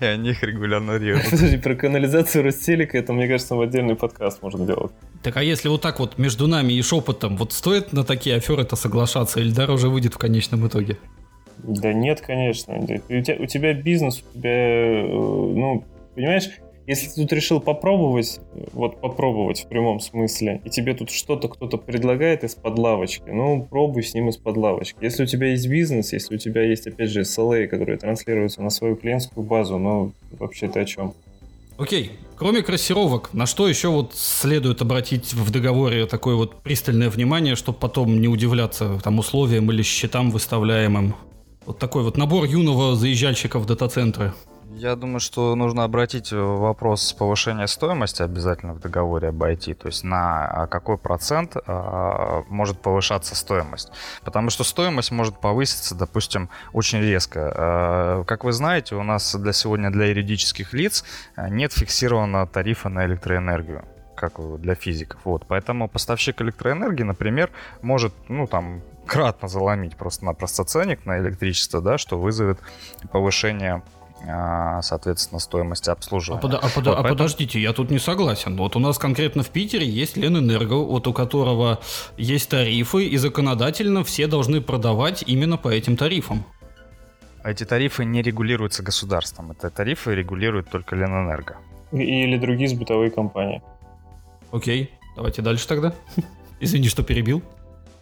[0.00, 1.30] и они их регулярно режут.
[1.30, 4.92] Подожди, про канализацию Ростелека, это, мне кажется, в отдельный подкаст можно делать.
[5.22, 8.76] Так а если вот так вот между нами и шепотом, вот стоит на такие аферы-то
[8.76, 10.98] соглашаться или дороже выйдет в конечном итоге?
[11.58, 12.74] Да нет, конечно.
[12.78, 16.50] У тебя, у тебя бизнес, у тебя, э, ну, понимаешь,
[16.86, 18.40] если ты тут решил попробовать,
[18.72, 24.02] вот попробовать в прямом смысле, и тебе тут что-то кто-то предлагает из-под лавочки, ну, пробуй
[24.02, 24.96] с ним из-под лавочки.
[25.00, 28.70] Если у тебя есть бизнес, если у тебя есть, опять же, SLA, которые транслируются на
[28.70, 31.14] свою клиентскую базу, ну, вообще ты о чем?
[31.78, 37.54] Окей, кроме кроссировок, на что еще вот следует обратить в договоре такое вот пристальное внимание,
[37.54, 41.14] чтобы потом не удивляться там условиям или счетам выставляемым?
[41.66, 44.32] Вот такой вот набор юного заезжальщика в дата-центры.
[44.78, 50.04] Я думаю, что нужно обратить вопрос повышения стоимости обязательно в договоре об IT, то есть
[50.04, 53.90] на а, какой процент э, может повышаться стоимость.
[54.22, 57.54] Потому что стоимость может повыситься, допустим, очень резко.
[58.20, 61.04] Э, как вы знаете, у нас для сегодня для юридических лиц
[61.38, 63.82] нет фиксированного тарифа на электроэнергию
[64.14, 65.20] как для физиков.
[65.24, 67.50] Вот, поэтому поставщик электроэнергии, например,
[67.82, 72.58] может, ну, там, кратно заломить просто-напросто ценник на электричество, да, что вызовет
[73.12, 73.95] повышение а,
[74.82, 76.40] соответственно, стоимости обслуживания.
[76.40, 77.08] А, под, а, под, вот а поэтому...
[77.08, 78.56] подождите, я тут не согласен.
[78.56, 81.80] Вот у нас конкретно в Питере есть Ленэнерго, вот у которого
[82.16, 86.44] есть тарифы, и законодательно все должны продавать именно по этим тарифам.
[87.44, 89.52] Эти тарифы не регулируются государством.
[89.52, 91.58] Это тарифы регулирует только Ленэнерго.
[91.92, 93.62] Или другие сбытовые компании.
[94.50, 95.94] Окей, давайте дальше тогда.
[96.60, 97.42] Извини, что перебил.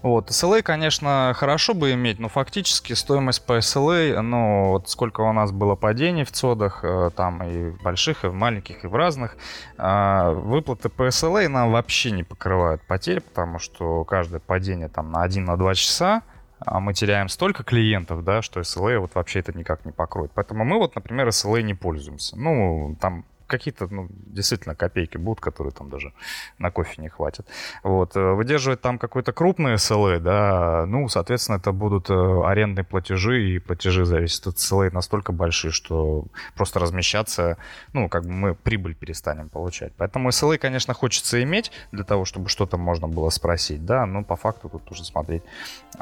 [0.04, 5.32] Вот, SLA, конечно, хорошо бы иметь, но фактически стоимость по SLA, ну, вот сколько у
[5.32, 8.94] нас было падений в цодах, э, там и в больших, и в маленьких, и в
[8.94, 9.38] разных,
[9.78, 15.24] а, выплаты по SLA нам вообще не покрывают потерь, потому что каждое падение там на
[15.24, 16.22] 1-2 на часа,
[16.58, 20.32] а мы теряем столько клиентов, да, что SLA вот вообще это никак не покроет.
[20.34, 22.36] Поэтому мы вот, например, SLA не пользуемся.
[22.36, 23.24] Ну, там
[23.58, 26.12] какие-то, ну, действительно, копейки будут, которые там даже
[26.58, 27.46] на кофе не хватит.
[27.82, 28.16] Вот.
[28.16, 33.58] Э, выдерживать там какой-то крупный SLA, да, ну, соответственно, это будут э, арендные платежи, и
[33.58, 36.24] платежи зависят от SLA настолько большие, что
[36.56, 37.56] просто размещаться,
[37.92, 39.92] ну, как бы мы прибыль перестанем получать.
[39.96, 44.36] Поэтому SLA, конечно, хочется иметь для того, чтобы что-то можно было спросить, да, но по
[44.36, 45.42] факту тут уже смотреть,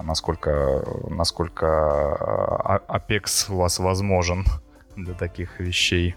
[0.01, 1.67] насколько, насколько
[2.89, 4.45] э, Apex у вас возможен
[4.97, 6.17] для таких вещей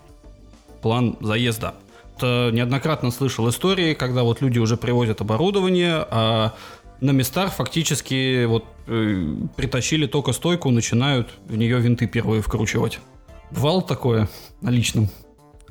[0.86, 1.74] план заезда.
[2.16, 6.54] Это неоднократно слышал истории, когда вот люди уже привозят оборудование, а
[7.02, 13.00] на местах фактически вот э, притащили только стойку, начинают в нее винты первые вкручивать.
[13.50, 14.30] Бывало такое
[14.62, 15.10] на личном?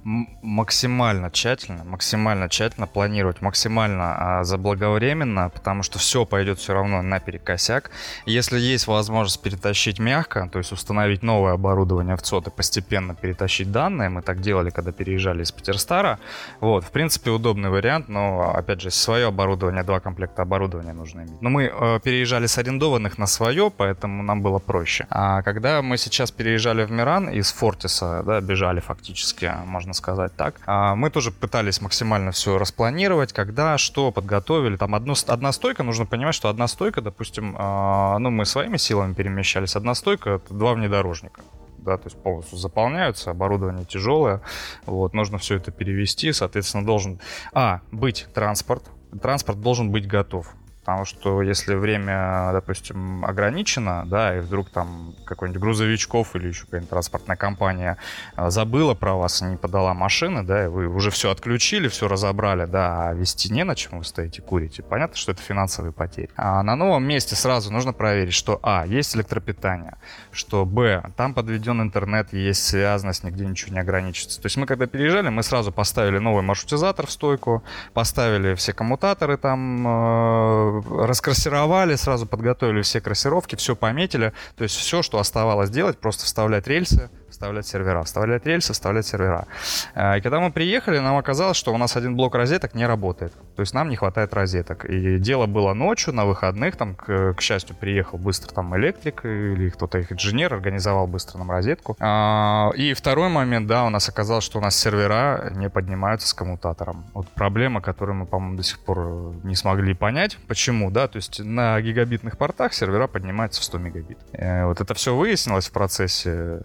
[0.05, 7.91] Максимально тщательно, максимально тщательно планировать, максимально а, заблаговременно, потому что все пойдет все равно наперекосяк.
[8.27, 13.73] Если есть возможность перетащить мягко, то есть установить новое оборудование в ЦОД и постепенно перетащить
[13.73, 16.19] данные, мы так делали, когда переезжали из Питерстара,
[16.61, 21.41] вот, в принципе, удобный вариант, но, опять же, свое оборудование, два комплекта оборудования нужно иметь.
[21.41, 25.07] Но мы э, переезжали с арендованных на свое, поэтому нам было проще.
[25.09, 30.57] А когда мы сейчас переезжали в Миран из Фортиса, да, бежали фактически, можно сказать так.
[30.67, 34.77] А, мы тоже пытались максимально все распланировать, когда, что подготовили.
[34.77, 39.15] Там одно, одна стойка, нужно понимать, что одна стойка, допустим, а, ну мы своими силами
[39.15, 41.41] перемещались, одна стойка это два внедорожника
[41.85, 44.41] да, то есть полностью заполняются, оборудование тяжелое,
[44.87, 47.21] вот, нужно все это перевести, соответственно, должен,
[47.53, 48.85] а, быть транспорт,
[49.21, 50.55] транспорт должен быть готов,
[50.85, 56.91] Потому что если время, допустим, ограничено, да, и вдруг там какой-нибудь грузовичков или еще какая-нибудь
[56.91, 57.97] транспортная компания
[58.37, 62.07] а, забыла про вас и не подала машины, да, и вы уже все отключили, все
[62.07, 64.83] разобрали, да, а вести не на чем вы стоите, курите.
[64.83, 66.29] Понятно, что это финансовые потери.
[66.37, 69.97] А на новом месте сразу нужно проверить, что, а, есть электропитание,
[70.33, 74.39] что, б, там подведен интернет, есть связанность, нигде ничего не ограничится.
[74.39, 77.65] То есть мы когда переезжали, мы сразу поставили новый маршрутизатор в стойку,
[77.95, 84.33] поставили все коммутаторы там, э, раскроссировали, сразу подготовили все кроссировки, все пометили.
[84.57, 87.11] То есть все, что оставалось делать, просто вставлять рельсы,
[87.45, 89.47] вставлять сервера, вставлять рельсы, вставлять сервера.
[89.95, 93.33] Э, и когда мы приехали, нам оказалось, что у нас один блок розеток не работает.
[93.55, 94.87] То есть нам не хватает розеток.
[94.87, 99.69] И дело было ночью, на выходных, там, к, к счастью, приехал быстро там электрик или
[99.69, 101.97] кто-то их инженер, организовал быстро нам розетку.
[102.01, 106.33] А, и второй момент, да, у нас оказалось, что у нас сервера не поднимаются с
[106.33, 107.05] коммутатором.
[107.13, 110.39] Вот проблема, которую мы, по-моему, до сих пор не смогли понять.
[110.49, 111.09] Почему, да?
[111.09, 114.19] То есть на гигабитных портах сервера поднимаются в 100 мегабит.
[114.33, 116.61] Э, вот это все выяснилось в процессе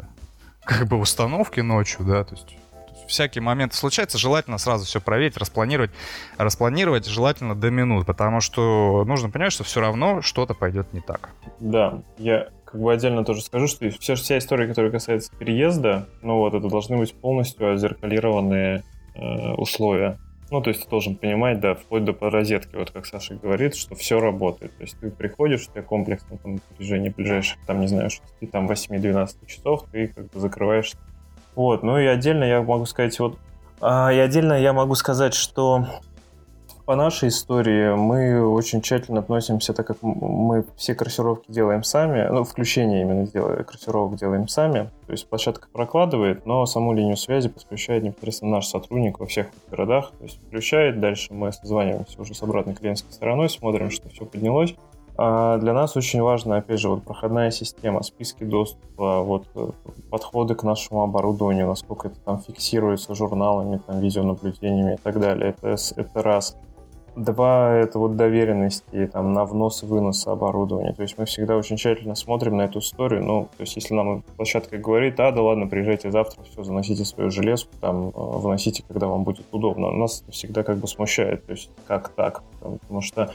[0.70, 2.56] как бы установки ночью, да, то есть
[3.08, 5.90] всякие моменты случаются, желательно сразу все проверить, распланировать.
[6.38, 11.32] Распланировать желательно до минут, потому что нужно понимать, что все равно что-то пойдет не так.
[11.60, 16.38] Да, я как бы отдельно тоже скажу, что вся, вся история, которая касается переезда, ну
[16.38, 18.84] вот, это должны быть полностью озеркалированные
[19.16, 20.20] э, условия.
[20.52, 23.96] Ну, то есть ты должен понимать, да, вплоть до розетки, вот как Саша говорит, что
[23.96, 24.76] все работает.
[24.78, 28.68] То есть ты приходишь, у тебя комплексно там напряжение ближайших, там, не знаю, 6, там
[28.68, 30.94] 8-12 часов, ты как бы закрываешь.
[31.56, 33.38] Вот, ну и отдельно я могу сказать, вот,
[33.82, 35.88] а, и отдельно я могу сказать, что
[36.90, 42.44] по нашей истории мы очень тщательно относимся, так как мы все корректировки делаем сами, ну,
[42.44, 48.02] включение именно делаем, корректировок делаем сами, то есть площадка прокладывает, но саму линию связи подключает
[48.02, 52.74] непосредственно наш сотрудник во всех городах, то есть включает, дальше мы созваниваемся уже с обратной
[52.74, 54.74] клиентской стороной, смотрим, что все поднялось,
[55.22, 59.68] а для нас очень важна, опять же, вот проходная система, списки доступа, вот э,
[60.10, 65.50] подходы к нашему оборудованию, насколько это там фиксируется журналами, там, видеонаблюдениями и так далее.
[65.62, 66.56] Это, это раз.
[67.16, 70.94] Два— это вот доверенности там, на внос и вынос оборудования.
[70.94, 73.24] То есть мы всегда очень тщательно смотрим на эту историю.
[73.24, 77.30] Ну, то есть если нам площадка говорит, а, да ладно, приезжайте завтра, все, заносите свою
[77.30, 79.92] железку, там, э, вносите, когда вам будет удобно.
[79.92, 81.46] Нас это всегда как бы смущает.
[81.46, 82.44] То есть как так?
[82.62, 83.34] Потому что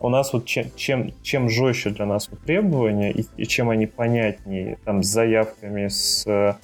[0.00, 3.86] у нас вот чем, чем, чем жестче для нас вот требования и, и чем они
[3.86, 6.54] понятнее, там, с заявками, с Э,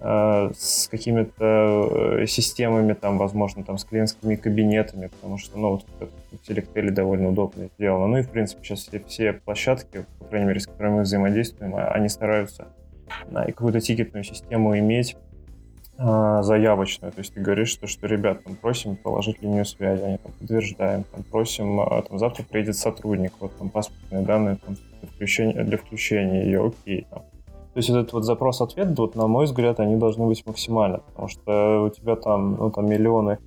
[0.00, 6.50] с какими-то э, системами, там, возможно, там, с клиентскими кабинетами, потому что, ну, вот в
[6.50, 8.08] Selectel довольно удобно сделано.
[8.08, 11.74] Ну и, в принципе, сейчас все, все площадки, по крайней мере, с которыми мы взаимодействуем,
[11.74, 12.68] а, они стараются
[13.46, 15.16] и какую-то тикетную систему иметь
[15.98, 17.12] э, заявочную.
[17.12, 21.04] То есть ты говоришь, что, что ребят, там, просим положить линию связи, они там подтверждаем,
[21.04, 26.44] там, просим, там, завтра приедет сотрудник, вот там паспортные данные там, для, включения, для включения
[26.44, 27.22] ее, окей, там,
[27.74, 31.82] то есть этот вот запрос-ответ, вот, на мой взгляд, они должны быть максимально, потому что
[31.82, 33.38] у тебя там, ну, там миллионы,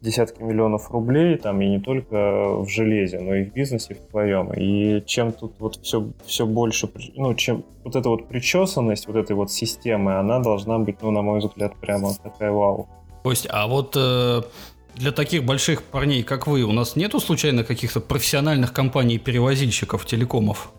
[0.00, 4.52] десятки миллионов рублей, там, и не только в железе, но и в бизнесе в твоем.
[4.54, 9.36] И чем тут вот все, все больше, ну, чем вот эта вот причесанность вот этой
[9.36, 12.88] вот системы, она должна быть, ну, на мой взгляд, прямо такая вау.
[13.22, 14.42] Кость, а вот э,
[14.96, 20.72] для таких больших парней, как вы, у нас нету случайно каких-то профессиональных компаний-перевозильщиков телекомов?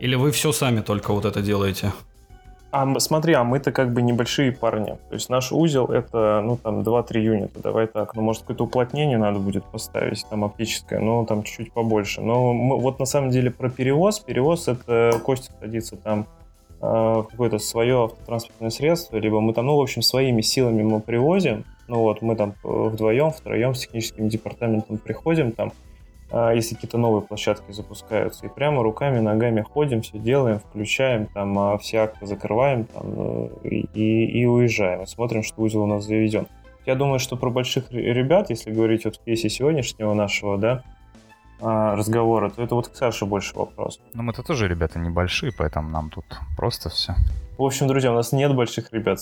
[0.00, 1.92] Или вы все сами только вот это делаете?
[2.76, 4.98] А смотри, а мы-то как бы небольшие парни.
[5.08, 8.14] То есть наш узел это, ну, там, 2-3 юнита, давай так.
[8.14, 12.20] Ну, может, какое-то уплотнение надо будет поставить, там, оптическое, но там чуть-чуть побольше.
[12.20, 14.18] Но мы, вот на самом деле про перевоз.
[14.18, 16.26] Перевоз это Костя садится там
[16.82, 21.00] э, в какое-то свое автотранспортное средство, либо мы там, ну, в общем, своими силами мы
[21.00, 21.64] привозим.
[21.88, 25.85] Ну, вот мы там э, вдвоем, втроем с техническим департаментом приходим, там, а,
[26.54, 28.46] если какие-то новые площадки запускаются.
[28.46, 33.06] И прямо руками, ногами ходим, все делаем, включаем, там а, все акты закрываем там,
[33.64, 35.02] э, и, и уезжаем.
[35.02, 36.46] И смотрим, что узел у нас заведен.
[36.84, 40.82] Я думаю, что про больших ребят, если говорить вот в кейсе сегодняшнего нашего, да,
[41.60, 44.00] а, разговора, то это вот к Саше больше вопрос.
[44.14, 46.26] Ну, мы-то тоже ребята небольшие, поэтому нам тут
[46.56, 47.14] просто все.
[47.58, 49.18] В общем, друзья, у нас нет больших ребят.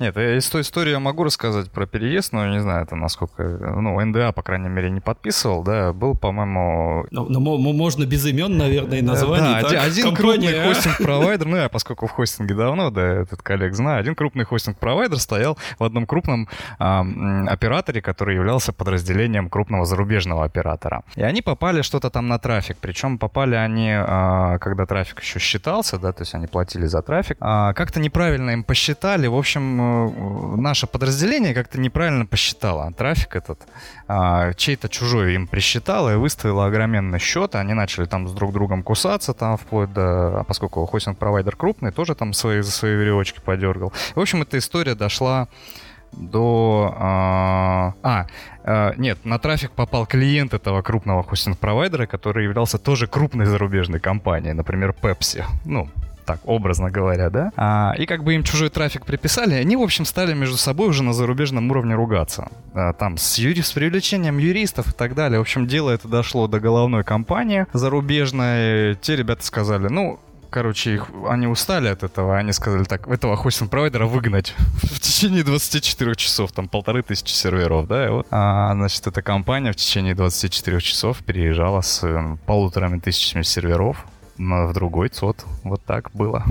[0.00, 3.44] Нет, из той истории я могу рассказать про переезд, но не знаю, это насколько...
[3.44, 7.06] Ну, НДА, по крайней мере, не подписывал, да, был, по-моему...
[7.12, 9.62] Ну, ну можно без имен, наверное, и названий.
[9.62, 10.48] Да, так, один компания...
[10.48, 15.18] крупный хостинг-провайдер, ну, я поскольку в хостинге давно, да, этот коллег знаю, один крупный хостинг-провайдер
[15.18, 17.04] стоял в одном крупном а,
[17.46, 21.04] операторе, который являлся подразделением крупного зарубежного оператора.
[21.14, 25.98] И они попали что-то там на трафик, причем попали они, а, когда трафик еще считался,
[25.98, 29.26] да, то есть они платили за трафик, а, как-то неправильно им посчитали.
[29.26, 33.60] В общем, э, наше подразделение как-то неправильно посчитало трафик этот.
[34.08, 37.54] А, чей-то чужой им присчитало и выставило огроменный счет.
[37.54, 40.40] Они начали там с друг другом кусаться, там вплоть до...
[40.40, 43.92] А поскольку хостинг-провайдер крупный, тоже там свои, за свои веревочки подергал.
[44.14, 45.46] В общем, эта история дошла
[46.12, 46.94] до...
[46.98, 48.26] А, а,
[48.64, 54.54] а, нет, на трафик попал клиент этого крупного хостинг-провайдера, который являлся тоже крупной зарубежной компанией,
[54.54, 55.44] например, Pepsi.
[55.66, 55.90] Ну,
[56.26, 57.52] так образно говоря, да?
[57.56, 61.02] А, и как бы им чужой трафик приписали, они, в общем, стали между собой уже
[61.02, 62.48] на зарубежном уровне ругаться.
[62.74, 63.60] А, там с, юри...
[63.60, 65.38] с привлечением юристов и так далее.
[65.38, 68.96] В общем, дело это дошло до головной компании зарубежной.
[68.96, 70.18] Те ребята сказали, ну,
[70.50, 76.14] короче, их, они устали от этого, они сказали так, этого хостинг-провайдера выгнать в течение 24
[76.16, 78.26] часов, там полторы тысячи серверов, да, и вот.
[78.30, 84.04] А, значит, эта компания в течение 24 часов переезжала с э, полуторами тысячами серверов
[84.38, 85.44] в другой ЦОД.
[85.64, 86.44] Вот так было.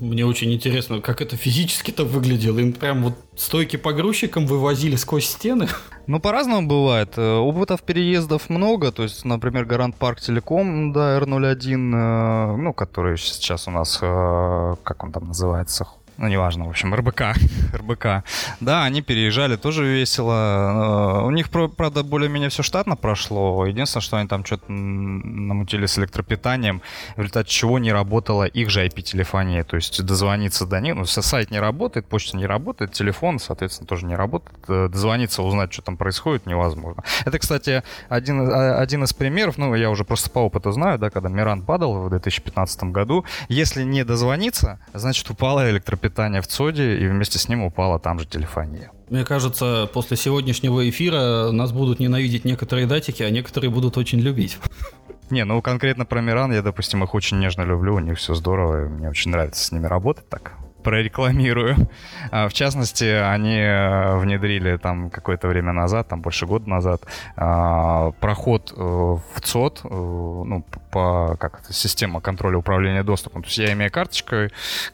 [0.00, 2.58] Мне очень интересно, как это физически-то выглядело.
[2.58, 5.68] Им прям вот стойки погрузчиком вывозили сквозь стены.
[6.08, 7.14] Ну, по-разному бывает.
[7.16, 8.90] Э, опытов переездов много.
[8.90, 14.74] То есть, например, Гарант Парк Телеком, да, R01, э, ну, который сейчас у нас, э,
[14.82, 15.86] как он там называется,
[16.18, 17.22] ну, неважно, в общем, РБК,
[17.74, 18.24] РБК.
[18.60, 21.20] Да, они переезжали, тоже весело.
[21.22, 23.66] Э, у них, правда, более-менее все штатно прошло.
[23.66, 26.80] Единственное, что они там что-то намутили с электропитанием,
[27.16, 29.62] в результате чего не работала их же IP-телефония.
[29.64, 34.06] То есть дозвониться до них, ну, сайт не работает, почта не работает, телефон, соответственно, тоже
[34.06, 34.58] не работает.
[34.68, 37.04] Э, дозвониться, узнать, что там происходит, невозможно.
[37.26, 41.10] Это, кстати, один, а, один из примеров, ну, я уже просто по опыту знаю, да,
[41.10, 46.98] когда Миран падал в 2015 году, если не дозвониться, значит, упала электропитание питания в ЦОДе,
[46.98, 48.90] и вместе с ним упала там же телефония.
[49.10, 54.58] Мне кажется, после сегодняшнего эфира нас будут ненавидеть некоторые датики, а некоторые будут очень любить.
[55.30, 58.84] Не, ну конкретно про Миран я, допустим, их очень нежно люблю, у них все здорово,
[58.84, 60.52] и мне очень нравится с ними работать так
[60.86, 61.88] прорекламирую.
[62.30, 67.02] А, в частности, они э, внедрили там какое-то время назад, там больше года назад,
[67.36, 73.42] а, проход э, в ЦОД, э, ну, по как это, система контроля управления доступом.
[73.42, 74.36] То есть я имею карточку,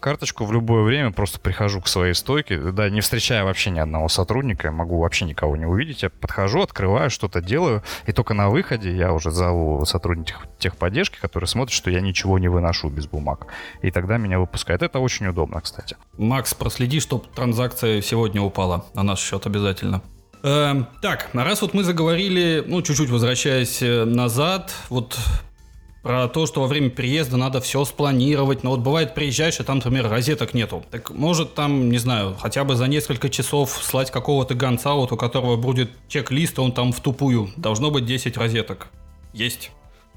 [0.01, 4.09] карточку в любое время просто прихожу к своей стойке, да, не встречая вообще ни одного
[4.09, 6.03] сотрудника, могу вообще никого не увидеть.
[6.03, 11.49] Я подхожу, открываю, что-то делаю, и только на выходе я уже зову сотрудников техподдержки, которые
[11.49, 13.49] смотрят, что я ничего не выношу без бумаг.
[13.83, 14.83] И тогда меня выпускают.
[14.83, 15.97] Это очень удобно, кстати кстати.
[16.17, 20.03] Макс, проследи, чтобы транзакция сегодня упала на наш счет обязательно.
[20.43, 25.17] Эм, так, раз вот мы заговорили, ну, чуть-чуть возвращаясь э, назад, вот
[26.03, 29.77] про то, что во время переезда надо все спланировать, но вот бывает приезжаешь, и там,
[29.77, 30.85] например, розеток нету.
[30.91, 35.17] Так может там, не знаю, хотя бы за несколько часов слать какого-то гонца, вот у
[35.17, 37.51] которого будет чек-лист, он там в тупую.
[37.57, 38.89] Должно быть 10 розеток.
[39.33, 39.71] Есть.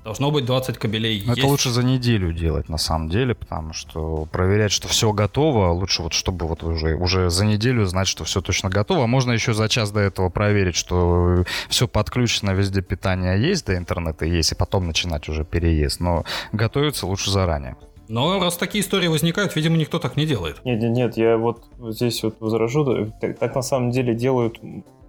[0.06, 1.24] Должно быть 20 кабелей.
[1.24, 1.44] Это есть.
[1.44, 6.14] лучше за неделю делать, на самом деле, потому что проверять, что все готово, лучше вот
[6.14, 9.08] чтобы вот уже, уже за неделю знать, что все точно готово.
[9.08, 14.26] Можно еще за час до этого проверить, что все подключено, везде питание есть, до интернета
[14.26, 16.00] есть, и потом начинать уже переезд.
[16.00, 17.76] Но готовиться лучше заранее.
[18.08, 20.64] Но раз такие истории возникают, видимо, никто так не делает.
[20.64, 23.12] Нет, нет, нет, я вот здесь вот возражу.
[23.20, 24.60] Так, так на самом деле делают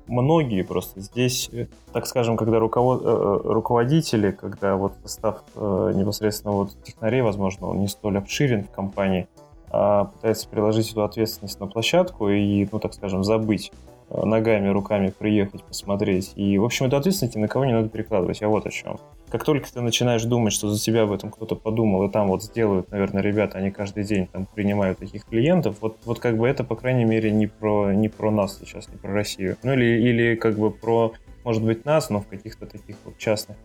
[0.09, 1.01] многие просто.
[1.01, 3.03] Здесь, э, так скажем, когда руковод...
[3.05, 8.71] Э, э, руководители, когда вот состав непосредственно вот технарей, возможно, он не столь обширен в
[8.71, 9.29] компании,
[9.71, 13.73] а пытается переложить эту ответственность на площадку и, ну, так скажем, забыть
[14.11, 16.33] ногами, руками приехать, посмотреть.
[16.37, 18.41] И, в общем, эту ответственность ни на кого не надо перекладывать.
[18.41, 18.99] Я вот о чем.
[19.31, 22.43] Как только ты начинаешь думать, что за тебя об этом кто-то подумал, и там вот
[22.45, 26.63] сделают, наверное, ребята, они каждый день там принимают таких клиентов, вот, вот как бы это,
[26.63, 29.57] по крайней мере, не про, не про нас сейчас, не про Россию.
[29.63, 31.13] Ну или, или как бы про,
[31.45, 33.57] может быть, нас, но в каких-то таких вот частных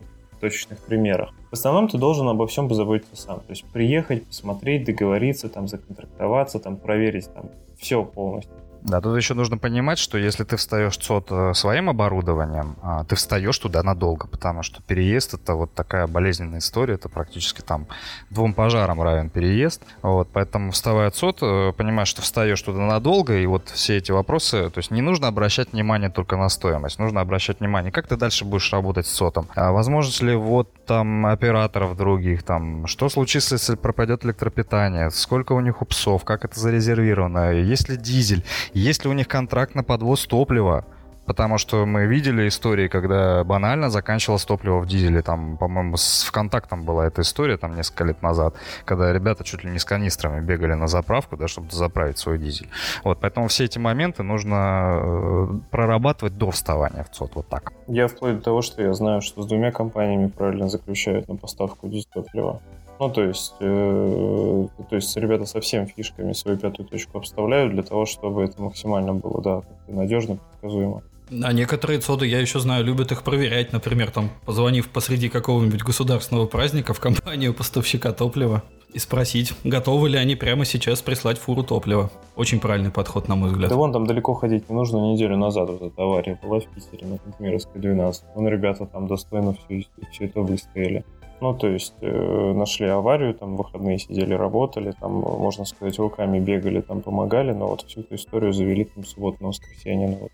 [0.42, 1.32] точечных примерах.
[1.52, 3.40] В основном ты должен обо всем позаботиться сам.
[3.42, 7.46] То есть приехать, посмотреть, договориться, там, законтрактоваться, там, проверить там
[7.80, 8.54] все полностью.
[8.84, 13.16] Да, тут еще нужно понимать, что если ты встаешь ЦОД э, своим оборудованием, а, ты
[13.16, 17.86] встаешь туда надолго, потому что переезд это вот такая болезненная история, это практически там
[18.32, 19.84] двум пожарам равен переезд.
[20.02, 24.70] Вот, поэтому вставая ЦОД, э, понимаешь, что встаешь туда надолго, и вот все эти вопросы,
[24.72, 28.46] то есть не нужно обращать внимание только на стоимость, нужно обращать внимание, как ты дальше
[28.46, 29.48] будешь работать с ЦОДом.
[29.56, 35.60] А возможно ли вот там операторов других, там, что случится, если пропадет электропитание, сколько у
[35.60, 38.44] них упсов, как это зарезервировано, есть ли дизель,
[38.74, 40.86] есть ли у них контракт на подвоз топлива?
[41.26, 45.22] Потому что мы видели истории, когда банально заканчивалось топливо в дизеле.
[45.22, 48.56] Там, по-моему, с ВКонтактом была эта история там несколько лет назад,
[48.86, 52.68] когда ребята чуть ли не с канистрами бегали на заправку, да, чтобы заправить свой дизель.
[53.04, 57.36] Вот, поэтому все эти моменты нужно э, прорабатывать до вставания в ЦОД.
[57.36, 57.72] Вот так.
[57.88, 61.88] Я вплоть до того, что я знаю, что с двумя компаниями правильно заключают на поставку
[61.88, 62.62] дизель топлива.
[63.02, 67.82] Ну, то есть, э, то есть ребята со всеми фишками свою пятую точку обставляют для
[67.82, 71.02] того, чтобы это максимально было, да, надежно, предсказуемо.
[71.44, 76.46] А некоторые цоды, я еще знаю, любят их проверять, например, там, позвонив посреди какого-нибудь государственного
[76.46, 78.62] праздника в компанию поставщика топлива
[78.94, 82.12] и спросить, готовы ли они прямо сейчас прислать фуру топлива.
[82.36, 83.72] Очень правильный подход, на мой взгляд.
[83.72, 84.98] Да вон там далеко ходить не нужно.
[84.98, 88.26] Неделю назад вот эта авария была в Питере на Кантемировской 12.
[88.36, 91.04] Вон ребята там достойно все, все это выстояли.
[91.42, 96.82] Ну, то есть э, нашли аварию, там выходные сидели, работали, там, можно сказать, руками бегали,
[96.82, 100.10] там помогали, но вот всю эту историю завели там субботу на воскресенье.
[100.10, 100.32] Ну, вот.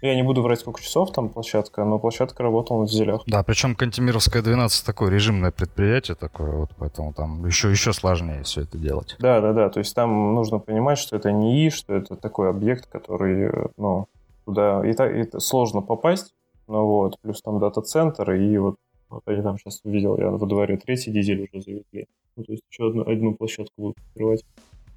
[0.00, 3.24] Я не буду врать, сколько часов там площадка, но площадка работала на дизелях.
[3.26, 8.62] Да, причем Кантемировская 12 такое режимное предприятие такое, вот поэтому там еще, еще сложнее все
[8.62, 9.16] это делать.
[9.18, 9.68] Да, да, да.
[9.68, 14.06] То есть там нужно понимать, что это не И, что это такой объект, который, ну,
[14.46, 16.32] туда и, так, и сложно попасть.
[16.68, 18.76] Ну вот, плюс там дата-центр, и вот,
[19.10, 22.06] вот я там сейчас увидел, я во дворе третий дизель уже завезли.
[22.36, 24.44] Ну, то есть еще одну, одну площадку будут открывать.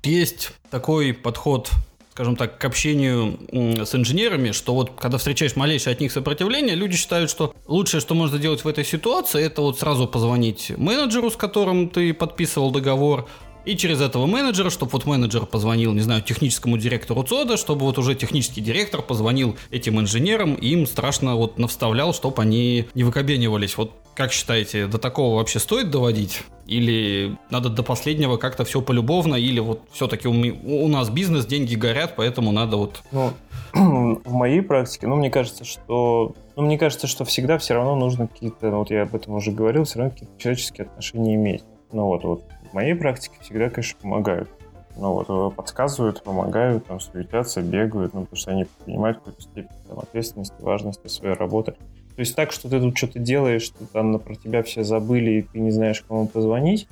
[0.03, 1.71] Есть такой подход
[2.11, 6.97] скажем так, к общению с инженерами, что вот когда встречаешь малейшее от них сопротивление, люди
[6.97, 11.37] считают, что лучшее, что можно сделать в этой ситуации, это вот сразу позвонить менеджеру, с
[11.37, 13.27] которым ты подписывал договор,
[13.65, 17.97] и через этого менеджера, чтобы вот менеджер позвонил, не знаю, техническому директору ЦОДа, чтобы вот
[17.97, 23.77] уже технический директор позвонил этим инженерам, и им страшно вот навставлял, чтобы они не выкобенивались.
[23.77, 26.43] Вот как считаете, до такого вообще стоит доводить?
[26.67, 31.75] Или надо до последнего как-то все полюбовно, или вот все-таки у, у нас бизнес, деньги
[31.75, 33.03] горят, поэтому надо вот...
[33.11, 33.33] Ну,
[33.73, 36.33] в моей практике, ну, мне кажется, что...
[36.55, 39.51] Ну, мне кажется, что всегда все равно нужно какие-то, ну, вот я об этом уже
[39.51, 41.63] говорил, все равно какие-то человеческие отношения иметь.
[41.91, 44.49] Ну, вот, вот в моей практике всегда, конечно, помогают.
[44.95, 49.69] Ну вот, э, подсказывают, помогают, там, суетятся, бегают, ну, потому что они понимают какую-то степень
[49.87, 51.71] там, ответственности, важности своей работы.
[52.15, 55.41] То есть так, что ты тут что-то делаешь, что там про тебя все забыли, и
[55.41, 56.87] ты не знаешь, кому позвонить.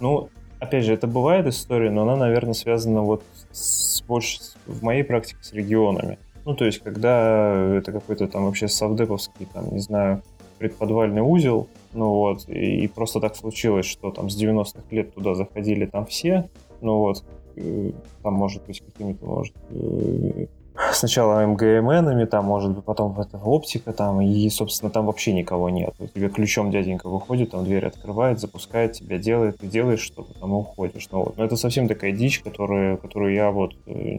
[0.00, 3.22] Ну, опять же, это бывает история, но она, наверное, связана вот
[3.52, 6.18] с, больше в моей практике с регионами.
[6.44, 10.22] Ну, то есть, когда это какой-то там вообще совдеповский, там, не знаю,
[10.58, 15.86] предподвальный узел, ну вот, и, просто так случилось, что там с 90-х лет туда заходили
[15.86, 16.48] там все,
[16.80, 17.24] ну вот,
[17.56, 17.90] э,
[18.22, 20.46] там может быть какими-то, может, э,
[20.92, 25.94] сначала МГМНами, там, может быть, потом это оптика, там, и, собственно, там вообще никого нет.
[25.98, 30.52] У тебя ключом дяденька выходит, там дверь открывает, запускает тебя, делает, ты делаешь что-то, там,
[30.52, 31.08] уходишь.
[31.10, 31.38] Ну, вот.
[31.38, 34.18] Но это совсем такая дичь, которую, которую я вот э,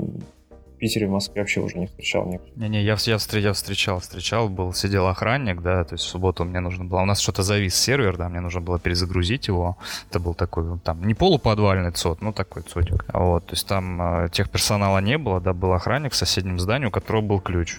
[0.77, 2.47] Питере, в Москве вообще уже не встречал никто.
[2.55, 6.59] Не-не, я, я, я встречал, встречал, был, сидел охранник, да, то есть в субботу мне
[6.59, 9.77] нужно было, у нас что-то завис сервер, да, мне нужно было перезагрузить его,
[10.09, 14.29] это был такой, там, не полуподвальный ЦОД, ну, такой ЦОДик, вот, то есть там э,
[14.29, 17.77] техперсонала не было, да, был охранник в соседнем здании, у которого был ключ,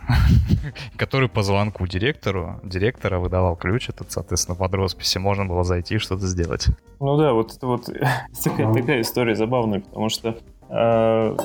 [0.97, 5.99] который по звонку директору, директора выдавал ключ, этот, соответственно, под росписи можно было зайти и
[5.99, 6.67] что-то сделать.
[7.01, 7.87] Ну да, вот это вот
[8.45, 10.37] такая, такая история забавная, потому что
[10.69, 11.37] э,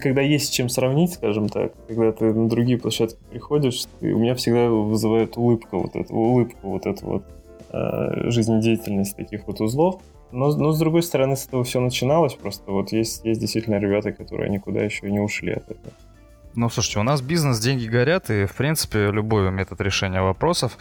[0.00, 4.34] когда есть чем сравнить, скажем так, когда ты на другие площадки приходишь, ты, у меня
[4.34, 7.24] всегда вызывает улыбка вот эту, улыбку вот эту вот
[7.70, 10.00] э, жизнедеятельность таких вот узлов.
[10.32, 14.12] Но, но с другой стороны, с этого все начиналось, просто вот есть, есть действительно ребята,
[14.12, 15.92] которые никуда еще не ушли от этого.
[16.56, 20.76] Ну, слушайте, у нас бизнес, деньги горят, и, в принципе, любой метод решения вопросов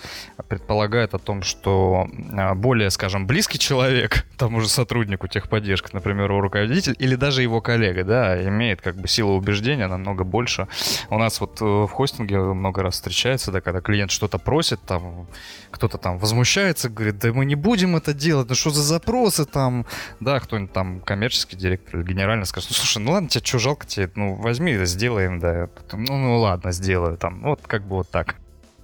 [0.47, 6.41] предполагает о том, что а, более, скажем, близкий человек, тому же сотруднику техподдержки, например, его
[6.41, 10.67] руководитель, или даже его коллега, да, имеет как бы силу убеждения намного больше.
[11.11, 15.27] У нас вот э, в хостинге много раз встречается, да, когда клиент что-то просит, там,
[15.69, 19.85] кто-то там возмущается, говорит, да мы не будем это делать, ну что за запросы там,
[20.19, 23.85] да, кто-нибудь там коммерческий директор или генерально скажет, ну, слушай, ну ладно, тебе что, жалко
[23.85, 25.58] тебе, ну, возьми, сделаем, да,
[25.91, 27.41] ну, ну ладно, сделаю там.
[27.41, 28.35] Вот как бы вот так.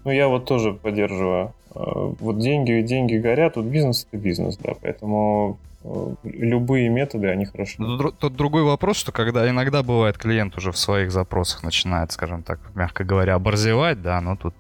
[0.04, 1.54] Ну, я вот тоже поддерживаю.
[1.76, 1.80] Э,
[2.20, 7.78] вот деньги, деньги горят, вот бизнес это бизнес, да, поэтому э, любые методы, они хороши.
[7.78, 12.44] Тут, тут другой вопрос, что когда иногда бывает клиент уже в своих запросах начинает, скажем
[12.44, 14.54] так, мягко говоря, оборзевать, да, но тут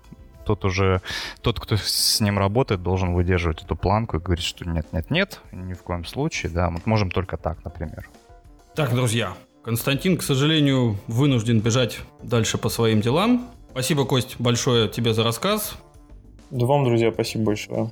[0.45, 1.01] тот уже,
[1.41, 5.41] тот, кто с ним работает, должен выдерживать эту планку и говорить, что нет, нет, нет,
[5.51, 8.07] ни в коем случае, да, мы можем только так, например.
[8.75, 9.33] Так, друзья,
[9.65, 13.49] Константин, к сожалению, вынужден бежать дальше по своим делам.
[13.71, 15.73] Спасибо, Кость, большое тебе за рассказ.
[16.51, 17.89] Да вам, друзья, спасибо большое.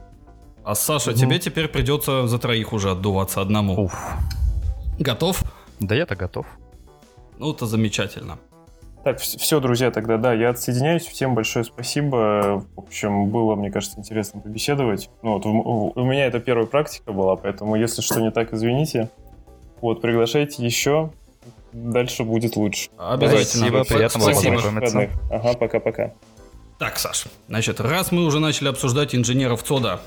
[0.63, 1.17] А Саша, угу.
[1.17, 3.85] тебе теперь придется за троих уже отдуваться одному.
[3.85, 3.91] Уф.
[4.99, 5.43] Готов?
[5.79, 6.45] Да я-то готов.
[7.39, 8.37] Ну, это замечательно.
[9.03, 11.07] Так, все, друзья, тогда да, я отсоединяюсь.
[11.07, 12.63] Всем большое спасибо.
[12.75, 15.09] В общем, было, мне кажется, интересно побеседовать.
[15.23, 15.45] Ну, вот
[15.97, 19.09] у меня это первая практика была, поэтому, если что не так, извините.
[19.81, 21.11] Вот, приглашайте еще
[21.73, 22.89] дальше будет лучше.
[22.97, 23.67] Обязательно.
[23.67, 25.09] Спасибо, приятного Спасибо.
[25.29, 26.13] Ага, пока-пока.
[26.79, 30.01] Так, Саш, значит, раз мы уже начали обсуждать инженеров ЦОДа,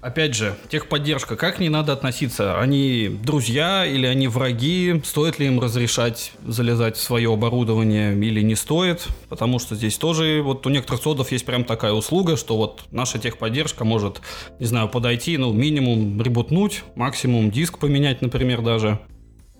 [0.00, 2.60] опять же, техподдержка, как не надо относиться?
[2.60, 5.00] Они друзья или они враги?
[5.04, 9.06] Стоит ли им разрешать залезать в свое оборудование или не стоит?
[9.28, 13.18] Потому что здесь тоже, вот у некоторых ЦОДов есть прям такая услуга, что вот наша
[13.18, 14.20] техподдержка может,
[14.58, 18.98] не знаю, подойти, ну, минимум ребутнуть, максимум диск поменять, например, даже.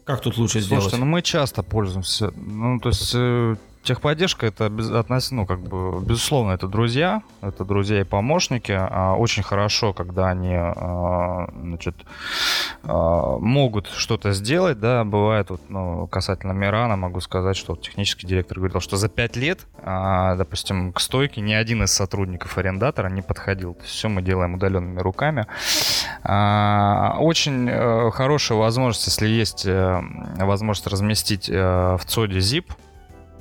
[0.05, 0.83] Как тут лучше сделать?
[0.83, 2.33] Слушайте, ну мы часто пользуемся.
[2.37, 8.01] Ну, то есть э, Техподдержка это относительно, ну, как бы, безусловно, это друзья, это друзья
[8.01, 8.73] и помощники.
[8.73, 11.97] А, очень хорошо, когда они, а, значит,
[12.85, 18.27] а, могут что-то сделать, да, бывает, вот, ну, касательно Мирана, могу сказать, что вот, технический
[18.27, 23.23] директор говорил, что за пять лет, допустим, к стойке ни один из сотрудников арендатора не
[23.23, 23.75] подходил.
[23.75, 25.47] То есть все мы делаем удаленными руками.
[26.23, 30.03] Очень а, хорошая возможность, если есть а,
[30.37, 32.67] возможность разместить а, в ЦОДе zip,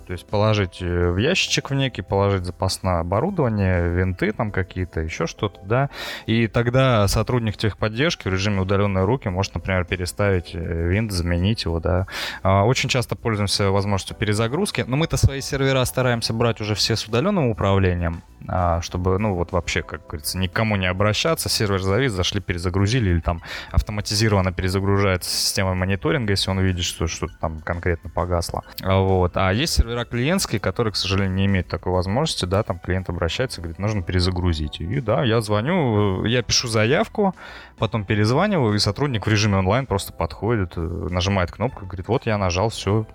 [0.09, 5.27] то есть положить э, в ящичек в некий, положить запасное оборудование, винты там какие-то, еще
[5.27, 5.91] что-то, да.
[6.25, 11.79] И тогда сотрудник техподдержки в режиме удаленной руки может, например, переставить э, винт, заменить его,
[11.79, 12.07] да.
[12.41, 17.05] А, очень часто пользуемся возможностью перезагрузки, но мы-то свои сервера стараемся брать уже все с
[17.05, 22.41] удаленным управлением, а, чтобы, ну, вот вообще, как говорится, никому не обращаться, сервер завис, зашли,
[22.41, 28.63] перезагрузили, или там автоматизированно перезагружается система мониторинга, если он видит, что что-то там конкретно погасло.
[28.81, 29.37] Вот.
[29.37, 33.09] А есть сервера сервера клиентские, которые, к сожалению, не имеют такой возможности, да, там клиент
[33.09, 34.81] обращается, говорит, нужно перезагрузить.
[34.81, 37.33] И да, я звоню, я пишу заявку,
[37.77, 42.37] потом перезваниваю, и сотрудник в режиме онлайн просто подходит, э, нажимает кнопку, говорит, вот я
[42.37, 43.05] нажал, все,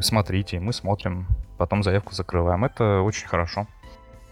[0.00, 1.26] смотрите, и мы смотрим,
[1.58, 2.64] потом заявку закрываем.
[2.64, 3.66] Это очень хорошо.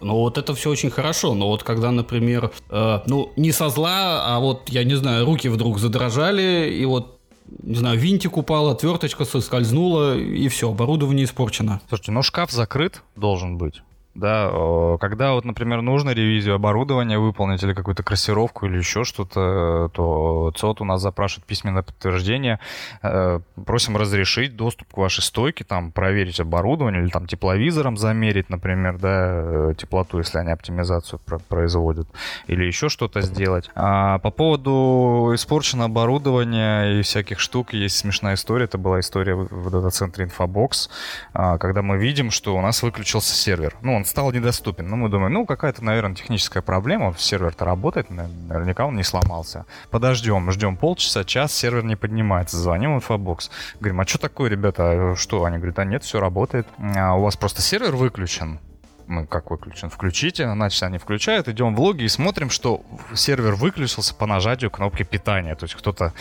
[0.00, 4.24] Ну вот это все очень хорошо, но вот когда, например, э, ну не со зла,
[4.26, 7.21] а вот, я не знаю, руки вдруг задрожали, и вот
[7.62, 11.80] не знаю, винтик упал, отверточка соскользнула, и все, оборудование испорчено.
[11.88, 13.82] Слушайте, ну шкаф закрыт должен быть.
[14.14, 20.52] Да, когда вот, например, нужно ревизию оборудования выполнить или какую-то красировку или еще что-то, то
[20.54, 22.60] ЦОТ у нас запрашивает письменное подтверждение.
[23.02, 28.98] Э, просим разрешить доступ к вашей стойке, там, проверить оборудование или там тепловизором замерить, например,
[28.98, 32.06] да, э, теплоту, если они оптимизацию производят,
[32.46, 33.70] или еще что-то сделать.
[33.74, 38.66] А по поводу испорченного оборудования и всяких штук есть смешная история.
[38.66, 40.90] Это была история в дата-центре Infobox,
[41.32, 43.74] а, когда мы видим, что у нас выключился сервер.
[43.80, 44.88] Ну, он стал недоступен.
[44.88, 47.14] Ну, мы думаем, ну, какая-то, наверное, техническая проблема.
[47.16, 49.64] Сервер-то работает, наверняка он не сломался.
[49.90, 52.56] Подождем, ждем полчаса, час, сервер не поднимается.
[52.56, 53.50] Звоним в инфобокс.
[53.78, 55.12] Говорим, а что такое, ребята?
[55.12, 55.44] А что?
[55.44, 56.66] Они говорят, а нет, все работает.
[56.96, 58.58] А у вас просто сервер выключен
[59.06, 62.82] мы как выключен, включите, значит, они включают, идем в логи и смотрим, что
[63.14, 65.54] сервер выключился по нажатию кнопки питания.
[65.54, 66.12] То есть кто-то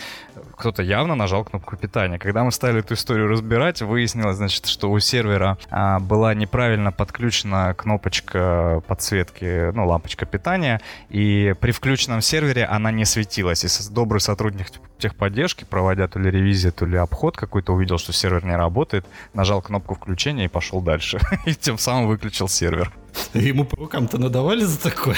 [0.62, 2.20] кто-то явно нажал кнопку питания.
[2.20, 7.74] Когда мы стали эту историю разбирать, выяснилось, значит, что у сервера а, была неправильно подключена
[7.74, 13.64] кнопочка подсветки, ну, лампочка питания, и при включенном сервере она не светилась.
[13.64, 18.44] И добрый сотрудник техподдержки, проводя то ли ревизию, то ли обход какой-то, увидел, что сервер
[18.44, 19.04] не работает,
[19.34, 21.18] нажал кнопку включения и пошел дальше.
[21.44, 22.92] И тем самым выключил сервер.
[23.34, 25.16] Ему по рукам-то надавали за такое?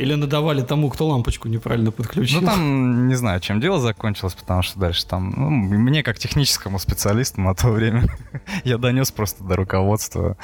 [0.00, 2.40] Или надавали тому, кто лампочку неправильно подключил?
[2.40, 5.34] Ну, там, не знаю, чем дело закончилось, потому что дальше там...
[5.36, 8.04] Ну, мне, как техническому специалисту на то время,
[8.64, 10.38] я донес просто до руководства,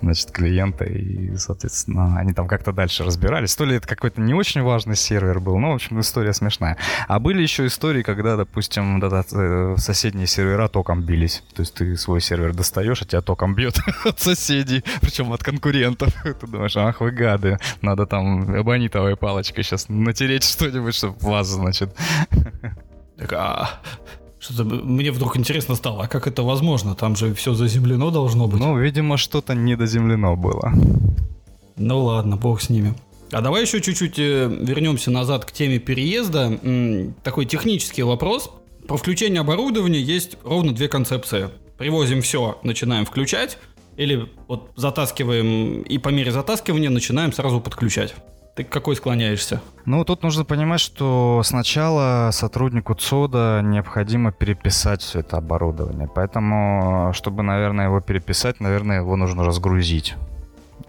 [0.00, 3.56] значит, клиента, и, соответственно, они там как-то дальше разбирались.
[3.56, 6.76] То ли это какой-то не очень важный сервер был, ну, в общем, история смешная.
[7.08, 11.42] А были еще истории, когда, допустим, э, соседние сервера током бились.
[11.56, 16.14] То есть ты свой сервер достаешь, а тебя током бьет от соседей, причем от конкурентов.
[16.40, 21.48] Ты думаешь, ах, вы гады, надо там абонита бамбуковой палочкой сейчас натереть что-нибудь, чтобы вас,
[21.48, 21.90] значит.
[23.16, 23.80] Так, а
[24.38, 26.94] что-то мне вдруг интересно стало, а как это возможно?
[26.94, 28.58] Там же все заземлено должно быть.
[28.58, 30.72] Ну, видимо, что-то недоземлено было.
[31.76, 32.94] Ну ладно, бог с ними.
[33.30, 36.58] А давай еще чуть-чуть э, вернемся назад к теме переезда.
[37.22, 38.50] Такой технический вопрос.
[38.88, 41.50] Про включение оборудования есть ровно две концепции.
[41.76, 43.58] Привозим все, начинаем включать,
[43.98, 48.14] или вот затаскиваем и по мере затаскивания начинаем сразу подключать.
[48.54, 49.60] Ты к какой склоняешься?
[49.86, 56.08] Ну, тут нужно понимать, что сначала сотруднику ЦОДа необходимо переписать все это оборудование.
[56.12, 60.16] Поэтому, чтобы, наверное, его переписать, наверное, его нужно разгрузить.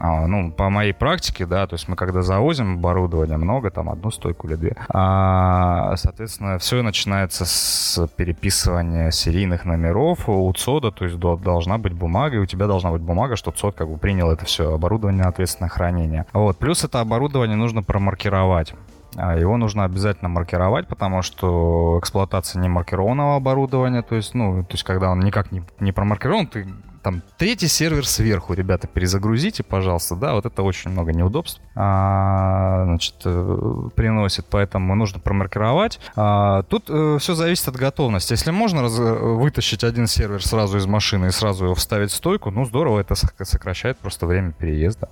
[0.03, 4.09] А, ну, по моей практике, да, то есть мы когда завозим оборудование, много, там, одну
[4.09, 11.19] стойку или две, а, соответственно, все начинается с переписывания серийных номеров у ЦОДа, то есть
[11.19, 14.45] должна быть бумага, и у тебя должна быть бумага, что ЦОД как бы принял это
[14.45, 16.25] все оборудование на ответственное хранение.
[16.33, 18.73] Вот, плюс это оборудование нужно промаркировать.
[19.17, 24.73] А, его нужно обязательно маркировать, потому что эксплуатация не маркированного оборудования, то есть, ну, то
[24.73, 26.67] есть, когда он никак не, не промаркирован, ты
[27.01, 33.15] там третий сервер сверху, ребята, перезагрузите, пожалуйста, да, вот это очень много неудобств, а, значит,
[33.25, 35.99] э, приносит, поэтому нужно промаркировать.
[36.15, 38.33] А, тут э, все зависит от готовности.
[38.33, 42.51] Если можно раз, вытащить один сервер сразу из машины и сразу его вставить в стойку,
[42.51, 45.09] ну здорово, это сокращает просто время переезда.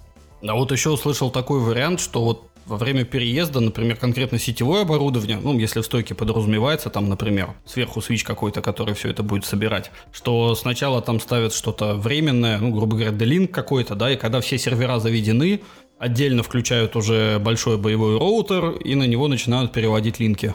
[0.47, 5.39] А вот еще услышал такой вариант, что вот во время переезда, например, конкретно сетевое оборудование,
[5.41, 9.91] ну, если в стойке подразумевается, там, например, сверху свич какой-то, который все это будет собирать,
[10.11, 14.57] что сначала там ставят что-то временное, ну, грубо говоря, делинк какой-то, да, и когда все
[14.59, 15.61] сервера заведены,
[15.97, 20.53] отдельно включают уже большой боевой роутер и на него начинают переводить линки.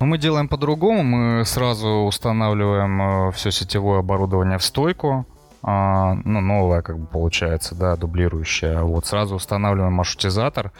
[0.00, 1.02] Но мы делаем по-другому.
[1.02, 5.26] Мы сразу устанавливаем э, все сетевое оборудование в стойку.
[5.62, 8.82] А, ну, новое, как бы получается, да, дублирующее.
[8.82, 10.72] Вот сразу устанавливаем маршрутизатор.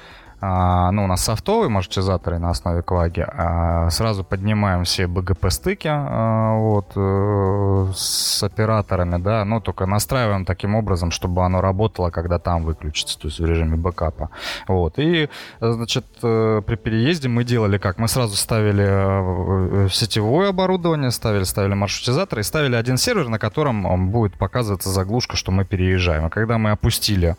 [0.47, 6.59] А, ну, у нас софтовые маршрутизаторы на основе Кваги, а сразу поднимаем все BGP-стыки а,
[6.59, 12.63] вот, э, с операторами, да, ну, только настраиваем таким образом, чтобы оно работало, когда там
[12.65, 14.29] выключится, то есть в режиме бэкапа.
[14.69, 15.31] Вот, и,
[15.61, 17.97] значит, э, при переезде мы делали как?
[17.97, 24.11] Мы сразу ставили э, сетевое оборудование, ставили, ставили маршрутизатор и ставили один сервер, на котором
[24.11, 26.27] будет показываться заглушка, что мы переезжаем.
[26.27, 27.35] И когда мы опустили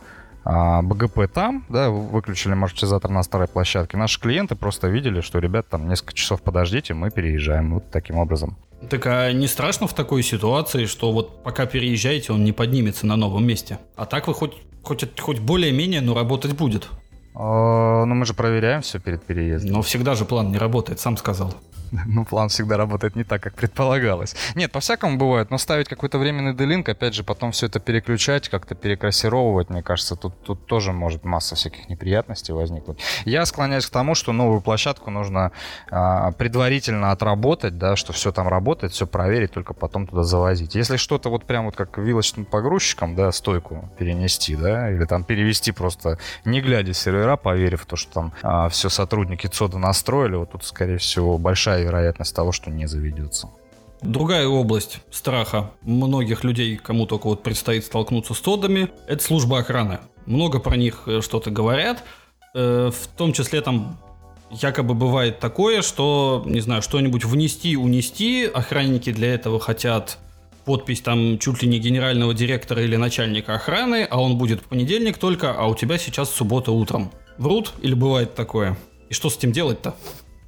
[0.45, 3.97] а, БГП там, да, выключили маршрутизатор на старой площадке.
[3.97, 7.73] Наши клиенты просто видели, что, ребят, там несколько часов подождите, мы переезжаем.
[7.73, 8.55] Вот таким образом.
[8.89, 13.15] Так а не страшно в такой ситуации, что вот пока переезжаете, он не поднимется на
[13.15, 13.79] новом месте?
[13.95, 16.89] А так вы хоть, хоть, хоть более-менее, но работать будет.
[17.33, 19.71] А, ну, мы же проверяем все перед переездом.
[19.71, 21.55] Но всегда же план не работает, сам сказал.
[22.05, 24.35] ну, план всегда работает не так, как предполагалось.
[24.55, 28.75] Нет, по-всякому бывает, но ставить какой-то временный делинк, опять же, потом все это переключать, как-то
[28.75, 32.99] перекрасировывать, мне кажется, тут, тут тоже может масса всяких неприятностей возникнуть.
[33.25, 35.51] Я склоняюсь к тому, что новую площадку нужно
[35.89, 40.75] а, предварительно отработать, да, что все там работает, все проверить, только потом туда завозить.
[40.75, 45.71] Если что-то вот прям вот как вилочным погрузчиком, да, стойку перенести, да, или там перевести
[45.71, 50.51] просто не глядя сервера, поверив в то, что там а, все сотрудники ЦОДа настроили, вот
[50.51, 53.49] тут, скорее всего, большая вероятность того, что не заведется.
[54.01, 59.99] Другая область страха многих людей, кому только вот предстоит столкнуться с тодами, это служба охраны.
[60.25, 62.03] Много про них э, что-то говорят,
[62.53, 63.97] э, в том числе там
[64.51, 70.19] якобы бывает такое, что, не знаю, что-нибудь внести, унести, охранники для этого хотят
[70.65, 75.17] подпись там чуть ли не генерального директора или начальника охраны, а он будет в понедельник
[75.17, 77.11] только, а у тебя сейчас суббота утром.
[77.37, 78.77] Врут или бывает такое?
[79.09, 79.95] И что с этим делать-то?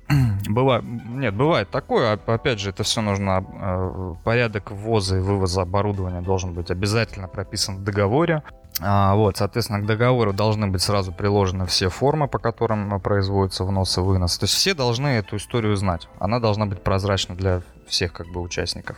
[0.48, 2.14] Бывает, нет, бывает такое.
[2.14, 3.44] Опять же, это все нужно.
[3.60, 8.44] Э, порядок ввоза и вывоза оборудования должен быть обязательно прописан в договоре.
[8.80, 13.98] А, вот, соответственно, к договору должны быть сразу приложены все формы, по которым производится внос
[13.98, 14.38] и вынос.
[14.38, 16.08] То есть все должны эту историю знать.
[16.20, 18.98] Она должна быть прозрачна для всех как бы участников.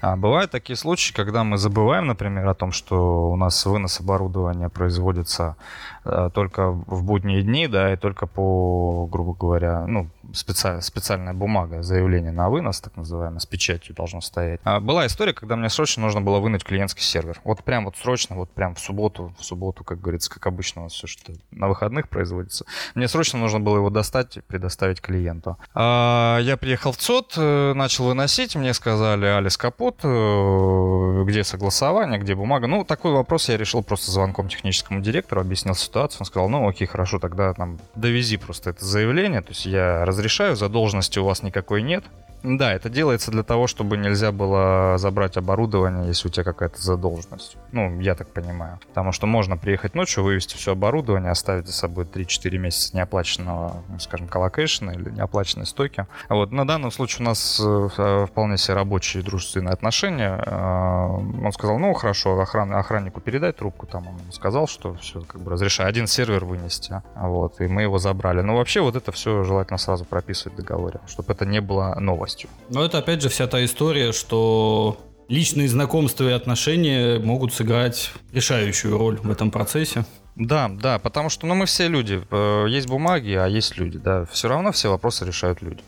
[0.00, 4.68] А бывают такие случаи, когда мы забываем, например, о том, что у нас вынос оборудования
[4.68, 5.56] производится
[6.04, 10.80] э, только в будние дни, да, и только по, грубо говоря, ну, специ...
[10.80, 14.60] специальная бумага, заявление на вынос, так называемое, с печатью должно стоять.
[14.64, 17.40] А была история, когда мне срочно нужно было вынуть клиентский сервер.
[17.44, 20.84] Вот прям вот срочно, вот прям в субботу, в субботу, как говорится, как обычно у
[20.84, 22.64] нас все, что на выходных производится.
[22.94, 25.58] Мне срочно нужно было его достать и предоставить клиенту.
[25.74, 28.23] А, я приехал в ЦОД, э, начал выносить,
[28.58, 32.66] мне сказали, Алис Капот, э, где согласование, где бумага.
[32.66, 36.20] Ну, такой вопрос я решил просто звонком техническому директору, объяснил ситуацию.
[36.20, 39.42] Он сказал, ну, окей, хорошо, тогда там довези просто это заявление.
[39.42, 42.04] То есть я разрешаю, задолженности у вас никакой нет.
[42.44, 47.56] Да, это делается для того, чтобы нельзя было забрать оборудование, если у тебя какая-то задолженность.
[47.72, 48.78] Ну, я так понимаю.
[48.88, 53.98] Потому что можно приехать ночью, вывезти все оборудование, оставить за собой 3-4 месяца неоплаченного, ну,
[53.98, 56.06] скажем, коллокейшена или неоплаченной стойки.
[56.28, 60.38] Вот, на данном случае у нас э, вполне себе рабочие дружественные отношения.
[60.44, 61.06] Э,
[61.46, 63.86] он сказал, ну, хорошо, охран, охраннику передай трубку.
[63.86, 67.00] Там он сказал, что все, как бы разрешаю один сервер вынести.
[67.16, 68.42] Вот, и мы его забрали.
[68.42, 72.33] Но вообще вот это все желательно сразу прописывать в договоре, чтобы это не было новость
[72.34, 72.50] полностью.
[72.70, 78.96] Но это опять же вся та история, что личные знакомства и отношения могут сыграть решающую
[78.96, 80.04] роль в этом процессе.
[80.36, 82.20] Да, да, потому что ну, мы все люди.
[82.30, 83.98] Э, есть бумаги, а есть люди.
[83.98, 84.24] Да.
[84.26, 85.80] Все равно все вопросы решают люди.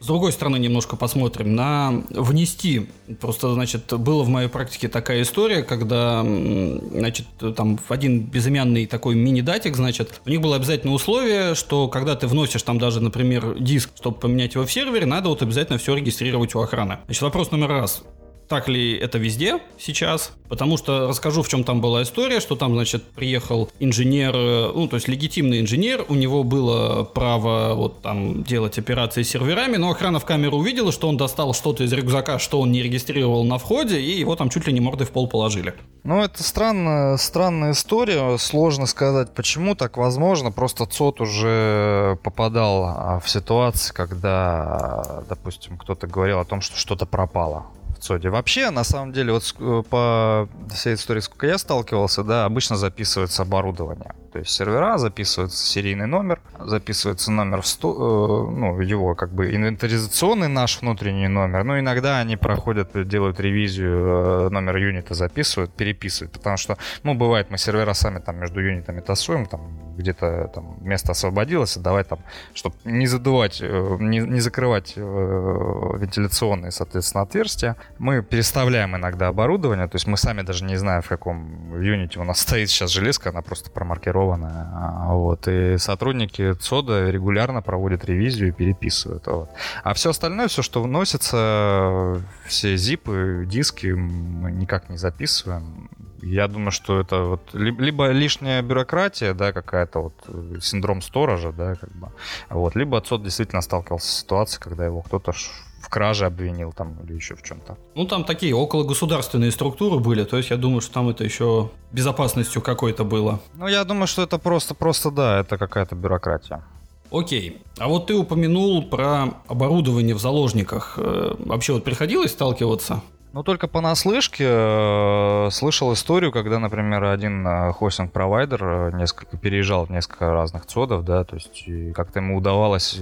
[0.00, 2.88] С другой стороны, немножко посмотрим на внести.
[3.20, 9.14] Просто, значит, была в моей практике такая история, когда, значит, там в один безымянный такой
[9.14, 13.90] мини-датик, значит, у них было обязательное условие, что когда ты вносишь там даже, например, диск,
[13.94, 16.98] чтобы поменять его в сервере, надо вот обязательно все регистрировать у охраны.
[17.06, 18.02] Значит, вопрос номер раз.
[18.50, 20.32] Так ли это везде сейчас?
[20.48, 24.88] Потому что расскажу, в чем там была история, что там, значит, приехал инженер, э, ну,
[24.88, 29.92] то есть легитимный инженер, у него было право вот там делать операции с серверами, но
[29.92, 33.58] охрана в камеру увидела, что он достал что-то из рюкзака, что он не регистрировал на
[33.58, 35.74] входе, и его там чуть ли не мордой в пол положили.
[36.02, 43.20] Ну, это странная, странная история, сложно сказать, почему так возможно, просто ЦОТ уже попадал а,
[43.20, 47.66] в ситуации, когда, допустим, кто-то говорил о том, что что-то пропало
[48.00, 48.30] ЦОДе.
[48.30, 53.42] Вообще, на самом деле, вот э, по всей истории, сколько я сталкивался, да, обычно записывается
[53.42, 54.14] оборудование.
[54.32, 59.54] То есть сервера записывается серийный номер, записывается номер в сто, э, ну, его как бы
[59.54, 61.64] инвентаризационный наш внутренний номер.
[61.64, 66.32] Но иногда они проходят, делают ревизию, э, номер юнита записывают, переписывают.
[66.32, 69.62] Потому что, ну, бывает, мы сервера сами там между юнитами тасуем, там
[69.96, 72.20] где-то там место освободилось, давай там,
[72.54, 79.88] чтобы не задувать, э, не, не закрывать э, вентиляционные, соответственно, отверстия, мы переставляем иногда оборудование,
[79.88, 83.30] то есть мы сами даже не знаем, в каком юните у нас стоит сейчас железка,
[83.30, 84.68] она просто промаркирована маркированная.
[84.72, 85.48] А, вот.
[85.48, 89.26] И сотрудники ЦОДа регулярно проводят ревизию и переписывают.
[89.26, 89.50] Вот.
[89.82, 95.90] А все остальное, все, что вносится, все зипы, диски мы никак не записываем.
[96.22, 101.90] Я думаю, что это вот либо лишняя бюрократия, да, какая-то вот синдром сторожа, да, как
[101.92, 102.08] бы,
[102.50, 105.32] вот, либо отцот действительно сталкивался с ситуацией, когда его кто-то
[105.80, 107.76] в краже обвинил там или еще в чем-то.
[107.94, 111.70] Ну, там такие около государственные структуры были, то есть я думаю, что там это еще
[111.92, 113.40] безопасностью какой-то было.
[113.54, 116.62] Ну, я думаю, что это просто, просто да, это какая-то бюрократия.
[117.10, 117.62] Окей.
[117.78, 120.94] А вот ты упомянул про оборудование в заложниках.
[120.96, 123.02] Э, вообще вот приходилось сталкиваться?
[123.32, 129.90] Ну, только понаслышке э, слышал историю, когда, например, один э, хостинг-провайдер э, несколько переезжал в
[129.90, 132.98] несколько разных цодов, да, то есть как-то ему удавалось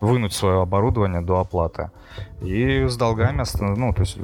[0.00, 1.90] вынуть свое оборудование до оплаты.
[2.40, 4.16] И с долгами, ну, то есть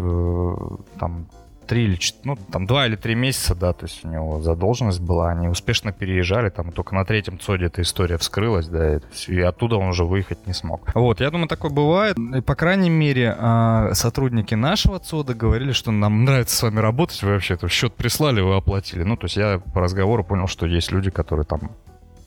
[0.98, 1.26] там
[1.66, 5.30] три или ну, там два или три месяца, да, то есть у него задолженность была,
[5.30, 9.76] они успешно переезжали, там только на третьем цоде эта история вскрылась, да, и, и оттуда
[9.76, 10.90] он уже выехать не смог.
[10.94, 12.16] Вот, я думаю, такое бывает.
[12.18, 17.22] И, по крайней мере, а, сотрудники нашего цода говорили, что нам нравится с вами работать,
[17.22, 19.02] вы вообще-то счет прислали, вы оплатили.
[19.02, 21.72] Ну, то есть я по разговору понял, что есть люди, которые там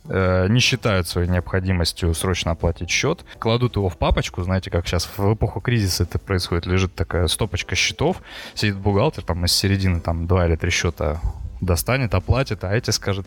[0.07, 5.33] не считают своей необходимостью срочно оплатить счет, кладут его в папочку, знаете, как сейчас в
[5.33, 8.21] эпоху кризиса это происходит, лежит такая стопочка счетов,
[8.53, 11.21] сидит бухгалтер, там из середины там два или три счета
[11.61, 13.25] достанет, оплатит, а эти скажет,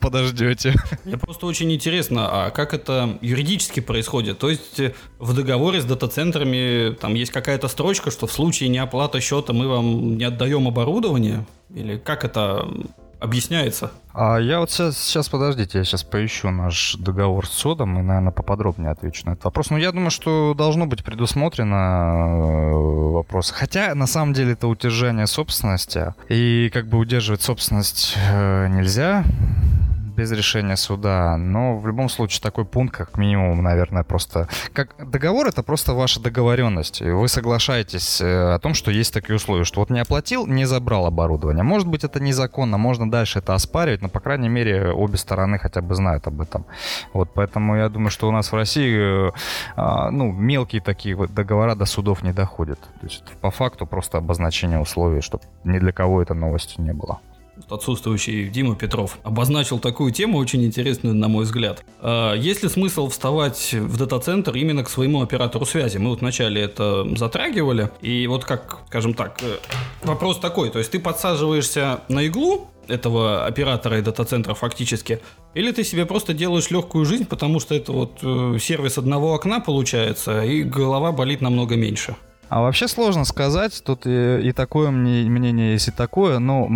[0.00, 0.74] подождете.
[1.04, 4.38] Мне просто очень интересно, а как это юридически происходит?
[4.38, 9.20] То есть э, в договоре с дата-центрами там есть какая-то строчка, что в случае неоплаты
[9.20, 11.46] счета мы вам не отдаем оборудование?
[11.74, 12.66] Или как это
[13.20, 13.90] объясняется.
[14.12, 18.32] А я вот сейчас, сейчас, подождите, я сейчас поищу наш договор с СОДом и, наверное,
[18.32, 19.70] поподробнее отвечу на этот вопрос.
[19.70, 22.72] Но ну, я думаю, что должно быть предусмотрено э,
[23.12, 23.50] вопрос.
[23.50, 26.14] Хотя, на самом деле, это удержание собственности.
[26.28, 29.24] И как бы удерживать собственность э, нельзя
[30.18, 34.48] без решения суда, но в любом случае такой пункт, как минимум, наверное, просто...
[34.72, 37.00] Как договор— это просто ваша договоренность.
[37.00, 41.06] Вы соглашаетесь э, о том, что есть такие условия, что вот не оплатил, не забрал
[41.06, 41.62] оборудование.
[41.62, 45.82] Может быть, это незаконно, можно дальше это оспаривать, но, по крайней мере, обе стороны хотя
[45.82, 46.66] бы знают об этом.
[47.12, 49.30] Вот, поэтому я думаю, что у нас в России, э,
[49.76, 52.80] а, ну, мелкие такие вот договора до судов не доходят.
[52.80, 57.20] То есть, по факту просто обозначение условий, чтобы ни для кого это новостью не было
[57.70, 61.84] отсутствующий Дима Петров, обозначил такую тему, очень интересную, на мой взгляд.
[62.00, 65.98] А, есть ли смысл вставать в дата-центр именно к своему оператору связи?
[65.98, 69.56] Мы вот вначале это затрагивали, и вот как, скажем так, э,
[70.02, 75.20] вопрос такой, то есть ты подсаживаешься на иглу, этого оператора и дата-центра фактически,
[75.54, 79.60] или ты себе просто делаешь легкую жизнь, потому что это вот э, сервис одного окна
[79.60, 82.16] получается, и голова болит намного меньше.
[82.48, 86.66] А вообще сложно сказать, тут и, и такое мнение есть, и такое, но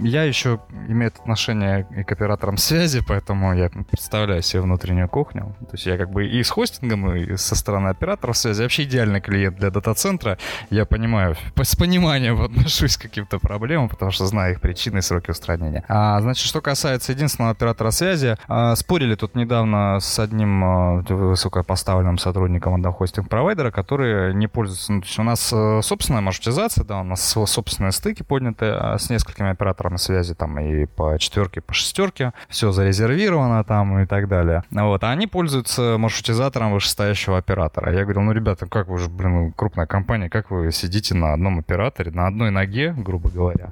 [0.00, 5.56] я еще имею отношение и к операторам связи, поэтому я представляю себе внутреннюю кухню.
[5.60, 9.20] То есть я как бы и с хостингом, и со стороны операторов связи вообще идеальный
[9.20, 10.38] клиент для дата-центра.
[10.70, 15.30] Я понимаю, с пониманием отношусь к каким-то проблемам, потому что знаю их причины и сроки
[15.30, 15.84] устранения.
[15.88, 22.18] А, значит, что касается единственного оператора связи, а, спорили тут недавно с одним а, высокопоставленным
[22.18, 27.04] сотрудником одного хостинг-провайдера, который не пользуется, ну, есть у нас э, собственная маршрутизация, да, у
[27.04, 32.32] нас собственные стыки подняты а, с несколькими операторами связи, там и по четверке, по шестерке,
[32.48, 34.64] все зарезервировано там и так далее.
[34.70, 37.92] Вот, а они пользуются маршрутизатором вышестоящего оператора.
[37.92, 41.58] Я говорил, ну, ребята, как вы же, блин, крупная компания, как вы сидите на одном
[41.58, 43.70] операторе, на одной ноге, грубо говоря,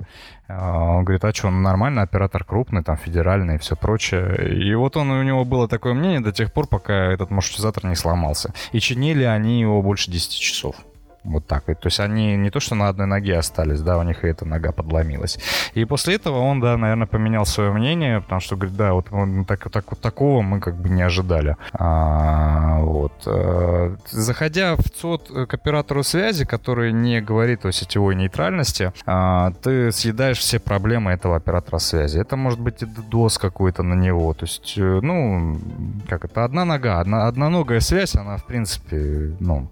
[0.49, 4.55] а, он говорит, а что, он нормально, оператор крупный, там, федеральный и все прочее.
[4.65, 7.97] И вот он, у него было такое мнение до тех пор, пока этот маршрутизатор не
[7.97, 8.53] сломался.
[8.73, 10.77] И чинили они его больше 10 часов.
[11.25, 11.79] Вот так вот.
[11.79, 14.45] То есть они не то, что на одной ноге остались, да, у них и эта
[14.45, 15.39] нога подломилась.
[15.75, 19.07] И после этого он, да, наверное, поменял свое мнение, потому что говорит, да, вот
[19.47, 21.57] так, так, вот такого мы как бы не ожидали.
[21.75, 23.13] А, вот.
[23.27, 29.93] Э, заходя в ЦОД к оператору связи, который не говорит о сетевой нейтральности, а, ты
[29.93, 32.19] съедаешь все проблемы этого оператора связи.
[32.19, 34.35] Это может быть и DDoS какой-то на него.
[34.35, 35.57] То есть, э, ну,
[36.09, 39.69] как это, одна нога, одна, одноногая связь, она, в принципе, ну,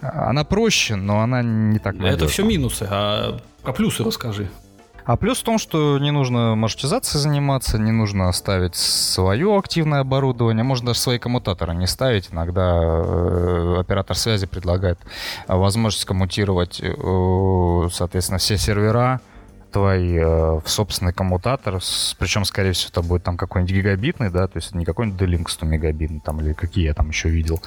[0.00, 2.16] она проще проще, но она не так надежна.
[2.16, 4.48] Это все минусы, а про плюсы расскажи.
[5.04, 10.64] А плюс в том, что не нужно маршрутизацией заниматься, не нужно ставить свое активное оборудование,
[10.64, 12.30] можно даже свои коммутаторы не ставить.
[12.32, 14.98] Иногда э, оператор связи предлагает
[15.46, 19.20] возможность коммутировать, э, соответственно, все сервера
[19.76, 24.48] твой э, в собственный коммутатор, с, причем, скорее всего, это будет там какой-нибудь гигабитный, да,
[24.48, 27.60] то есть не какой-нибудь D-Link 100 мегабитный, там, или какие я там еще видел.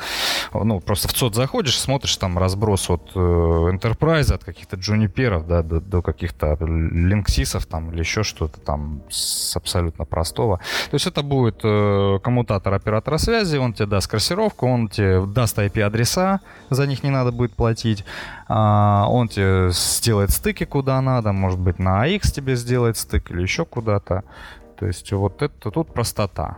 [0.52, 5.61] Ну, просто в ЦОД заходишь, смотришь там разброс от э, Enterprise, от каких-то Juniper, да,
[5.61, 10.57] до, до каких-то Linksys там или еще что-то там с абсолютно простого.
[10.90, 15.60] То есть это будет э, коммутатор оператора связи, он тебе даст красировку, он тебе даст
[15.60, 16.40] IP-адреса,
[16.72, 18.03] за них не надо будет платить,
[18.48, 23.41] э, он тебе сделает стыки куда надо, может быть, на AX тебе сделает стык или
[23.41, 24.23] еще куда-то.
[24.77, 26.57] То есть вот это тут простота.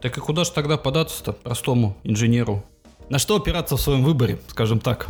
[0.00, 2.64] Так и куда же тогда податься-то простому инженеру?
[3.08, 5.06] На что опираться в своем выборе, скажем так?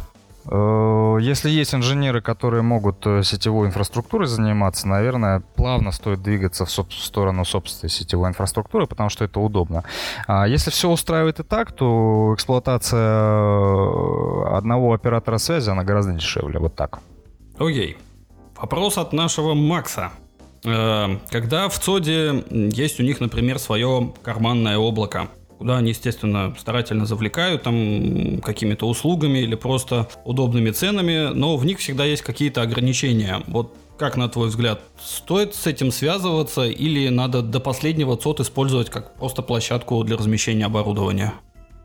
[0.51, 6.71] Э, если есть инженеры, которые могут э, сетевой инфраструктурой заниматься, наверное, плавно стоит двигаться в,
[6.71, 9.85] сторону собственной сетевой инфраструктуры, потому что это удобно.
[10.27, 16.59] А если все устраивает и так, то эксплуатация э, одного оператора связи, она гораздо дешевле.
[16.59, 17.01] Вот так.
[17.59, 17.97] Окей.
[18.63, 20.13] Вопрос от нашего Макса.
[20.65, 25.29] Э, когда в ЦОДе есть у них, например, свое карманное облако,
[25.59, 31.81] куда они, естественно, старательно завлекают там какими-то услугами или просто удобными ценами, но в них
[31.81, 33.43] всегда есть какие-то ограничения.
[33.49, 38.91] Вот как, на твой взгляд, стоит с этим связываться или надо до последнего ЦОД использовать
[38.91, 41.33] как просто площадку для размещения оборудования?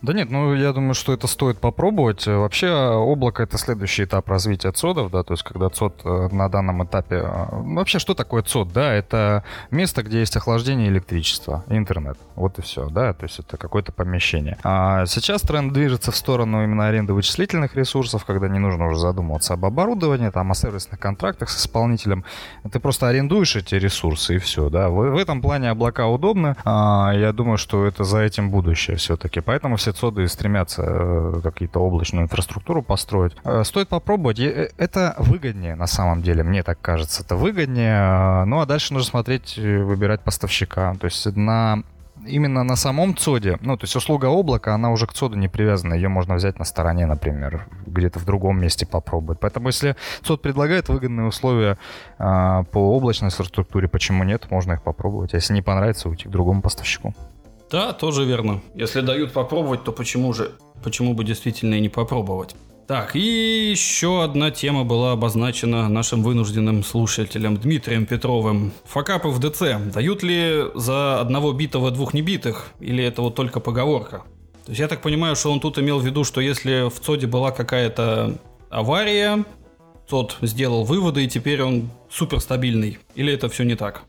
[0.01, 2.27] Да нет, ну я думаю, что это стоит попробовать.
[2.27, 6.83] Вообще облако это следующий этап развития цодов, да, то есть когда цод э, на данном
[6.85, 7.15] этапе...
[7.15, 8.93] Э, вообще что такое цод, да?
[8.93, 12.17] Это место, где есть охлаждение электричество, интернет.
[12.35, 14.57] Вот и все, да, то есть это какое-то помещение.
[14.63, 19.53] А сейчас тренд движется в сторону именно аренды вычислительных ресурсов, когда не нужно уже задумываться
[19.53, 22.23] об оборудовании, там, о сервисных контрактах с исполнителем.
[22.71, 24.89] Ты просто арендуешь эти ресурсы и все, да.
[24.89, 26.55] В, в этом плане облака удобны.
[26.65, 29.39] А, я думаю, что это за этим будущее все-таки.
[29.39, 33.33] Поэтому все соды стремятся э, какие-то облачную инфраструктуру построить.
[33.43, 34.39] Э, стоит попробовать.
[34.39, 37.23] Э, это выгоднее на самом деле, мне так кажется.
[37.23, 38.43] Это выгоднее.
[38.45, 40.95] Ну а дальше нужно смотреть, выбирать поставщика.
[40.99, 41.83] То есть на
[42.25, 45.93] именно на самом ЦОДе, ну, то есть услуга облака, она уже к ЦОДу не привязана,
[45.93, 49.39] ее можно взять на стороне, например, где-то в другом месте попробовать.
[49.39, 51.77] Поэтому если ЦОД предлагает выгодные условия
[52.19, 55.33] э, по облачной инфраструктуре, почему нет, можно их попробовать.
[55.33, 57.13] Если не понравится, уйти к другому поставщику.
[57.69, 58.61] Да, тоже верно.
[58.75, 60.51] Если дают попробовать, то почему же,
[60.83, 62.55] почему бы действительно и не попробовать?
[62.87, 68.71] Так, и еще одна тема была обозначена нашим вынужденным слушателем Дмитрием Петровым.
[68.85, 72.67] Факапы в ДЦ дают ли за одного битого двух небитых?
[72.79, 74.23] Или это вот только поговорка?
[74.63, 77.27] То есть я так понимаю, что он тут имел в виду, что если в ЦОДе
[77.27, 78.37] была какая-то
[78.69, 79.43] авария,
[80.09, 82.99] ЦОД сделал выводы и теперь он суперстабильный.
[83.15, 84.03] Или это все не так?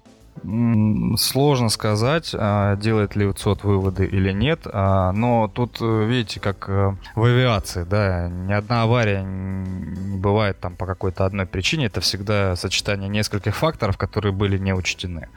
[1.17, 6.69] Сложно сказать, а, делает ли ЦОД выводы или нет, а, но тут, э, видите, как
[6.69, 12.01] э, в авиации, да, ни одна авария не бывает там по какой-то одной причине, это
[12.01, 15.29] всегда сочетание нескольких факторов, которые были не учтены.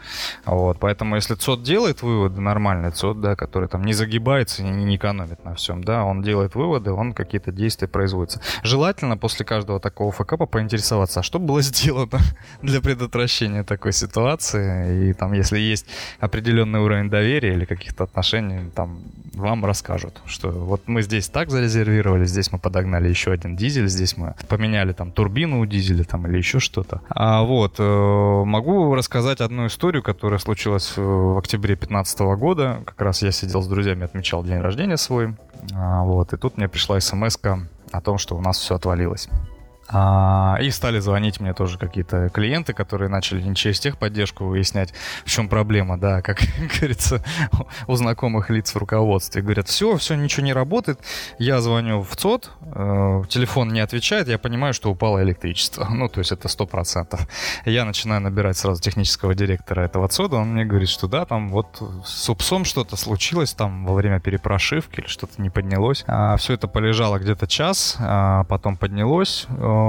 [0.45, 4.95] Вот, поэтому если ЦОД делает выводы, нормальный ЦОД, да, который там не загибается и не
[4.95, 8.41] экономит на всем, да, он делает выводы, он какие-то действия производится.
[8.63, 12.19] Желательно после каждого такого факапа поинтересоваться, а что было сделано
[12.61, 15.85] для предотвращения такой ситуации, и там, если есть
[16.19, 18.99] определенный уровень доверия или каких-то отношений, там
[19.34, 24.18] вам расскажут, что вот мы здесь так зарезервировали, здесь мы подогнали еще один дизель, здесь
[24.18, 27.01] мы поменяли там турбину у дизеля там или еще что-то.
[27.09, 32.81] А вот, э, могу рассказать одну историю, которая случилась в октябре 2015 года.
[32.85, 35.35] Как раз я сидел с друзьями, отмечал день рождения свой.
[35.73, 37.38] А, вот, и тут мне пришла смс
[37.91, 39.30] о том, что у нас все отвалилось.
[39.91, 44.93] А, и стали звонить мне тоже какие-то клиенты, которые начали не через техподдержку выяснять,
[45.26, 46.41] в чем проблема, да, как
[46.80, 47.23] говорится,
[47.88, 49.41] у знакомых лиц в руководстве.
[49.41, 50.99] Говорят, все, все, ничего не работает.
[51.38, 55.88] Я звоню в ЦОД, э, телефон не отвечает, я понимаю, что упало электричество.
[55.89, 57.27] Ну, то есть это сто процентов.
[57.65, 61.81] Я начинаю набирать сразу технического директора этого ЦОДа, он мне говорит, что да, там вот
[62.05, 66.03] с УПСом что-то случилось, там во время перепрошивки или что-то не поднялось.
[66.07, 69.80] А, все это полежало где-то час, а потом поднялось, э,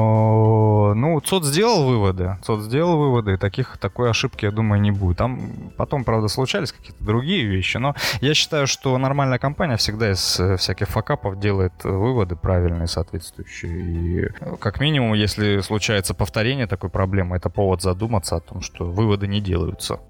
[0.94, 2.36] ну, ЦОД сделал выводы.
[2.42, 5.18] ЦОД сделал выводы, таких, такой ошибки, я думаю, не будет.
[5.18, 10.40] Там потом, правда, случались какие-то другие вещи, но я считаю, что нормальная компания всегда из
[10.40, 13.72] э, всяких факапов делает выводы правильные, соответствующие.
[13.80, 14.28] И
[14.58, 19.40] как минимум, если случается повторение такой проблемы, это повод задуматься о том, что выводы не
[19.40, 20.00] делаются.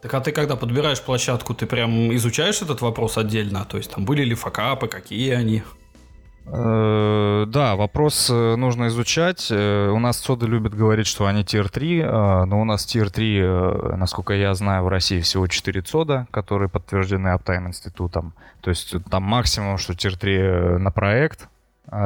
[0.00, 3.64] Так а ты когда подбираешь площадку, ты прям изучаешь этот вопрос отдельно?
[3.64, 5.62] То есть там были ли факапы, какие они?
[6.44, 9.48] Э, да, вопрос э, нужно изучать.
[9.50, 13.96] Э, у нас ЦОДы любят говорить, что они Tier 3, но у нас Tier 3,
[13.96, 18.34] насколько я знаю, в России всего 4 ЦОДа, которые подтверждены Uptime институтом.
[18.60, 21.48] То есть там максимум, что Tier 3 на проект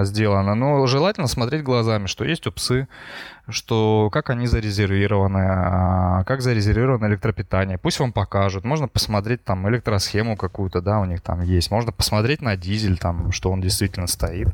[0.03, 0.55] сделано.
[0.55, 2.89] Но желательно смотреть глазами, что есть UPS ы,
[3.49, 7.79] что как они зарезервированы, а, как зарезервировано электропитание.
[7.79, 8.65] Пусть вам покажут.
[8.65, 11.71] Можно посмотреть там электросхему какую-то, да, у них там есть.
[11.71, 14.49] Можно посмотреть на дизель, там, что он действительно стоит,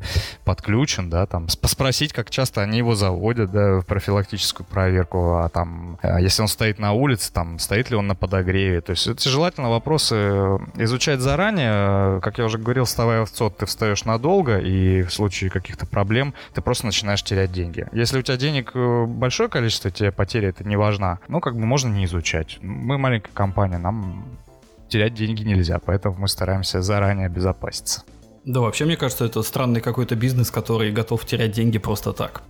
[0.44, 5.98] подключен, да, там, спросить, как часто они его заводят, да, в профилактическую проверку, а там,
[6.02, 8.80] а если он стоит на улице, там, стоит ли он на подогреве.
[8.80, 10.14] То есть это желательно вопросы
[10.76, 12.20] изучать заранее.
[12.20, 16.34] Как я уже говорил, вставая в ЦОД, ты встаешь надолго, и в случае каких-то проблем
[16.54, 17.86] ты просто начинаешь терять деньги.
[17.92, 18.72] Если у тебя денег
[19.06, 21.18] большое количество, тебе потери это не важно.
[21.28, 22.58] Ну, как бы можно не изучать.
[22.62, 24.24] Мы маленькая компания, нам
[24.88, 28.02] терять деньги нельзя, поэтому мы стараемся заранее обезопаситься.
[28.44, 32.42] Да, вообще, мне кажется, это странный какой-то бизнес, который готов терять деньги просто так.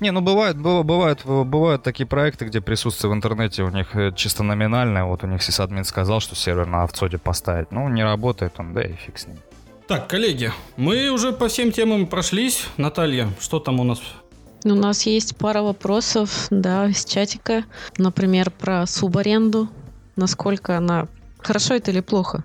[0.00, 4.42] Не, ну бывают, бывают, бывают такие проекты, где присутствие в интернете у них э, чисто
[4.42, 5.04] номинальное.
[5.04, 7.70] Вот у них сисадмин сказал, что сервер на автоде поставить.
[7.70, 9.36] Ну, не работает он, да и фиг с ним.
[9.86, 12.66] Так, коллеги, мы уже по всем темам прошлись.
[12.76, 14.00] Наталья, что там у нас
[14.74, 17.64] у нас есть пара вопросов, да, из чатика.
[17.98, 19.68] Например, про субаренду.
[20.16, 21.06] Насколько она...
[21.38, 22.44] Хорошо это или плохо?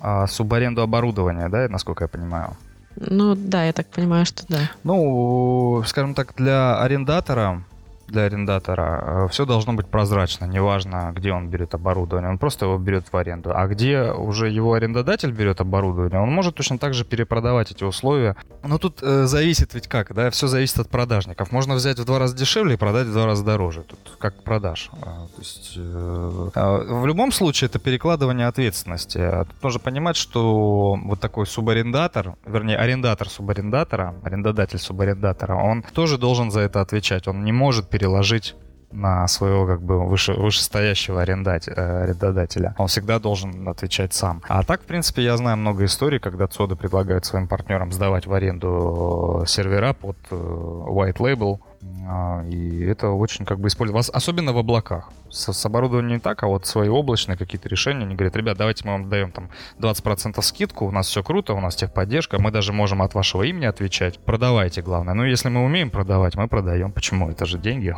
[0.00, 2.56] А, субаренду оборудования, да, насколько я понимаю?
[2.96, 4.70] Ну да, я так понимаю, что да.
[4.84, 7.64] Ну, скажем так, для арендатора
[8.10, 12.78] для арендатора, э, все должно быть прозрачно, неважно, где он берет оборудование, он просто его
[12.78, 13.52] берет в аренду.
[13.54, 18.36] А где уже его арендодатель берет оборудование, он может точно так же перепродавать эти условия.
[18.62, 21.52] Но тут э, зависит ведь как, да, все зависит от продажников.
[21.52, 23.82] Можно взять в два раза дешевле и продать в два раза дороже.
[23.82, 24.90] Тут как продаж.
[25.02, 29.18] А, то есть, э, а, в любом случае это перекладывание ответственности.
[29.48, 36.50] Тут нужно понимать, что вот такой субарендатор, вернее, арендатор субарендатора, арендодатель субарендатора, он тоже должен
[36.50, 37.28] за это отвечать.
[37.28, 38.54] Он не может переложить
[38.92, 42.74] на своего как бы выше, вышестоящего арендателя, э, арендодателя.
[42.78, 44.42] Он всегда должен отвечать сам.
[44.48, 48.32] А так, в принципе, я знаю много историй, когда ЦОДы предлагают своим партнерам сдавать в
[48.32, 51.60] аренду сервера под э, white label,
[52.08, 55.10] а, и это очень как бы используется, особенно в облаках.
[55.30, 58.84] С, с оборудованием не так, а вот свои облачные какие-то решения, они говорят, ребят, давайте
[58.84, 62.72] мы вам даем там 20% скидку, у нас все круто, у нас техподдержка, мы даже
[62.72, 65.14] можем от вашего имени отвечать, продавайте, главное.
[65.14, 66.92] Ну, если мы умеем продавать, мы продаем.
[66.92, 67.30] Почему?
[67.30, 67.96] Это же деньги.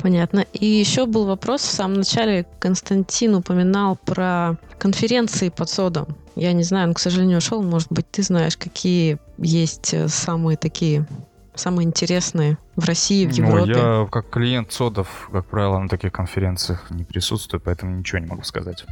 [0.00, 0.46] Понятно.
[0.52, 6.16] И еще был вопрос, в самом начале Константин упоминал про конференции под содом.
[6.34, 7.62] Я не знаю, он, к сожалению, ушел.
[7.62, 11.06] Может быть, ты знаешь, какие есть э, самые такие
[11.54, 13.74] самые интересные в России, в Европе?
[13.74, 18.26] Ну, я как клиент содов, как правило, на таких конференциях не присутствую, поэтому ничего не
[18.26, 18.84] могу сказать.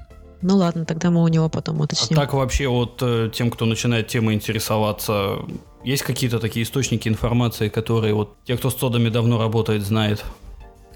[0.42, 2.18] Ну ладно, тогда мы у него потом уточним.
[2.18, 5.36] А так вообще вот э, тем, кто начинает темой интересоваться,
[5.84, 10.24] есть какие-то такие источники информации, которые вот те, кто с содами давно работает, знает?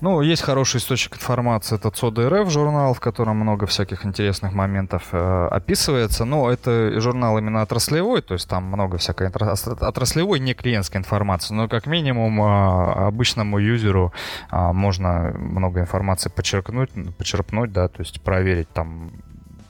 [0.01, 5.09] Ну, есть хороший источник информации, это ЦОД РФ журнал, в котором много всяких интересных моментов
[5.13, 6.25] э, описывается.
[6.25, 11.55] Но это журнал именно отраслевой, то есть там много всякой отраслевой, не клиентской информации.
[11.55, 14.13] Но как минимум э, обычному юзеру
[14.51, 19.13] э, можно много информации подчеркнуть, почерпнуть, да, то есть проверить там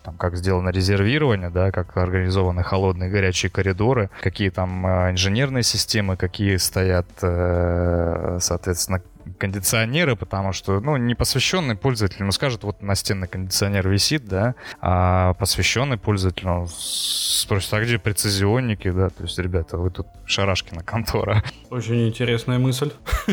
[0.04, 5.62] там, как сделано резервирование, да, как организованы холодные и горячие коридоры, какие там э, инженерные
[5.62, 9.00] системы, какие стоят, э, соответственно,
[9.38, 15.96] кондиционеры, потому что, ну, непосвященный пользователь, ну, скажет, вот настенный кондиционер висит, да, а посвященный
[15.96, 21.42] пользователь, ну, спросит, а где прецизионники, да, то есть, ребята, вы тут шарашки на контора.
[21.70, 22.92] Очень интересная мысль.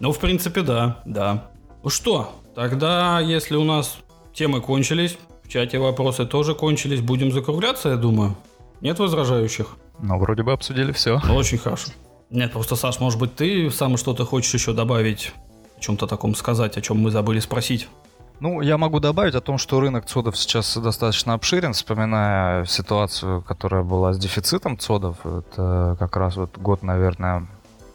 [0.00, 1.50] Ну, в принципе, да, да.
[1.82, 3.98] Ну что, тогда, если у нас
[4.34, 5.16] темы кончились,
[5.54, 8.34] чате вопросы тоже кончились, будем закругляться, я думаю.
[8.80, 9.76] Нет возражающих?
[10.00, 11.20] Ну, вроде бы обсудили все.
[11.30, 11.92] Очень хорошо.
[12.28, 15.32] Нет, просто, Саш, может быть, ты сам что-то хочешь еще добавить,
[15.78, 17.88] о чем-то таком сказать, о чем мы забыли спросить?
[18.40, 23.84] Ну, я могу добавить о том, что рынок цодов сейчас достаточно обширен, вспоминая ситуацию, которая
[23.84, 25.24] была с дефицитом цодов.
[25.24, 27.46] Это как раз вот год, наверное,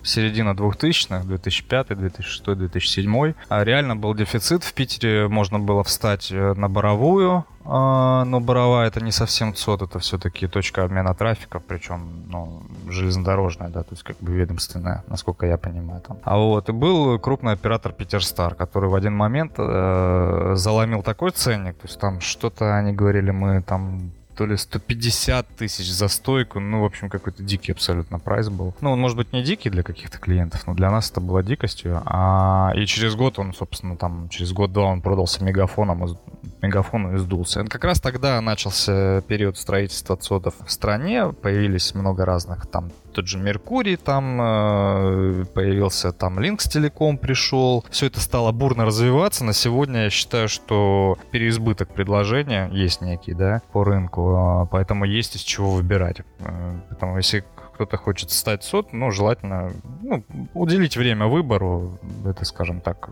[0.04, 3.34] середина 2000-х, 2005, 2006, 2007.
[3.50, 4.64] А реально был дефицит.
[4.64, 9.84] В Питере можно было встать э, на Боровую, а, но Боровая это не совсем ЦОД,
[9.84, 15.46] это все-таки точка обмена трафика, причем ну, железнодорожная, да, то есть как бы ведомственная, насколько
[15.46, 16.02] я понимаю.
[16.02, 16.18] Там.
[16.24, 21.76] А вот и был крупный оператор Питерстар, который в один момент э, заломил такой ценник,
[21.76, 26.62] то есть там что-то они говорили, мы там то ли 150 тысяч за стойку.
[26.62, 28.74] Ну, в общем, какой-то дикий абсолютно прайс был.
[28.80, 32.02] Ну, он, может быть, не дикий для каких-то клиентов, но для нас это было дикостью.
[32.06, 36.18] А, и через год он, собственно, там, через год-два он продался мегафоном
[36.62, 37.66] мегафону и сдулся.
[37.66, 43.38] Как раз тогда начался период строительства ЦОДов в стране, появились много разных, там тот же
[43.38, 47.86] Меркурий там э, появился, там Линкс Телеком пришел.
[47.90, 49.44] Все это стало бурно развиваться.
[49.44, 55.36] На сегодня я считаю, что переизбыток предложения есть некий, да, по рынку, а, поэтому есть
[55.36, 56.22] из чего выбирать.
[56.40, 59.72] Э, поэтому если кто-то хочет стать сот, ну, желательно
[60.02, 60.24] ну,
[60.54, 63.10] уделить время выбору, это, скажем так,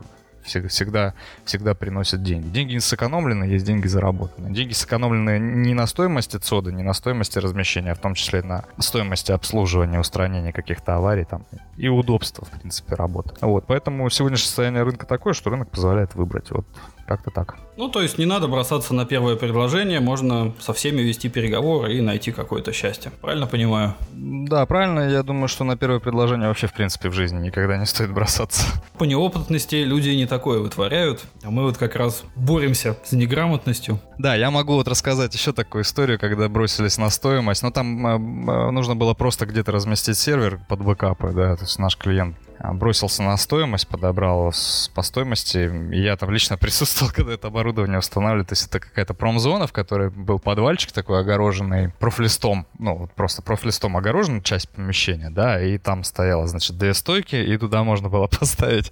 [0.48, 1.14] всегда,
[1.45, 2.48] всегда приносят деньги.
[2.48, 4.53] Деньги не сэкономлены, есть деньги заработанные.
[4.53, 8.65] Деньги сэкономлены не на стоимости ЦОДа, не на стоимости размещения, а в том числе на
[8.80, 11.45] стоимости обслуживания, устранения каких-то аварий там,
[11.76, 13.36] и удобства, в принципе, работы.
[13.41, 16.52] Вот, поэтому сегодняшнее состояние рынка такое, что рынок позволяет выбрать.
[16.52, 16.65] Вот
[17.07, 17.55] как-то так.
[17.77, 22.01] Ну, то есть не надо бросаться на первое предложение, можно со всеми вести переговоры и
[22.01, 23.11] найти какое-то счастье.
[23.21, 23.95] Правильно понимаю?
[24.11, 25.09] Да, правильно.
[25.09, 28.65] Я думаю, что на первое предложение вообще, в принципе, в жизни никогда не стоит бросаться.
[28.97, 33.99] По неопытности люди не такое вытворяют, а мы вот как раз боремся с неграмотностью.
[34.17, 37.63] Да, я могу вот рассказать еще такую историю, когда бросились на стоимость.
[37.63, 41.95] Но там э, нужно было просто где-то разместить сервер под бэкапы, да, то есть наш
[41.95, 44.53] клиент бросился на стоимость, подобрал
[44.93, 45.71] по стоимости.
[45.93, 48.45] Я там лично присутствовал, когда это оборудование устанавливали.
[48.45, 52.65] То есть это какая-то промзона, в которой был подвальчик такой огороженный профлистом.
[52.79, 57.57] Ну, вот просто профлистом огорожена часть помещения, да, и там стояло, значит, две стойки, и
[57.57, 58.91] туда можно было поставить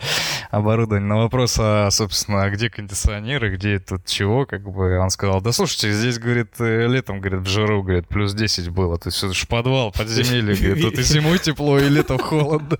[0.51, 1.07] оборудование.
[1.07, 5.51] На вопрос, а, собственно, а где кондиционеры, где тут чего, как бы, он сказал, да
[5.51, 8.97] слушайте, здесь, говорит, э, летом, говорит, в жару, говорит, плюс 10 было.
[8.97, 12.77] То есть это же подвал, подземелье, говорит, тут и зимой тепло, и летом холодно.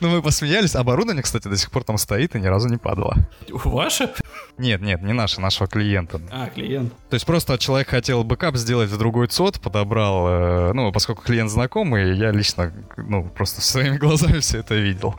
[0.00, 0.74] Ну, мы посмеялись.
[0.74, 3.16] Оборудование, кстати, до сих пор там стоит и ни разу не падало.
[3.48, 4.12] Ваше?
[4.58, 6.20] Нет, нет, не наше, нашего клиента.
[6.30, 6.92] А, клиент.
[7.10, 11.50] То есть просто человек хотел бэкап сделать в другой ЦОД, подобрал, э, ну, поскольку клиент
[11.50, 15.14] знакомый, я лично, ну, просто своими глазами все это видел.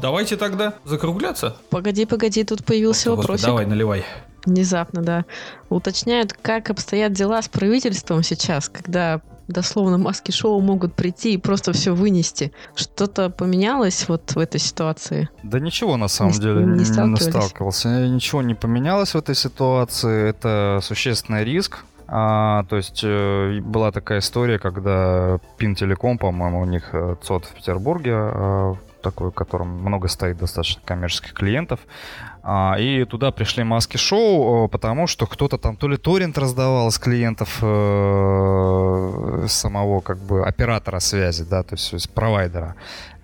[0.00, 1.56] Давайте тогда закругляться.
[1.68, 3.42] Погоди, погоди, тут появился вопрос.
[3.42, 4.04] Давай, наливай.
[4.46, 5.24] Внезапно, да.
[5.68, 9.20] Уточняют, как обстоят дела с правительством сейчас, когда
[9.50, 12.52] дословно маски-шоу могут прийти и просто все вынести.
[12.74, 15.28] Что-то поменялось вот в этой ситуации?
[15.42, 18.06] Да ничего на самом не, деле не, не сталкивался.
[18.08, 20.28] Ничего не поменялось в этой ситуации.
[20.28, 21.84] Это существенный риск.
[22.12, 27.54] А, то есть э, была такая история, когда Пинтелеком, по-моему, у них э, ЦОД в
[27.54, 32.29] Петербурге, э, такой, в котором много стоит достаточно коммерческих клиентов, а,
[32.78, 37.58] и туда пришли маски шоу, потому что кто-то там то ли торрент раздавал из клиентов
[37.60, 42.76] э, самого как бы оператора связи, да, то есть, есть провайдера.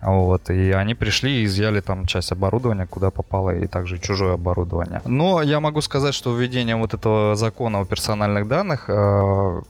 [0.02, 5.00] Вот, и они пришли и изъяли там часть оборудования, куда попало, и также чужое оборудование.
[5.06, 9.62] Но я могу сказать, что введением вот этого закона о персональных данных э,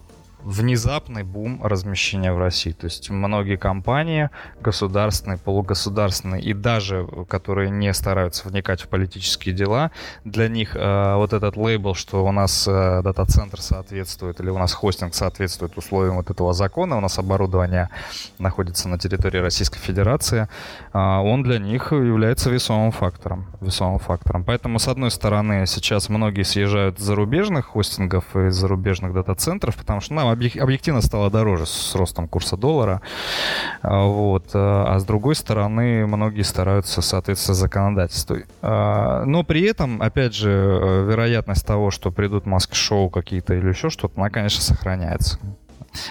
[0.46, 2.70] внезапный бум размещения в России.
[2.70, 9.90] То есть многие компании, государственные, полугосударственные и даже которые не стараются вникать в политические дела,
[10.24, 14.72] для них э, вот этот лейбл, что у нас э, дата-центр соответствует или у нас
[14.72, 17.88] хостинг соответствует условиям вот этого закона, у нас оборудование
[18.38, 20.48] находится на территории Российской Федерации,
[20.92, 23.46] э, он для них является весомым фактором.
[23.60, 24.44] Весомым фактором.
[24.44, 30.35] Поэтому, с одной стороны, сейчас многие съезжают зарубежных хостингов и зарубежных дата-центров, потому что нам
[30.58, 33.00] объективно стало дороже с ростом курса доллара.
[33.82, 34.50] А, вот.
[34.54, 38.38] А, а с другой стороны, многие стараются соответствовать законодательству.
[38.62, 44.14] А, но при этом, опять же, вероятность того, что придут маски-шоу какие-то или еще что-то,
[44.20, 45.38] она, конечно, сохраняется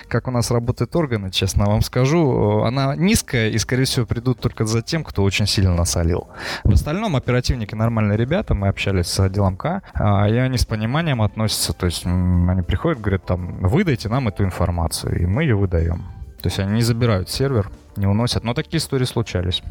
[0.08, 4.66] как у нас работают органы, честно вам скажу, она низкая и, скорее всего, придут только
[4.66, 6.28] за тем, кто очень сильно насолил.
[6.64, 11.22] В остальном оперативники нормальные ребята, мы общались с отделом К, а, и они с пониманием
[11.22, 16.04] относятся, то есть они приходят, говорят, там, выдайте нам эту информацию, и мы ее выдаем.
[16.42, 19.64] То есть они не забирают сервер, не уносят, но такие истории случались.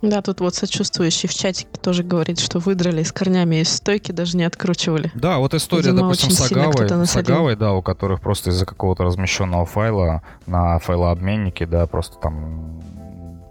[0.00, 4.36] Да, тут вот сочувствующий в чатике тоже говорит, что выдрали с корнями из стойки, даже
[4.36, 5.10] не откручивали.
[5.14, 9.04] Да, вот история, Видимо, допустим, с Агавой, с Агавой, да, у которых просто из-за какого-то
[9.04, 12.80] размещенного файла на файлообменнике, да, просто там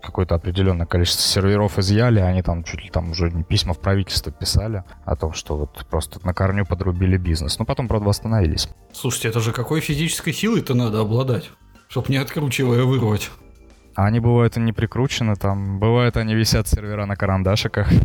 [0.02, 4.84] какое-то определенное количество серверов изъяли, они там чуть ли там уже письма в правительство писали
[5.04, 7.60] о том, что вот просто на корню подрубили бизнес.
[7.60, 8.70] Но потом, правда, восстановились.
[8.94, 11.52] Слушайте, это же какой физической силой-то надо обладать,
[11.90, 13.30] чтобы не откручивая вырвать?
[13.98, 17.90] А они бывают и не прикручены, там, бывают они висят сервера на карандашиках.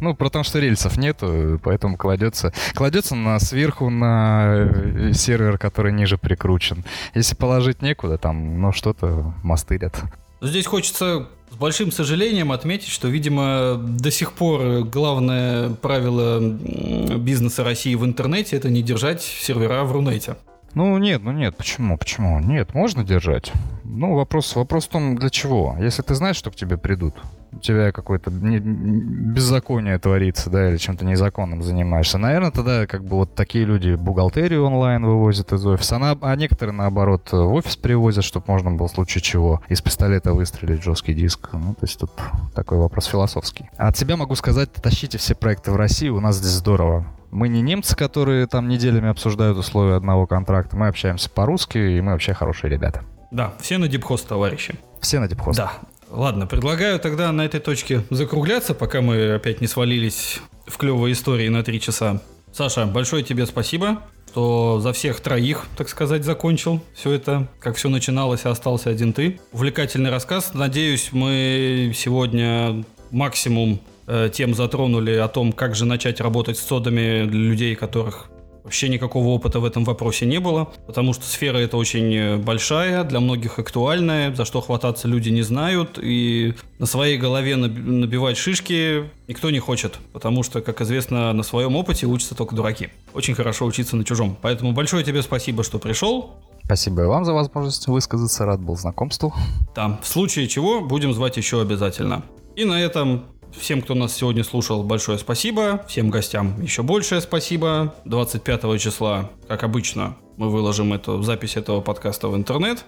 [0.00, 6.16] Ну, потому что рельсов нету, поэтому кладется, кладется на сверху на э, сервер, который ниже
[6.16, 6.84] прикручен.
[7.14, 9.94] Если положить некуда, там, ну, что-то мастырят.
[10.40, 17.94] Здесь хочется с большим сожалением отметить, что, видимо, до сих пор главное правило бизнеса России
[17.94, 20.36] в интернете– это не держать сервера в Рунете.
[20.74, 22.40] Ну нет, ну нет, почему, почему?
[22.40, 23.52] Нет, можно держать.
[23.84, 25.76] Ну вопрос, вопрос в том, для чего.
[25.78, 27.14] Если ты знаешь, что к тебе придут,
[27.56, 32.18] у тебя какое-то не, беззаконие творится, да, или чем-то незаконным занимаешься.
[32.18, 36.74] Наверное, тогда как бы вот такие люди бухгалтерию онлайн вывозят из офиса, а, а некоторые,
[36.74, 41.50] наоборот, в офис привозят, чтобы можно было в случае чего из пистолета выстрелить жесткий диск.
[41.52, 42.10] Ну, то есть тут
[42.54, 43.70] такой вопрос философский.
[43.76, 47.06] А от себя могу сказать, тащите все проекты в Россию, у нас здесь здорово.
[47.30, 50.76] Мы не немцы, которые там неделями обсуждают условия одного контракта.
[50.76, 53.02] Мы общаемся по-русски, и мы вообще хорошие ребята.
[53.32, 54.76] Да, все на дипхост, товарищи.
[55.00, 55.58] Все на дипхост.
[55.58, 55.72] Да.
[56.14, 61.48] Ладно, предлагаю тогда на этой точке закругляться, пока мы опять не свалились в клевые истории
[61.48, 62.22] на три часа.
[62.52, 64.00] Саша, большое тебе спасибо,
[64.34, 69.12] что за всех троих, так сказать, закончил все это, как все начиналось, а остался один
[69.12, 69.40] ты.
[69.52, 70.54] Увлекательный рассказ.
[70.54, 77.26] Надеюсь, мы сегодня максимум э, тем затронули о том, как же начать работать с содами
[77.26, 78.28] для людей, которых
[78.64, 83.04] вообще никакого опыта в этом вопросе не было, потому что сфера эта очень э, большая,
[83.04, 89.10] для многих актуальная, за что хвататься люди не знают, и на своей голове набивать шишки
[89.28, 92.88] никто не хочет, потому что, как известно, на своем опыте учатся только дураки.
[93.12, 94.36] Очень хорошо учиться на чужом.
[94.40, 96.34] Поэтому большое тебе спасибо, что пришел.
[96.64, 99.34] Спасибо и вам за возможность высказаться, рад был знакомству.
[99.74, 102.22] Там, в случае чего, будем звать еще обязательно.
[102.56, 103.24] И на этом
[103.58, 105.84] Всем, кто нас сегодня слушал, большое спасибо.
[105.88, 107.94] Всем гостям еще большее спасибо.
[108.04, 112.84] 25 числа, как обычно, мы выложим эту запись этого подкаста в интернет.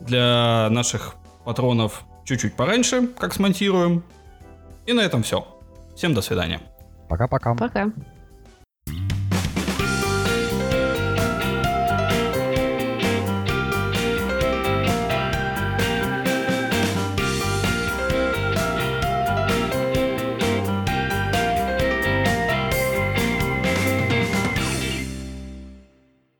[0.00, 1.14] Для наших
[1.44, 4.04] патронов чуть-чуть пораньше, как смонтируем.
[4.86, 5.46] И на этом все.
[5.96, 6.60] Всем до свидания.
[7.08, 7.54] Пока-пока.
[7.54, 7.66] Пока.
[7.66, 7.90] -пока.
[7.90, 8.11] Пока.